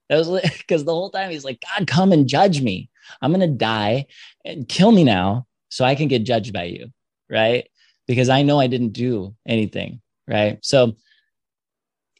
That 0.09 0.17
was 0.17 0.41
because 0.57 0.83
the 0.85 0.93
whole 0.93 1.09
time 1.09 1.31
he's 1.31 1.45
like, 1.45 1.61
"God, 1.61 1.87
come 1.87 2.11
and 2.11 2.27
judge 2.27 2.61
me. 2.61 2.89
I'm 3.21 3.31
gonna 3.31 3.47
die 3.47 4.07
and 4.45 4.67
kill 4.67 4.91
me 4.91 5.03
now, 5.03 5.47
so 5.69 5.85
I 5.85 5.95
can 5.95 6.07
get 6.07 6.23
judged 6.23 6.53
by 6.53 6.65
you." 6.65 6.91
Right? 7.29 7.69
Because 8.07 8.29
I 8.29 8.43
know 8.43 8.59
I 8.59 8.67
didn't 8.67 8.89
do 8.89 9.35
anything. 9.47 10.01
Right? 10.27 10.59
So 10.61 10.95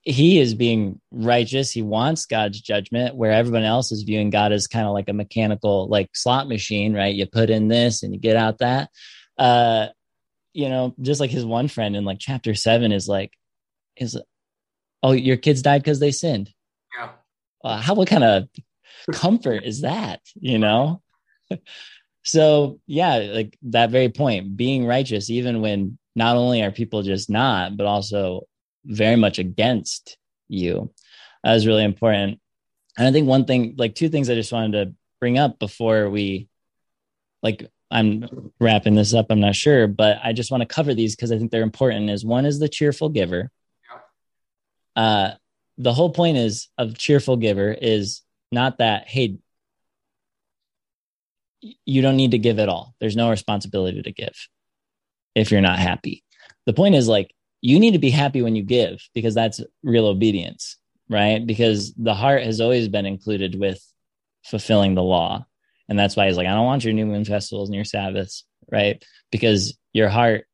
he 0.05 0.39
is 0.39 0.53
being 0.53 0.99
righteous. 1.11 1.71
He 1.71 1.81
wants 1.81 2.25
God's 2.25 2.59
judgment, 2.59 3.15
where 3.15 3.31
everyone 3.31 3.63
else 3.63 3.91
is 3.91 4.03
viewing 4.03 4.29
God 4.29 4.51
as 4.51 4.67
kind 4.67 4.85
of 4.85 4.93
like 4.93 5.07
a 5.07 5.13
mechanical, 5.13 5.87
like 5.87 6.09
slot 6.13 6.47
machine, 6.49 6.93
right? 6.93 7.15
You 7.15 7.25
put 7.25 7.49
in 7.49 7.69
this 7.69 8.03
and 8.03 8.13
you 8.13 8.19
get 8.19 8.35
out 8.35 8.59
that. 8.59 8.89
Uh, 9.37 9.87
you 10.53 10.69
know, 10.69 10.93
just 11.01 11.19
like 11.19 11.31
his 11.31 11.45
one 11.45 11.67
friend 11.67 11.95
in 11.95 12.03
like 12.03 12.19
chapter 12.19 12.53
seven 12.53 12.91
is 12.91 13.07
like, 13.07 13.31
is, 13.95 14.19
oh, 15.01 15.13
your 15.13 15.37
kids 15.37 15.61
died 15.61 15.81
because 15.81 15.99
they 15.99 16.11
sinned. 16.11 16.49
Yeah. 16.97 17.09
Uh, 17.63 17.77
how, 17.77 17.93
what 17.93 18.09
kind 18.09 18.23
of 18.23 18.49
comfort 19.13 19.63
is 19.63 19.81
that, 19.81 20.19
you 20.35 20.59
know? 20.59 21.01
so, 22.23 22.79
yeah, 22.87 23.15
like 23.15 23.57
that 23.63 23.89
very 23.89 24.09
point, 24.09 24.57
being 24.57 24.85
righteous, 24.85 25.29
even 25.29 25.61
when 25.61 25.97
not 26.13 26.35
only 26.35 26.61
are 26.61 26.71
people 26.71 27.03
just 27.03 27.29
not, 27.29 27.77
but 27.77 27.87
also 27.87 28.47
very 28.85 29.15
much 29.15 29.39
against 29.39 30.17
you. 30.47 30.91
That 31.43 31.55
is 31.55 31.67
really 31.67 31.83
important. 31.83 32.39
And 32.97 33.07
I 33.07 33.11
think 33.11 33.27
one 33.27 33.45
thing, 33.45 33.75
like 33.77 33.95
two 33.95 34.09
things 34.09 34.29
I 34.29 34.35
just 34.35 34.51
wanted 34.51 34.71
to 34.71 34.95
bring 35.19 35.37
up 35.37 35.59
before 35.59 36.09
we, 36.09 36.47
like, 37.41 37.69
I'm 37.89 38.51
wrapping 38.59 38.95
this 38.95 39.13
up, 39.13 39.27
I'm 39.29 39.39
not 39.39 39.55
sure, 39.55 39.87
but 39.87 40.17
I 40.23 40.33
just 40.33 40.49
want 40.49 40.61
to 40.61 40.67
cover 40.67 40.93
these 40.95 41.15
because 41.15 41.31
I 41.31 41.37
think 41.37 41.51
they're 41.51 41.61
important. 41.61 42.09
Is 42.09 42.25
one 42.25 42.45
is 42.45 42.59
the 42.59 42.69
cheerful 42.69 43.09
giver. 43.09 43.51
Uh, 44.95 45.31
the 45.77 45.93
whole 45.93 46.11
point 46.11 46.37
is 46.37 46.69
of 46.77 46.97
cheerful 46.97 47.37
giver 47.37 47.71
is 47.71 48.21
not 48.51 48.79
that, 48.79 49.07
hey, 49.07 49.37
you 51.85 52.01
don't 52.01 52.17
need 52.17 52.31
to 52.31 52.39
give 52.39 52.59
at 52.59 52.69
all. 52.69 52.95
There's 52.99 53.15
no 53.15 53.29
responsibility 53.29 54.01
to 54.01 54.11
give 54.11 54.47
if 55.35 55.51
you're 55.51 55.61
not 55.61 55.79
happy. 55.79 56.23
The 56.65 56.73
point 56.73 56.95
is 56.95 57.07
like 57.07 57.33
you 57.63 57.79
need 57.79 57.91
to 57.91 57.99
be 57.99 58.09
happy 58.09 58.41
when 58.41 58.57
you 58.57 58.61
give 58.61 59.01
because 59.15 59.33
that's 59.33 59.61
real 59.83 60.05
obedience, 60.05 60.75
right? 61.09 61.47
Because 61.47 61.93
the 61.93 62.13
heart 62.13 62.43
has 62.43 62.59
always 62.59 62.89
been 62.89 63.05
included 63.05 63.57
with 63.57 63.81
fulfilling 64.43 64.95
the 64.95 65.01
law. 65.01 65.45
And 65.87 65.97
that's 65.97 66.17
why 66.17 66.27
he's 66.27 66.35
like, 66.35 66.45
I 66.45 66.51
don't 66.51 66.65
want 66.65 66.83
your 66.83 66.93
new 66.93 67.05
moon 67.05 67.23
festivals 67.23 67.69
and 67.69 67.75
your 67.75 67.85
Sabbaths, 67.85 68.43
right? 68.69 69.01
Because 69.31 69.77
your 69.93 70.09
heart 70.09 70.45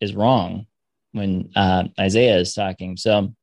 is 0.00 0.16
wrong 0.16 0.66
when 1.12 1.50
uh, 1.54 1.84
Isaiah 1.98 2.38
is 2.38 2.54
talking. 2.54 2.96
So 2.96 3.36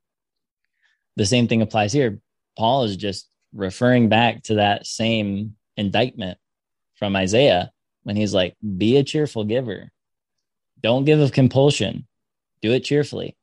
the 1.16 1.26
same 1.26 1.48
thing 1.48 1.62
applies 1.62 1.94
here. 1.94 2.20
Paul 2.58 2.84
is 2.84 2.98
just 2.98 3.30
referring 3.54 4.10
back 4.10 4.44
to 4.44 4.56
that 4.56 4.86
same 4.86 5.56
indictment 5.78 6.38
from 6.96 7.16
Isaiah 7.16 7.72
when 8.04 8.18
he's 8.18 8.34
like, 8.34 8.58
be 8.78 8.98
a 8.98 9.06
cheerful 9.06 9.46
giver. 9.46 9.90
Don't 10.82 11.06
give 11.06 11.22
of 11.22 11.32
compulsion 11.32 12.06
do 12.62 12.72
it 12.74 12.84
cheerfully. 12.84 13.36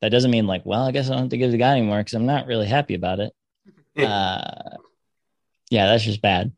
That 0.00 0.10
doesn't 0.10 0.30
mean 0.30 0.46
like, 0.46 0.66
well, 0.66 0.82
I 0.82 0.92
guess 0.92 1.06
I 1.06 1.10
don't 1.10 1.22
have 1.22 1.28
to 1.30 1.38
give 1.38 1.50
to 1.52 1.58
God 1.58 1.72
anymore 1.72 1.98
because 1.98 2.14
I'm 2.14 2.26
not 2.26 2.46
really 2.46 2.66
happy 2.66 2.94
about 2.94 3.20
it. 3.20 3.32
uh, 3.98 4.76
yeah, 5.70 5.86
that's 5.86 6.04
just 6.04 6.22
bad. 6.22 6.52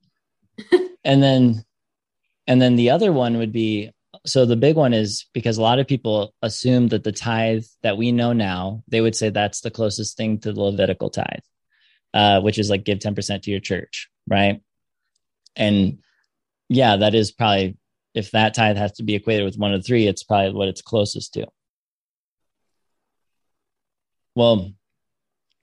and 1.04 1.22
then, 1.22 1.64
and 2.46 2.60
then 2.60 2.76
the 2.76 2.90
other 2.90 3.12
one 3.12 3.38
would 3.38 3.52
be 3.52 3.92
so 4.24 4.44
the 4.44 4.56
big 4.56 4.76
one 4.76 4.92
is 4.92 5.26
because 5.32 5.58
a 5.58 5.62
lot 5.62 5.78
of 5.78 5.86
people 5.86 6.34
assume 6.42 6.88
that 6.88 7.04
the 7.04 7.12
tithe 7.12 7.64
that 7.82 7.96
we 7.96 8.12
know 8.12 8.32
now, 8.32 8.82
they 8.88 9.00
would 9.00 9.14
say 9.14 9.30
that's 9.30 9.60
the 9.60 9.70
closest 9.70 10.16
thing 10.16 10.38
to 10.38 10.52
the 10.52 10.60
Levitical 10.60 11.10
tithe, 11.10 11.44
uh, 12.14 12.40
which 12.40 12.58
is 12.58 12.70
like 12.70 12.84
give 12.84 12.98
10% 12.98 13.42
to 13.42 13.50
your 13.50 13.60
church, 13.60 14.08
right? 14.26 14.60
And 15.54 15.98
yeah, 16.68 16.96
that 16.96 17.14
is 17.14 17.30
probably 17.30 17.76
if 18.14 18.30
that 18.30 18.54
tithe 18.54 18.76
has 18.76 18.92
to 18.92 19.02
be 19.02 19.14
equated 19.14 19.44
with 19.44 19.58
one 19.58 19.74
of 19.74 19.82
the 19.82 19.86
three, 19.86 20.06
it's 20.06 20.22
probably 20.22 20.52
what 20.52 20.68
it's 20.68 20.82
closest 20.82 21.34
to. 21.34 21.46
Well, 24.36 24.70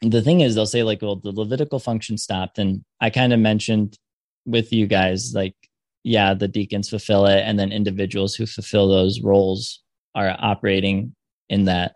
the 0.02 0.22
thing 0.22 0.41
is, 0.41 0.56
they'll 0.56 0.66
say, 0.66 0.84
like, 0.84 1.02
well, 1.02 1.16
the 1.16 1.32
Levitical 1.32 1.80
function 1.80 2.18
stopped. 2.18 2.58
And 2.58 2.84
I 3.00 3.12
kind 3.12 3.32
of 3.32 3.40
mentioned 3.40 3.98
with 4.45 4.74
you 4.74 4.88
guys, 4.88 5.34
like, 5.34 5.56
yeah, 6.04 6.34
the 6.34 6.50
deacons 6.50 6.90
fulfill 6.90 7.28
it. 7.28 7.40
And 7.40 7.58
then 7.58 7.72
individuals 7.72 8.36
who 8.36 8.45
fulfill 8.45 8.90
those 8.90 9.22
roles 9.22 9.82
are 10.16 10.36
operating 10.38 11.16
in 11.50 11.66
that 11.66 11.95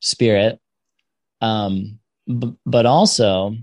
spirit. 0.00 0.60
Um, 1.40 2.00
b- 2.26 2.56
but 2.66 2.84
also, 2.84 3.56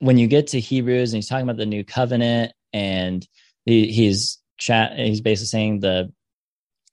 when 0.00 0.18
you 0.18 0.26
get 0.26 0.48
to 0.48 0.60
Hebrews 0.60 1.12
and 1.12 1.18
he's 1.18 1.28
talking 1.28 1.44
about 1.44 1.56
the 1.56 1.66
new 1.66 1.84
covenant 1.84 2.52
and 2.72 3.26
he, 3.64 3.92
he's 3.92 4.38
chat, 4.58 4.98
he's 4.98 5.20
basically 5.20 5.46
saying 5.46 5.80
the, 5.80 6.12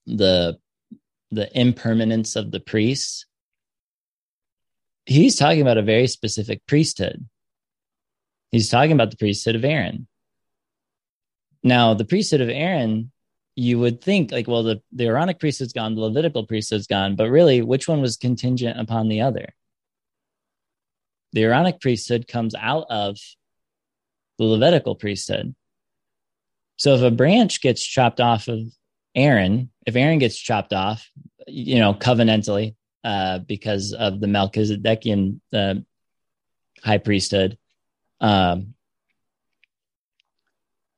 the, 0.06 0.58
the 1.32 1.50
impermanence 1.58 2.36
of 2.36 2.52
the 2.52 2.60
priests 2.60 3.26
he's 5.06 5.36
talking 5.36 5.62
about 5.62 5.78
a 5.78 5.82
very 5.82 6.06
specific 6.06 6.64
priesthood. 6.66 7.26
He's 8.50 8.68
talking 8.68 8.92
about 8.92 9.10
the 9.10 9.16
priesthood 9.16 9.56
of 9.56 9.64
Aaron. 9.64 10.06
Now, 11.62 11.94
the 11.94 12.04
priesthood 12.04 12.40
of 12.40 12.48
Aaron, 12.48 13.10
you 13.54 13.78
would 13.78 14.02
think 14.02 14.32
like, 14.32 14.48
well, 14.48 14.62
the, 14.62 14.82
the 14.92 15.06
Aaronic 15.06 15.38
priesthood's 15.38 15.72
gone, 15.72 15.94
the 15.94 16.00
Levitical 16.00 16.46
priesthood's 16.46 16.86
gone, 16.86 17.16
but 17.16 17.30
really, 17.30 17.62
which 17.62 17.88
one 17.88 18.00
was 18.00 18.16
contingent 18.16 18.78
upon 18.78 19.08
the 19.08 19.20
other? 19.20 19.54
The 21.32 21.44
Aaronic 21.44 21.80
priesthood 21.80 22.28
comes 22.28 22.54
out 22.54 22.86
of 22.90 23.18
the 24.38 24.44
Levitical 24.44 24.94
priesthood. 24.94 25.54
So 26.76 26.94
if 26.94 27.02
a 27.02 27.10
branch 27.10 27.60
gets 27.62 27.84
chopped 27.84 28.20
off 28.20 28.48
of 28.48 28.60
Aaron, 29.14 29.70
if 29.86 29.94
Aaron 29.96 30.18
gets 30.18 30.36
chopped 30.36 30.72
off, 30.72 31.08
you 31.46 31.78
know, 31.78 31.94
covenantally, 31.94 32.74
uh, 33.04 33.38
because 33.40 33.92
of 33.92 34.20
the 34.20 34.26
Melchizedekian 34.26 35.40
uh, 35.52 35.74
high 36.82 36.98
priesthood, 36.98 37.58
um, 38.20 38.74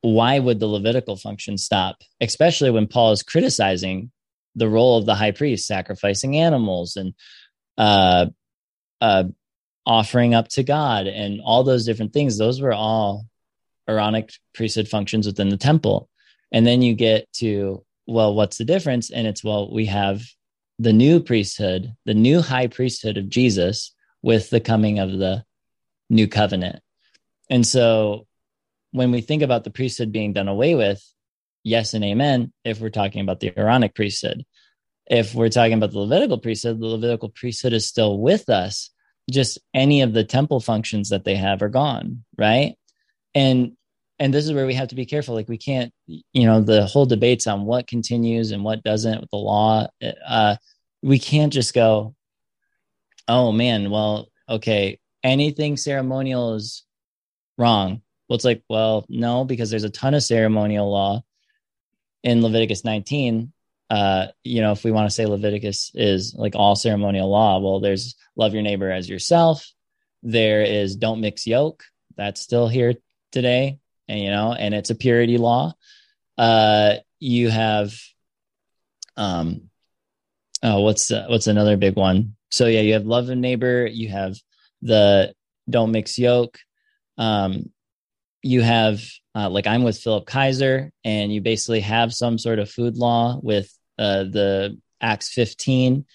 why 0.01 0.37
would 0.37 0.59
the 0.59 0.67
Levitical 0.67 1.15
function 1.15 1.57
stop? 1.57 1.97
Especially 2.21 2.69
when 2.69 2.87
Paul 2.87 3.11
is 3.11 3.23
criticizing 3.23 4.11
the 4.55 4.69
role 4.69 4.97
of 4.97 5.05
the 5.05 5.15
high 5.15 5.31
priest, 5.31 5.67
sacrificing 5.67 6.37
animals 6.37 6.95
and 6.95 7.13
uh, 7.77 8.27
uh, 9.01 9.25
offering 9.85 10.33
up 10.33 10.47
to 10.49 10.63
God 10.63 11.07
and 11.07 11.41
all 11.43 11.63
those 11.63 11.85
different 11.85 12.13
things. 12.13 12.37
Those 12.37 12.61
were 12.61 12.73
all 12.73 13.25
Aaronic 13.87 14.31
priesthood 14.53 14.87
functions 14.87 15.27
within 15.27 15.49
the 15.49 15.57
temple. 15.57 16.09
And 16.51 16.65
then 16.65 16.81
you 16.81 16.93
get 16.93 17.31
to, 17.33 17.83
well, 18.07 18.33
what's 18.33 18.57
the 18.57 18.65
difference? 18.65 19.11
And 19.11 19.27
it's, 19.27 19.43
well, 19.43 19.71
we 19.71 19.87
have 19.87 20.23
the 20.79 20.93
new 20.93 21.19
priesthood, 21.19 21.95
the 22.05 22.13
new 22.13 22.41
high 22.41 22.67
priesthood 22.67 23.17
of 23.17 23.29
Jesus 23.29 23.93
with 24.21 24.49
the 24.49 24.59
coming 24.59 24.99
of 24.99 25.11
the 25.11 25.43
new 26.09 26.27
covenant. 26.27 26.81
And 27.49 27.65
so 27.65 28.27
when 28.91 29.11
we 29.11 29.21
think 29.21 29.41
about 29.41 29.63
the 29.63 29.69
priesthood 29.69 30.11
being 30.11 30.33
done 30.33 30.47
away 30.47 30.75
with, 30.75 31.03
yes 31.63 31.93
and 31.93 32.03
amen, 32.03 32.53
if 32.63 32.79
we're 32.79 32.89
talking 32.89 33.21
about 33.21 33.39
the 33.39 33.57
Aaronic 33.57 33.95
priesthood. 33.95 34.45
If 35.07 35.35
we're 35.35 35.49
talking 35.49 35.73
about 35.73 35.91
the 35.91 35.99
Levitical 35.99 36.39
priesthood, 36.39 36.79
the 36.79 36.87
Levitical 36.87 37.29
priesthood 37.29 37.73
is 37.73 37.87
still 37.87 38.17
with 38.19 38.49
us. 38.49 38.89
Just 39.29 39.59
any 39.73 40.01
of 40.01 40.13
the 40.13 40.23
temple 40.23 40.59
functions 40.59 41.09
that 41.09 41.23
they 41.23 41.35
have 41.35 41.61
are 41.61 41.69
gone, 41.69 42.23
right? 42.37 42.75
And 43.33 43.73
and 44.19 44.33
this 44.33 44.45
is 44.45 44.53
where 44.53 44.65
we 44.65 44.73
have 44.73 44.89
to 44.89 44.95
be 44.95 45.05
careful. 45.05 45.35
Like 45.35 45.49
we 45.49 45.57
can't, 45.57 45.93
you 46.07 46.45
know, 46.45 46.61
the 46.61 46.85
whole 46.85 47.05
debates 47.05 47.47
on 47.47 47.65
what 47.65 47.87
continues 47.87 48.51
and 48.51 48.63
what 48.63 48.83
doesn't 48.83 49.21
with 49.21 49.29
the 49.29 49.37
law. 49.37 49.87
Uh, 50.27 50.55
we 51.01 51.19
can't 51.19 51.53
just 51.53 51.73
go, 51.73 52.15
oh 53.27 53.51
man, 53.51 53.89
well, 53.89 54.27
okay, 54.49 54.99
anything 55.23 55.77
ceremonial 55.77 56.55
is 56.55 56.85
wrong 57.57 58.01
well, 58.27 58.35
it's 58.35 58.45
like, 58.45 58.63
well, 58.69 59.05
no, 59.07 59.45
because 59.45 59.69
there's 59.69 59.83
a 59.83 59.89
ton 59.89 60.13
of 60.13 60.23
ceremonial 60.23 60.89
law 60.89 61.23
in 62.23 62.41
Leviticus 62.41 62.83
19. 62.83 63.51
Uh, 63.89 64.27
you 64.43 64.61
know, 64.61 64.71
if 64.71 64.83
we 64.83 64.91
want 64.91 65.07
to 65.07 65.13
say 65.13 65.27
Leviticus 65.27 65.91
is 65.93 66.33
like 66.35 66.55
all 66.55 66.75
ceremonial 66.75 67.29
law, 67.29 67.59
well, 67.59 67.79
there's 67.79 68.15
love 68.35 68.53
your 68.53 68.63
neighbor 68.63 68.89
as 68.89 69.07
yourself. 69.07 69.71
There 70.23 70.63
is 70.63 70.95
don't 70.95 71.21
mix 71.21 71.45
yoke. 71.45 71.83
That's 72.17 72.41
still 72.41 72.67
here 72.67 72.95
today. 73.31 73.77
And, 74.07 74.19
you 74.19 74.29
know, 74.29 74.53
and 74.53 74.73
it's 74.73 74.89
a 74.89 74.95
purity 74.95 75.37
law. 75.37 75.73
Uh, 76.37 76.95
you 77.19 77.49
have, 77.49 77.93
um, 79.17 79.69
oh, 80.61 80.81
what's, 80.81 81.11
uh, 81.11 81.25
what's 81.27 81.47
another 81.47 81.77
big 81.77 81.95
one? 81.95 82.35
So 82.51 82.67
yeah, 82.67 82.81
you 82.81 82.93
have 82.93 83.05
love 83.05 83.29
a 83.29 83.35
neighbor. 83.35 83.85
You 83.85 84.09
have 84.09 84.37
the 84.81 85.33
don't 85.69 85.91
mix 85.91 86.17
yoke. 86.17 86.57
Um, 87.17 87.71
you 88.41 88.61
have 88.61 89.01
uh, 89.35 89.49
like 89.49 89.67
I'm 89.67 89.83
with 89.83 89.99
Phillip 89.99 90.25
Kayser, 90.25 90.91
and 91.03 91.33
you 91.33 91.41
basically 91.41 91.81
have 91.81 92.13
some 92.13 92.37
sort 92.37 92.59
of 92.59 92.69
food 92.69 92.95
law 92.95 93.39
with 93.41 93.69
uh, 93.97 94.23
the 94.23 94.79
Acts 95.01 95.29
15, 95.33 96.05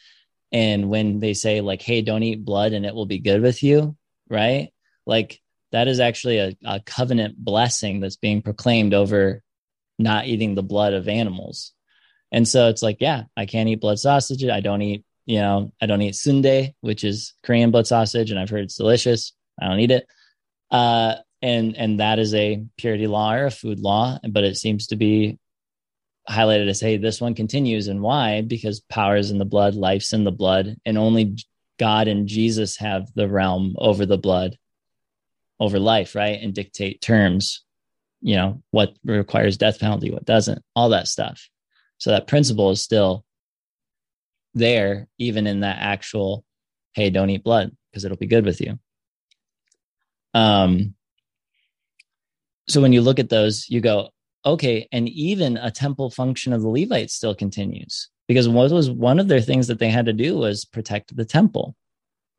and 0.53 0.89
when 0.89 1.21
they 1.21 1.35
say 1.35 1.61
like, 1.61 1.83
"Hey, 1.83 2.03
don't 2.03 2.23
eat 2.23 2.45
blood, 2.45 2.73
and 2.73 2.87
it 2.87 2.95
will 2.95 3.07
be 3.07 3.19
good 3.19 3.43
with 3.43 3.63
you," 3.63 3.97
right? 4.29 4.73
Like 5.07 5.41
that 5.73 5.89
is 5.89 6.01
actually 6.01 6.39
a, 6.39 6.57
a 6.65 6.81
covenant 6.81 7.37
blessing 7.37 8.01
that's 8.01 8.17
being 8.17 8.43
proclaimed 8.43 8.95
over 8.95 9.43
not 9.99 10.27
eating 10.27 10.55
the 10.55 10.63
blood 10.63 10.95
of 10.95 11.09
animals. 11.09 11.73
And 12.33 12.47
so 12.47 12.69
it's 12.69 12.83
like, 12.83 12.99
yeah, 13.01 13.25
I 13.37 13.47
can't 13.47 13.69
eat 13.69 13.81
blood 13.81 13.99
sausage. 13.99 14.45
I 14.45 14.61
don't 14.61 14.83
eat, 14.83 15.05
you 15.27 15.41
know, 15.41 15.73
I 15.81 15.87
don't 15.87 16.03
eat 16.03 16.15
sundae, 16.15 16.75
which 16.81 17.05
is 17.05 17.35
Korean 17.45 17.71
blood 17.71 17.87
sausage, 17.87 18.31
and 18.31 18.39
I've 18.39 18.51
heard 18.51 18.65
it's 18.65 18.77
delicious. 18.77 19.33
I 19.61 19.69
don't 19.69 19.81
eat 19.81 19.91
it. 19.91 20.07
Uh, 20.71 21.17
and 21.43 21.77
and 21.77 22.01
that 22.01 22.19
is 22.19 22.35
a 22.35 22.65
purity 22.77 23.07
law 23.07 23.33
or 23.33 23.47
a 23.47 23.51
food 23.51 23.81
law 23.81 24.19
but 24.29 24.45
it 24.45 24.57
seems 24.57 24.89
to 24.89 24.97
be 24.97 25.39
highlighted 26.29 26.69
as 26.69 26.81
hey 26.81 26.97
this 26.97 27.21
one 27.21 27.35
continues 27.35 27.89
and 27.89 28.03
why 28.03 28.43
because 28.43 28.81
power 28.81 29.17
is 29.17 29.31
in 29.31 29.39
the 29.39 29.45
blood 29.45 29.75
life's 29.75 30.13
in 30.13 30.25
the 30.25 30.31
blood 30.31 30.77
and 30.85 30.99
only 30.99 31.37
god 31.79 32.09
and 32.09 32.29
jesus 32.29 32.77
have 32.77 33.09
the 33.15 33.29
realm 33.29 33.75
over 33.79 34.05
the 34.05 34.19
blood 34.19 34.57
over 35.61 35.79
life 35.79 36.15
right? 36.15 36.41
And 36.43 36.55
dictate 36.55 37.01
terms 37.01 37.65
you 38.23 38.37
know 38.37 38.63
what 38.71 38.95
requires 39.05 39.57
death 39.57 39.79
penalty 39.81 40.11
what 40.11 40.25
doesn't 40.25 40.63
all 40.75 40.91
that 40.91 41.09
stuff. 41.09 41.49
So 41.99 42.11
that 42.11 42.27
principle 42.27 42.71
is 42.71 42.83
still 42.83 43.25
there 44.55 45.07
even 45.19 45.47
in 45.47 45.61
that 45.61 45.77
actual 45.79 46.45
hey 46.93 47.11
don't 47.11 47.31
eat 47.31 47.45
blood 47.45 47.77
because 47.91 48.05
it'll 48.05 48.17
be 48.17 48.27
good 48.27 48.45
with 48.45 48.61
you. 48.61 48.79
Um 50.35 50.95
so 52.71 52.81
when 52.81 52.93
you 52.93 53.03
look 53.03 53.19
at 53.19 53.29
those, 53.29 53.69
you 53.69 53.81
go, 53.81 54.11
okay, 54.47 54.87
and 54.93 55.09
even 55.09 55.57
a 55.57 55.73
temple 55.73 56.09
function 56.09 56.53
of 56.53 56.63
the 56.63 56.69
Levites 56.69 57.15
still 57.15 57.35
continues 57.35 58.09
because 58.29 58.49
what 58.49 58.71
was 58.71 58.89
one 58.89 59.19
of 59.19 59.27
their 59.27 59.41
things 59.41 59.67
that 59.67 59.81
they 59.81 59.91
had 59.91 60.07
to 60.07 60.13
do 60.13 60.37
was 60.37 60.65
protect 60.65 61.15
the 61.15 61.25
temple, 61.25 61.75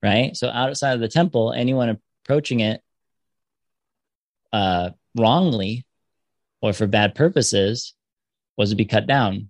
right? 0.02 0.36
So 0.38 0.48
outside 0.48 0.94
of 0.94 1.02
the 1.02 1.10
temple, 1.10 1.52
anyone 1.52 2.00
approaching 2.24 2.62
it 2.62 2.82
uh, 4.54 4.92
wrongly 5.18 5.86
or 6.62 6.74
for 6.74 6.88
bad 6.88 7.16
purposes 7.16 7.94
was 8.58 8.70
to 8.70 8.76
be 8.76 8.86
cut 8.86 9.08
down. 9.08 9.50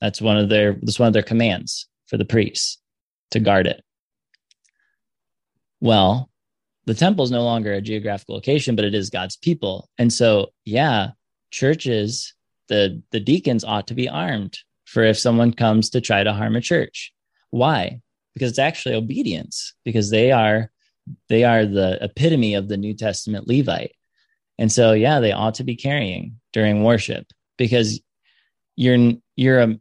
That's 0.00 0.20
one 0.20 0.36
of 0.36 0.48
their 0.48 0.74
that's 0.82 0.98
one 0.98 1.08
of 1.08 1.12
their 1.12 1.22
commands 1.22 1.88
for 2.06 2.16
the 2.16 2.24
priests 2.24 2.78
to 3.30 3.40
guard 3.40 3.66
it. 3.66 3.82
Well, 5.80 6.30
the 6.86 6.94
temple 6.94 7.24
is 7.24 7.30
no 7.30 7.42
longer 7.42 7.72
a 7.72 7.80
geographical 7.80 8.34
location, 8.34 8.76
but 8.76 8.84
it 8.84 8.94
is 8.94 9.10
God's 9.10 9.36
people. 9.36 9.90
And 9.98 10.12
so, 10.12 10.52
yeah, 10.64 11.10
churches, 11.50 12.34
the 12.68 13.02
the 13.10 13.20
deacons 13.20 13.64
ought 13.64 13.88
to 13.88 13.94
be 13.94 14.08
armed 14.08 14.58
for 14.84 15.02
if 15.02 15.18
someone 15.18 15.52
comes 15.52 15.90
to 15.90 16.00
try 16.00 16.22
to 16.22 16.32
harm 16.32 16.56
a 16.56 16.60
church. 16.60 17.12
Why? 17.50 18.00
Because 18.34 18.50
it's 18.50 18.58
actually 18.58 18.94
obedience, 18.94 19.74
because 19.84 20.10
they 20.10 20.30
are 20.30 20.70
they 21.28 21.44
are 21.44 21.66
the 21.66 21.98
epitome 22.02 22.54
of 22.54 22.68
the 22.68 22.76
New 22.76 22.94
Testament 22.94 23.48
Levite. 23.48 23.92
And 24.58 24.72
so, 24.72 24.92
yeah, 24.92 25.20
they 25.20 25.32
ought 25.32 25.54
to 25.56 25.64
be 25.64 25.76
carrying 25.76 26.40
during 26.52 26.82
worship 26.82 27.26
because 27.58 28.00
you're 28.76 29.12
you're 29.36 29.60
a 29.60 29.78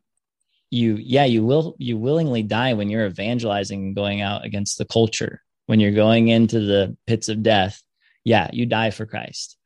you 0.71 0.95
yeah 0.95 1.25
you 1.25 1.45
will 1.45 1.75
you 1.77 1.97
willingly 1.97 2.43
die 2.43 2.73
when 2.73 2.89
you're 2.89 3.05
evangelizing 3.05 3.83
and 3.83 3.95
going 3.95 4.21
out 4.21 4.45
against 4.45 4.77
the 4.77 4.85
culture 4.85 5.41
when 5.67 5.79
you're 5.79 5.91
going 5.91 6.27
into 6.27 6.59
the 6.59 6.95
pits 7.07 7.29
of 7.29 7.43
death, 7.43 7.81
yeah, 8.23 8.49
you 8.53 8.65
die 8.65 8.91
for 8.91 9.05
Christ. 9.05 9.57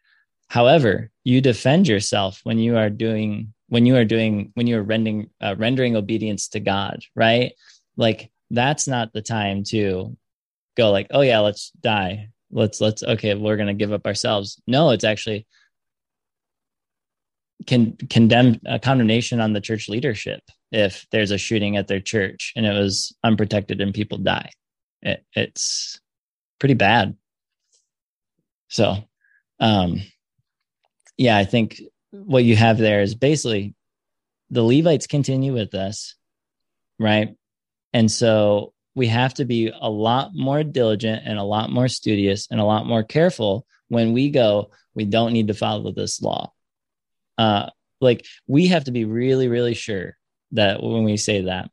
However, 0.48 1.11
you 1.23 1.41
defend 1.41 1.88
yourself 1.88 2.40
when 2.44 2.57
you 2.57 2.77
are 2.77 2.90
doing 2.90 3.53
when 3.68 3.86
you 3.86 3.95
are 3.98 4.06
doing 4.06 4.52
when 4.56 4.65
you 4.65 4.80
are 4.80 4.84
rendering 4.84 5.30
uh, 5.41 5.56
rendering 5.57 5.95
obedience 5.95 6.49
to 6.49 6.60
God, 6.60 7.02
right? 7.15 7.53
Like 7.98 8.31
that's 8.49 8.88
not 8.88 9.14
the 9.14 9.22
time 9.22 9.64
to 9.65 10.18
go 10.76 10.91
like, 10.91 11.07
oh 11.11 11.22
yeah, 11.22 11.40
let's 11.40 11.72
die. 11.72 12.30
Let's 12.52 12.82
let's 12.82 13.04
okay, 13.04 13.36
we're 13.36 13.58
gonna 13.58 13.74
give 13.74 13.94
up 13.94 14.06
ourselves. 14.06 14.62
No, 14.68 14.92
it's 14.92 15.04
actually 15.04 15.46
can 17.68 17.96
condemn 18.10 18.60
a 18.66 18.80
condemnation 18.80 19.40
on 19.42 19.54
the 19.54 19.62
church 19.62 19.90
leadership 19.90 20.42
if 20.72 21.06
there's 21.12 21.32
a 21.32 21.38
shooting 21.38 21.76
at 21.76 21.88
their 21.88 22.00
church 22.00 22.54
and 22.56 22.66
it 22.66 22.72
was 22.72 23.14
unprotected 23.24 23.82
and 23.82 23.94
people 23.94 24.18
die 24.18 24.50
it, 25.02 25.26
it's 25.34 26.00
pretty 26.60 26.74
bad. 26.74 27.16
So, 28.68 28.98
um, 29.60 30.02
yeah, 31.18 31.38
I 31.38 31.46
think 31.46 31.82
what 32.12 32.44
you 32.44 32.56
have 32.56 32.78
there 32.78 33.02
is 33.02 33.16
basically 33.16 33.76
the 34.50 34.64
Levites 34.64 35.08
continue 35.08 35.54
with 35.54 35.74
us, 35.74 36.16
right? 37.00 37.36
And 37.94 38.12
so 38.12 38.74
we 39.00 39.08
have 39.08 39.34
to 39.36 39.46
be 39.46 39.72
a 39.74 39.90
lot 39.90 40.32
more 40.36 40.62
diligent 40.62 41.24
and 41.26 41.40
a 41.40 41.44
lot 41.44 41.72
more 41.72 41.88
studious 41.88 42.50
and 42.52 42.60
a 42.60 42.66
lot 42.66 42.86
more 42.86 43.02
careful 43.02 43.66
when 43.88 44.12
we 44.12 44.30
go, 44.30 44.72
we 44.94 45.06
don't 45.06 45.32
need 45.32 45.48
to 45.48 45.54
follow 45.54 45.94
this 45.94 46.22
law. 46.22 46.52
Uh, 47.38 47.70
like 48.02 48.26
we 48.46 48.68
have 48.68 48.84
to 48.84 48.92
be 48.92 49.06
really, 49.06 49.48
really 49.48 49.74
sure 49.74 50.18
that 50.52 50.84
when 50.84 51.06
we 51.06 51.16
say 51.16 51.44
that. 51.44 51.72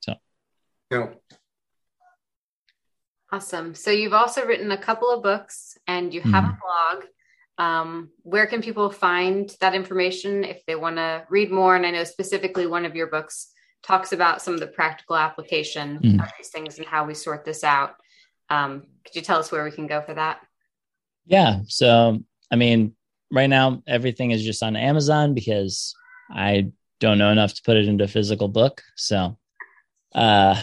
So, 0.00 0.16
no, 0.90 1.12
Awesome. 3.30 3.76
So 3.76 3.92
you've 3.92 4.12
also 4.12 4.44
written 4.44 4.72
a 4.72 4.76
couple 4.76 5.10
of 5.10 5.22
books 5.22 5.78
and 5.86 6.12
you 6.12 6.20
have 6.20 6.44
mm. 6.44 6.56
a 6.56 6.58
blog. 6.60 7.04
Um, 7.58 8.10
where 8.22 8.46
can 8.46 8.60
people 8.60 8.90
find 8.90 9.48
that 9.60 9.74
information 9.74 10.42
if 10.42 10.66
they 10.66 10.74
want 10.74 10.96
to 10.96 11.24
read 11.28 11.52
more? 11.52 11.76
And 11.76 11.86
I 11.86 11.92
know 11.92 12.04
specifically 12.04 12.66
one 12.66 12.84
of 12.84 12.96
your 12.96 13.06
books 13.06 13.53
talks 13.86 14.12
about 14.12 14.40
some 14.40 14.54
of 14.54 14.60
the 14.60 14.66
practical 14.66 15.16
application 15.16 15.98
mm. 15.98 16.22
of 16.22 16.30
these 16.38 16.48
things 16.48 16.78
and 16.78 16.86
how 16.86 17.04
we 17.04 17.14
sort 17.14 17.44
this 17.44 17.62
out. 17.62 17.96
Um, 18.50 18.84
could 19.04 19.14
you 19.14 19.22
tell 19.22 19.38
us 19.38 19.52
where 19.52 19.64
we 19.64 19.70
can 19.70 19.86
go 19.86 20.00
for 20.00 20.14
that? 20.14 20.40
Yeah. 21.26 21.60
So, 21.68 22.20
I 22.50 22.56
mean, 22.56 22.94
right 23.30 23.48
now 23.48 23.82
everything 23.86 24.30
is 24.30 24.42
just 24.42 24.62
on 24.62 24.76
Amazon 24.76 25.34
because 25.34 25.94
I 26.30 26.72
don't 27.00 27.18
know 27.18 27.30
enough 27.30 27.54
to 27.54 27.62
put 27.62 27.76
it 27.76 27.88
into 27.88 28.04
a 28.04 28.08
physical 28.08 28.48
book. 28.48 28.82
So, 28.96 29.38
uh, 30.14 30.60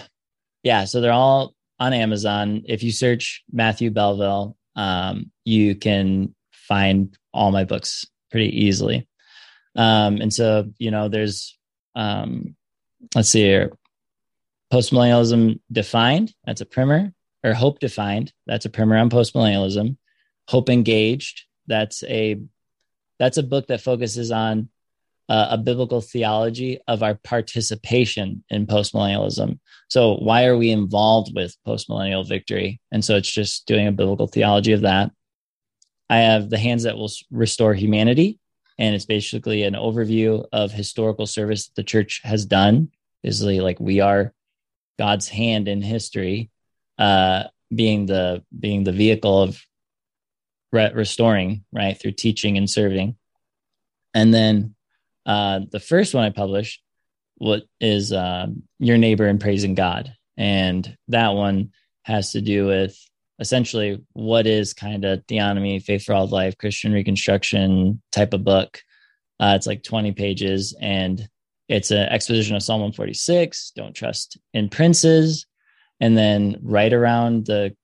yeah, 0.64 0.86
so 0.86 1.02
they're 1.02 1.12
all 1.12 1.54
on 1.80 1.94
Amazon. 1.94 2.64
If 2.66 2.84
you 2.84 2.92
search 2.92 3.44
Matthew 3.52 3.92
Belleville, 3.92 4.56
um, 4.76 5.32
you 5.44 5.76
can 5.76 6.36
find 6.52 7.16
all 7.34 7.52
my 7.52 7.66
books 7.66 8.06
pretty 8.30 8.66
easily. 8.66 9.08
Um, 9.76 10.18
and 10.18 10.34
so, 10.34 10.72
you 10.78 10.92
know, 10.92 11.10
there's, 11.10 11.58
um, 11.96 12.56
let's 13.16 13.30
see 13.30 13.42
here, 13.42 13.72
postmillennialism 14.72 15.60
defined. 15.72 16.34
That's 16.46 16.62
a 16.62 16.66
primer, 16.66 17.14
or 17.44 17.54
hope 17.54 17.80
defined. 17.80 18.34
That's 18.48 18.66
a 18.66 18.70
primer 18.70 18.98
on 18.98 19.10
postmillennialism. 19.10 19.98
Hope 20.48 20.70
engaged. 20.70 21.44
That's 21.68 22.04
a 22.04 22.42
that's 23.20 23.38
a 23.38 23.44
book 23.44 23.68
that 23.68 23.82
focuses 23.82 24.32
on 24.32 24.70
uh, 25.30 25.48
a 25.52 25.58
biblical 25.58 26.02
theology 26.02 26.80
of 26.90 27.04
our 27.04 27.16
participation 27.16 28.44
in 28.50 28.68
postmillennialism. 28.68 29.60
So, 29.90 30.16
why 30.16 30.46
are 30.46 30.58
we 30.58 30.72
involved 30.72 31.34
with 31.34 31.56
postmillennial 31.66 32.28
victory? 32.28 32.82
And 32.92 33.06
so, 33.06 33.16
it's 33.16 33.32
just 33.32 33.66
doing 33.66 33.88
a 33.88 33.94
biblical 33.94 34.28
theology 34.28 34.74
of 34.74 34.82
that. 34.82 35.12
I 36.10 36.18
have 36.18 36.50
The 36.50 36.58
Hands 36.58 36.84
That 36.84 36.98
Will 36.98 37.10
Restore 37.32 37.74
Humanity, 37.74 38.40
and 38.82 38.96
it's 38.96 39.06
basically 39.06 39.62
an 39.62 39.76
overview 39.76 40.44
of 40.52 40.72
historical 40.72 41.28
service 41.28 41.68
that 41.68 41.76
the 41.76 41.84
church 41.84 42.20
has 42.24 42.48
done. 42.48 42.90
Basically, 43.22 43.60
like 43.60 43.80
we 43.80 44.00
are 44.00 44.34
God's 44.98 45.28
hand 45.28 45.68
in 45.68 45.84
history, 45.84 46.50
uh, 46.98 47.44
being 47.74 48.08
the 48.08 48.44
being 48.60 48.84
the 48.84 48.92
vehicle 48.92 49.44
of 49.44 49.64
re- 50.72 50.92
restoring, 50.96 51.64
right, 51.72 51.96
through 51.96 52.14
teaching 52.14 52.58
and 52.58 52.68
serving. 52.68 53.18
And 54.16 54.34
then 54.34 54.74
uh, 55.28 55.60
the 55.72 55.80
first 55.80 56.16
one 56.16 56.24
I 56.24 56.32
published 56.32 56.82
what 57.36 57.62
is 57.80 58.12
uh, 58.12 58.48
your 58.80 58.98
neighbor 58.98 59.28
and 59.28 59.40
praising 59.40 59.76
God, 59.76 60.12
and 60.38 60.98
that 61.10 61.36
one 61.36 61.72
has 62.02 62.32
to 62.32 62.42
do 62.42 62.66
with 62.66 62.98
essentially 63.42 64.00
what 64.14 64.46
is 64.46 64.74
kind 64.74 65.04
of 65.04 65.26
theonomy, 65.26 65.84
faith 65.84 66.04
for 66.04 66.14
all 66.14 66.28
life, 66.28 66.58
Christian 66.58 66.94
Reconstruction 66.94 68.02
type 68.12 68.34
of 68.34 68.44
book. 68.44 68.82
Uh, 69.40 69.54
it's 69.56 69.66
like 69.66 69.84
20 69.84 70.12
pages 70.14 70.76
and 70.80 71.28
it's 71.68 71.90
an 71.90 72.08
exposition 72.10 72.56
of 72.56 72.62
Psalm 72.62 72.82
146. 72.82 73.72
Don't 73.76 73.96
trust 73.96 74.38
in 74.54 74.70
princes. 74.70 75.48
And 76.00 76.16
then 76.18 76.58
right 76.62 76.94
around 76.94 77.46
the 77.46 77.76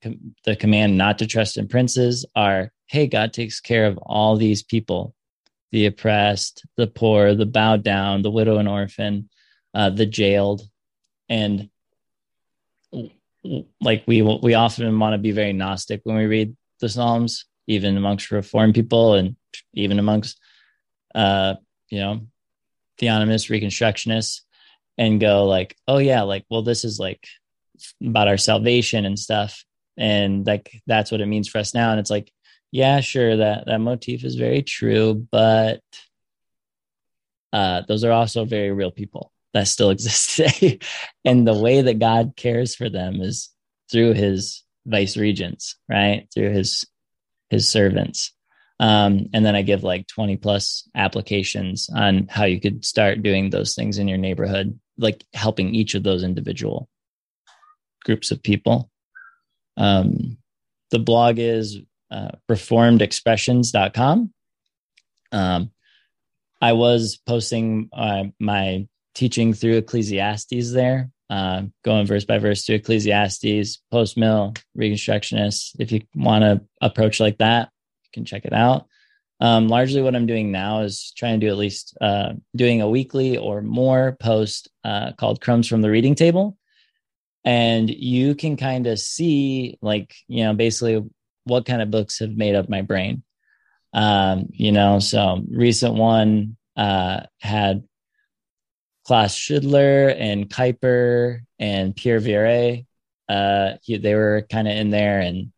the 0.44 0.56
command 0.56 0.98
not 0.98 1.20
to 1.20 1.28
trust 1.28 1.58
in 1.58 1.68
princes 1.68 2.26
are, 2.36 2.72
hey, 2.88 3.08
God 3.08 3.34
takes 3.34 3.60
care 3.60 3.86
of 3.86 3.98
all 3.98 4.38
these 4.38 4.64
people 4.64 5.14
the 5.72 5.86
oppressed, 5.86 6.66
the 6.78 6.88
poor, 6.88 7.36
the 7.36 7.46
bowed 7.46 7.84
down, 7.84 8.22
the 8.22 8.32
widow 8.32 8.58
and 8.58 8.70
orphan, 8.70 9.30
uh, 9.74 9.90
the 9.90 10.06
jailed, 10.06 10.62
and 11.28 11.70
like 13.82 14.04
we 14.08 14.22
we 14.22 14.54
often 14.54 15.00
want 15.00 15.14
to 15.14 15.18
be 15.18 15.32
very 15.32 15.54
gnostic 15.54 16.02
when 16.04 16.18
we 16.18 16.26
read 16.26 16.56
the 16.80 16.90
Psalms, 16.90 17.46
even 17.68 17.98
amongst 17.98 18.32
Reformed 18.32 18.76
people 18.76 19.14
and 19.14 19.36
even 19.74 20.00
amongst 20.00 20.40
uh, 21.16 21.56
you 21.90 22.00
know 22.00 22.28
theonomists, 23.00 23.50
reconstructionists, 23.50 24.42
and 24.98 25.20
go 25.20 25.46
like, 25.46 25.76
oh 25.88 25.98
yeah, 25.98 26.24
like 26.24 26.46
well 26.50 26.64
this 26.64 26.84
is 26.84 27.00
like 27.00 27.28
about 28.04 28.28
our 28.28 28.38
salvation 28.38 29.06
and 29.06 29.18
stuff, 29.18 29.64
and 29.98 30.46
like 30.46 30.82
that's 30.88 31.12
what 31.12 31.22
it 31.22 31.28
means 31.28 31.48
for 31.48 31.60
us 31.60 31.74
now, 31.74 31.92
and 31.92 32.00
it's 32.00 32.12
like 32.12 32.32
yeah, 32.72 33.00
sure, 33.00 33.38
that 33.38 33.66
that 33.68 33.80
motif 33.80 34.24
is 34.26 34.36
very 34.36 34.62
true, 34.62 35.28
but 35.32 35.82
uh, 37.54 37.82
those 37.88 38.04
are 38.04 38.12
also 38.12 38.44
very 38.44 38.72
real 38.72 38.92
people 38.92 39.32
that 39.58 39.68
still 39.68 39.90
exist 39.92 40.36
today, 40.36 40.80
and 41.26 41.48
the 41.48 41.58
way 41.58 41.82
that 41.82 42.00
God 42.00 42.34
cares 42.36 42.76
for 42.76 42.90
them 42.90 43.22
is 43.22 43.50
through 43.92 44.14
His 44.14 44.64
vice 44.86 45.18
regents, 45.18 45.76
right? 45.90 46.28
Through 46.34 46.52
His 46.52 46.86
His 47.50 47.68
servants. 47.68 48.34
Um, 48.80 49.30
and 49.34 49.44
then 49.44 49.56
I 49.56 49.64
give 49.64 49.84
like 49.84 50.08
20 50.08 50.38
plus 50.38 50.88
applications 50.96 51.90
on 51.94 52.28
how 52.30 52.46
you 52.46 52.62
could 52.62 52.86
start 52.86 53.24
doing 53.24 53.50
those 53.50 53.74
things 53.74 53.98
in 53.98 54.08
your 54.08 54.20
neighborhood, 54.20 54.80
like 54.98 55.24
helping 55.34 55.74
each 55.74 55.96
of 55.96 56.04
those 56.04 56.24
individual 56.24 56.88
groups 58.04 58.30
of 58.30 58.44
people. 58.44 58.92
Um, 59.78 60.38
the 60.92 61.00
blog 61.00 61.40
is 61.40 61.80
uh, 62.12 62.32
reformedexpressions.com. 62.50 64.34
Um, 65.32 65.72
I 66.62 66.74
was 66.74 67.20
posting 67.26 67.90
uh, 67.94 68.26
my 68.40 68.88
teaching 69.18 69.52
through 69.52 69.78
Ecclesiastes 69.78 70.72
there, 70.74 71.10
uh, 71.32 71.64
going 71.84 72.06
verse 72.06 72.24
by 72.24 72.38
verse 72.38 72.64
through 72.64 72.76
Ecclesiastes, 72.76 73.82
post 73.90 74.16
mill, 74.16 74.54
Reconstructionists. 74.78 75.72
If 75.80 75.92
you 75.92 76.02
want 76.14 76.44
to 76.44 76.62
approach 76.82 77.20
like 77.20 77.40
that, 77.40 77.70
you 78.04 78.10
can 78.14 78.26
check 78.26 78.46
it 78.46 78.54
out. 78.54 78.86
Um, 79.40 79.70
largely, 79.70 80.04
what 80.04 80.16
I'm 80.16 80.28
doing 80.28 80.52
now 80.52 80.82
is 80.82 81.14
trying 81.18 81.40
to 81.40 81.46
do 81.46 81.52
at 81.52 81.58
least 81.58 81.98
uh, 82.00 82.34
doing 82.56 82.82
a 82.82 82.90
weekly 82.90 83.38
or 83.38 83.64
more 83.64 84.16
post 84.20 84.70
uh, 84.84 85.14
called 85.14 85.42
Crumbs 85.42 85.68
from 85.68 85.82
the 85.82 85.90
Reading 85.90 86.14
Table. 86.14 86.56
And 87.44 87.90
you 87.90 88.36
can 88.36 88.56
kind 88.56 88.86
of 88.86 89.00
see, 89.00 89.80
like, 89.82 90.14
you 90.28 90.44
know, 90.44 90.54
basically 90.54 91.04
what 91.46 91.66
kind 91.66 91.82
of 91.82 91.90
books 91.90 92.20
have 92.20 92.38
made 92.38 92.56
up 92.56 92.70
my 92.70 92.84
brain. 92.84 93.24
Um, 93.94 94.50
you 94.52 94.72
know, 94.72 95.00
so 95.00 95.44
recent 95.50 95.96
one 95.96 96.58
uh, 96.76 97.22
had 97.40 97.84
Klaus 99.08 99.34
Schilder 99.34 100.10
and 100.10 100.50
Kuyper 100.50 101.40
and 101.58 101.96
Pierre 101.96 102.20
Viret. 102.20 102.86
Uh, 103.30 103.74
he, 103.82 103.98
they 103.98 104.16
were 104.16 104.46
kind 104.52 104.68
of 104.68 104.76
in 104.76 104.90
there, 104.90 105.22
and 105.22 105.54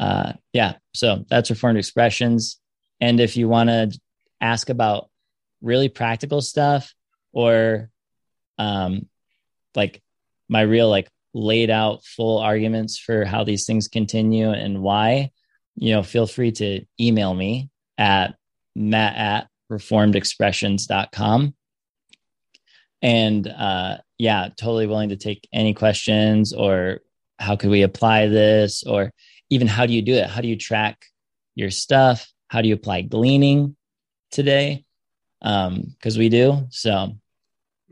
uh, 0.00 0.32
yeah, 0.52 0.74
so 0.92 1.24
that's 1.28 1.50
Reformed 1.50 1.78
Expressions. 1.78 2.58
And 3.00 3.20
if 3.20 3.36
you 3.36 3.48
want 3.48 3.70
to 3.70 3.96
ask 4.40 4.70
about 4.70 5.08
really 5.62 5.88
practical 5.88 6.40
stuff 6.40 6.92
or 7.32 7.90
um, 8.58 9.08
like 9.76 10.02
my 10.48 10.62
real 10.62 10.88
like 10.88 11.08
laid 11.32 11.70
out 11.70 12.04
full 12.04 12.38
arguments 12.38 12.98
for 12.98 13.24
how 13.24 13.44
these 13.44 13.66
things 13.66 13.86
continue 13.86 14.50
and 14.50 14.82
why, 14.82 15.30
you 15.76 15.92
know, 15.92 16.02
feel 16.02 16.26
free 16.26 16.50
to 16.52 16.84
email 17.00 17.32
me 17.32 17.70
at 17.96 18.34
matt 18.74 19.16
at 19.16 19.48
reformedexpressions.com. 19.70 21.54
And 23.02 23.46
uh, 23.46 23.98
yeah, 24.18 24.48
totally 24.56 24.86
willing 24.86 25.08
to 25.10 25.16
take 25.16 25.48
any 25.52 25.74
questions 25.74 26.52
or 26.52 27.00
how 27.38 27.56
could 27.56 27.70
we 27.70 27.82
apply 27.82 28.26
this 28.28 28.82
or 28.82 29.12
even 29.48 29.66
how 29.66 29.86
do 29.86 29.92
you 29.92 30.02
do 30.02 30.14
it? 30.14 30.28
How 30.28 30.40
do 30.40 30.48
you 30.48 30.56
track 30.56 31.04
your 31.54 31.70
stuff? 31.70 32.30
How 32.48 32.60
do 32.60 32.68
you 32.68 32.74
apply 32.74 33.02
gleaning 33.02 33.76
today? 34.30 34.84
Um, 35.42 35.94
because 35.96 36.18
we 36.18 36.28
do. 36.28 36.66
So 36.70 37.16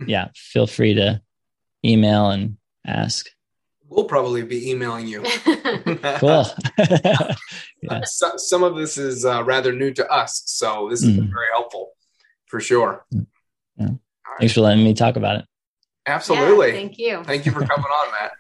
yeah, 0.07 0.29
feel 0.35 0.67
free 0.67 0.95
to 0.95 1.23
email 1.85 2.31
and 2.31 2.57
ask. 2.87 3.29
We'll 3.89 4.05
probably 4.05 4.43
be 4.43 4.71
emailing 4.71 5.07
you. 5.07 5.23
cool. 6.19 6.45
yeah. 7.83 8.03
so, 8.05 8.37
some 8.37 8.63
of 8.63 8.77
this 8.77 8.99
is 8.99 9.25
uh, 9.25 9.43
rather 9.45 9.73
new 9.73 9.93
to 9.95 10.07
us, 10.11 10.43
so 10.45 10.89
this 10.91 11.03
is 11.03 11.17
mm. 11.17 11.31
very 11.31 11.47
helpful 11.53 11.93
for 12.47 12.61
sure. 12.61 13.07
Yeah. 13.79 13.89
Right. 14.39 14.43
Thanks 14.43 14.55
for 14.55 14.61
letting 14.61 14.85
me 14.85 14.95
talk 14.95 15.17
about 15.17 15.41
it. 15.41 15.45
Absolutely. 16.07 16.69
Yeah, 16.69 16.73
thank 16.73 16.99
you. 16.99 17.25
Thank 17.25 17.45
you 17.45 17.51
for 17.51 17.67
coming 17.67 17.85
on, 17.85 18.11
Matt. 18.13 18.31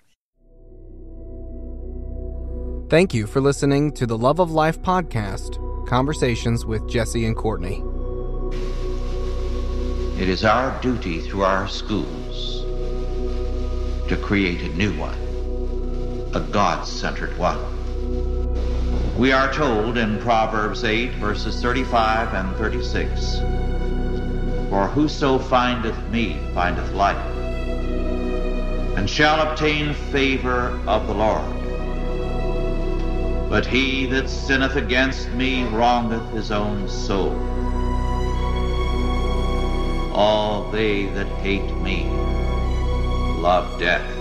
Thank 2.88 3.12
you 3.12 3.26
for 3.26 3.40
listening 3.40 3.92
to 3.94 4.06
the 4.06 4.16
Love 4.16 4.38
of 4.38 4.52
Life 4.52 4.80
podcast 4.80 5.58
conversations 5.88 6.64
with 6.64 6.88
Jesse 6.88 7.26
and 7.26 7.34
Courtney. 7.34 7.82
It 10.22 10.28
is 10.28 10.44
our 10.44 10.80
duty 10.80 11.20
through 11.20 11.42
our 11.42 11.66
schools 11.66 12.62
to 14.08 14.16
create 14.22 14.62
a 14.62 14.68
new 14.76 14.92
one, 14.98 15.18
a 16.34 16.40
God 16.40 16.86
centered 16.86 17.36
one. 17.36 17.58
We 19.18 19.32
are 19.32 19.52
told 19.52 19.98
in 19.98 20.20
Proverbs 20.20 20.84
8, 20.84 21.10
verses 21.14 21.60
35 21.60 22.34
and 22.34 22.56
36 22.56 23.67
For 24.68 24.86
whoso 24.86 25.38
findeth 25.38 25.98
me 26.10 26.36
findeth 26.54 26.92
life, 26.92 27.16
and 28.96 29.08
shall 29.08 29.40
obtain 29.48 29.94
favor 29.94 30.78
of 30.86 31.06
the 31.06 31.14
Lord. 31.14 31.58
But 33.48 33.64
he 33.64 34.04
that 34.06 34.28
sinneth 34.28 34.76
against 34.76 35.30
me 35.32 35.64
wrongeth 35.64 36.30
his 36.32 36.50
own 36.50 36.86
soul. 36.86 37.32
All 40.12 40.70
they 40.70 41.06
that 41.06 41.28
hate 41.40 41.74
me 41.78 42.04
love 43.40 43.80
death. 43.80 44.17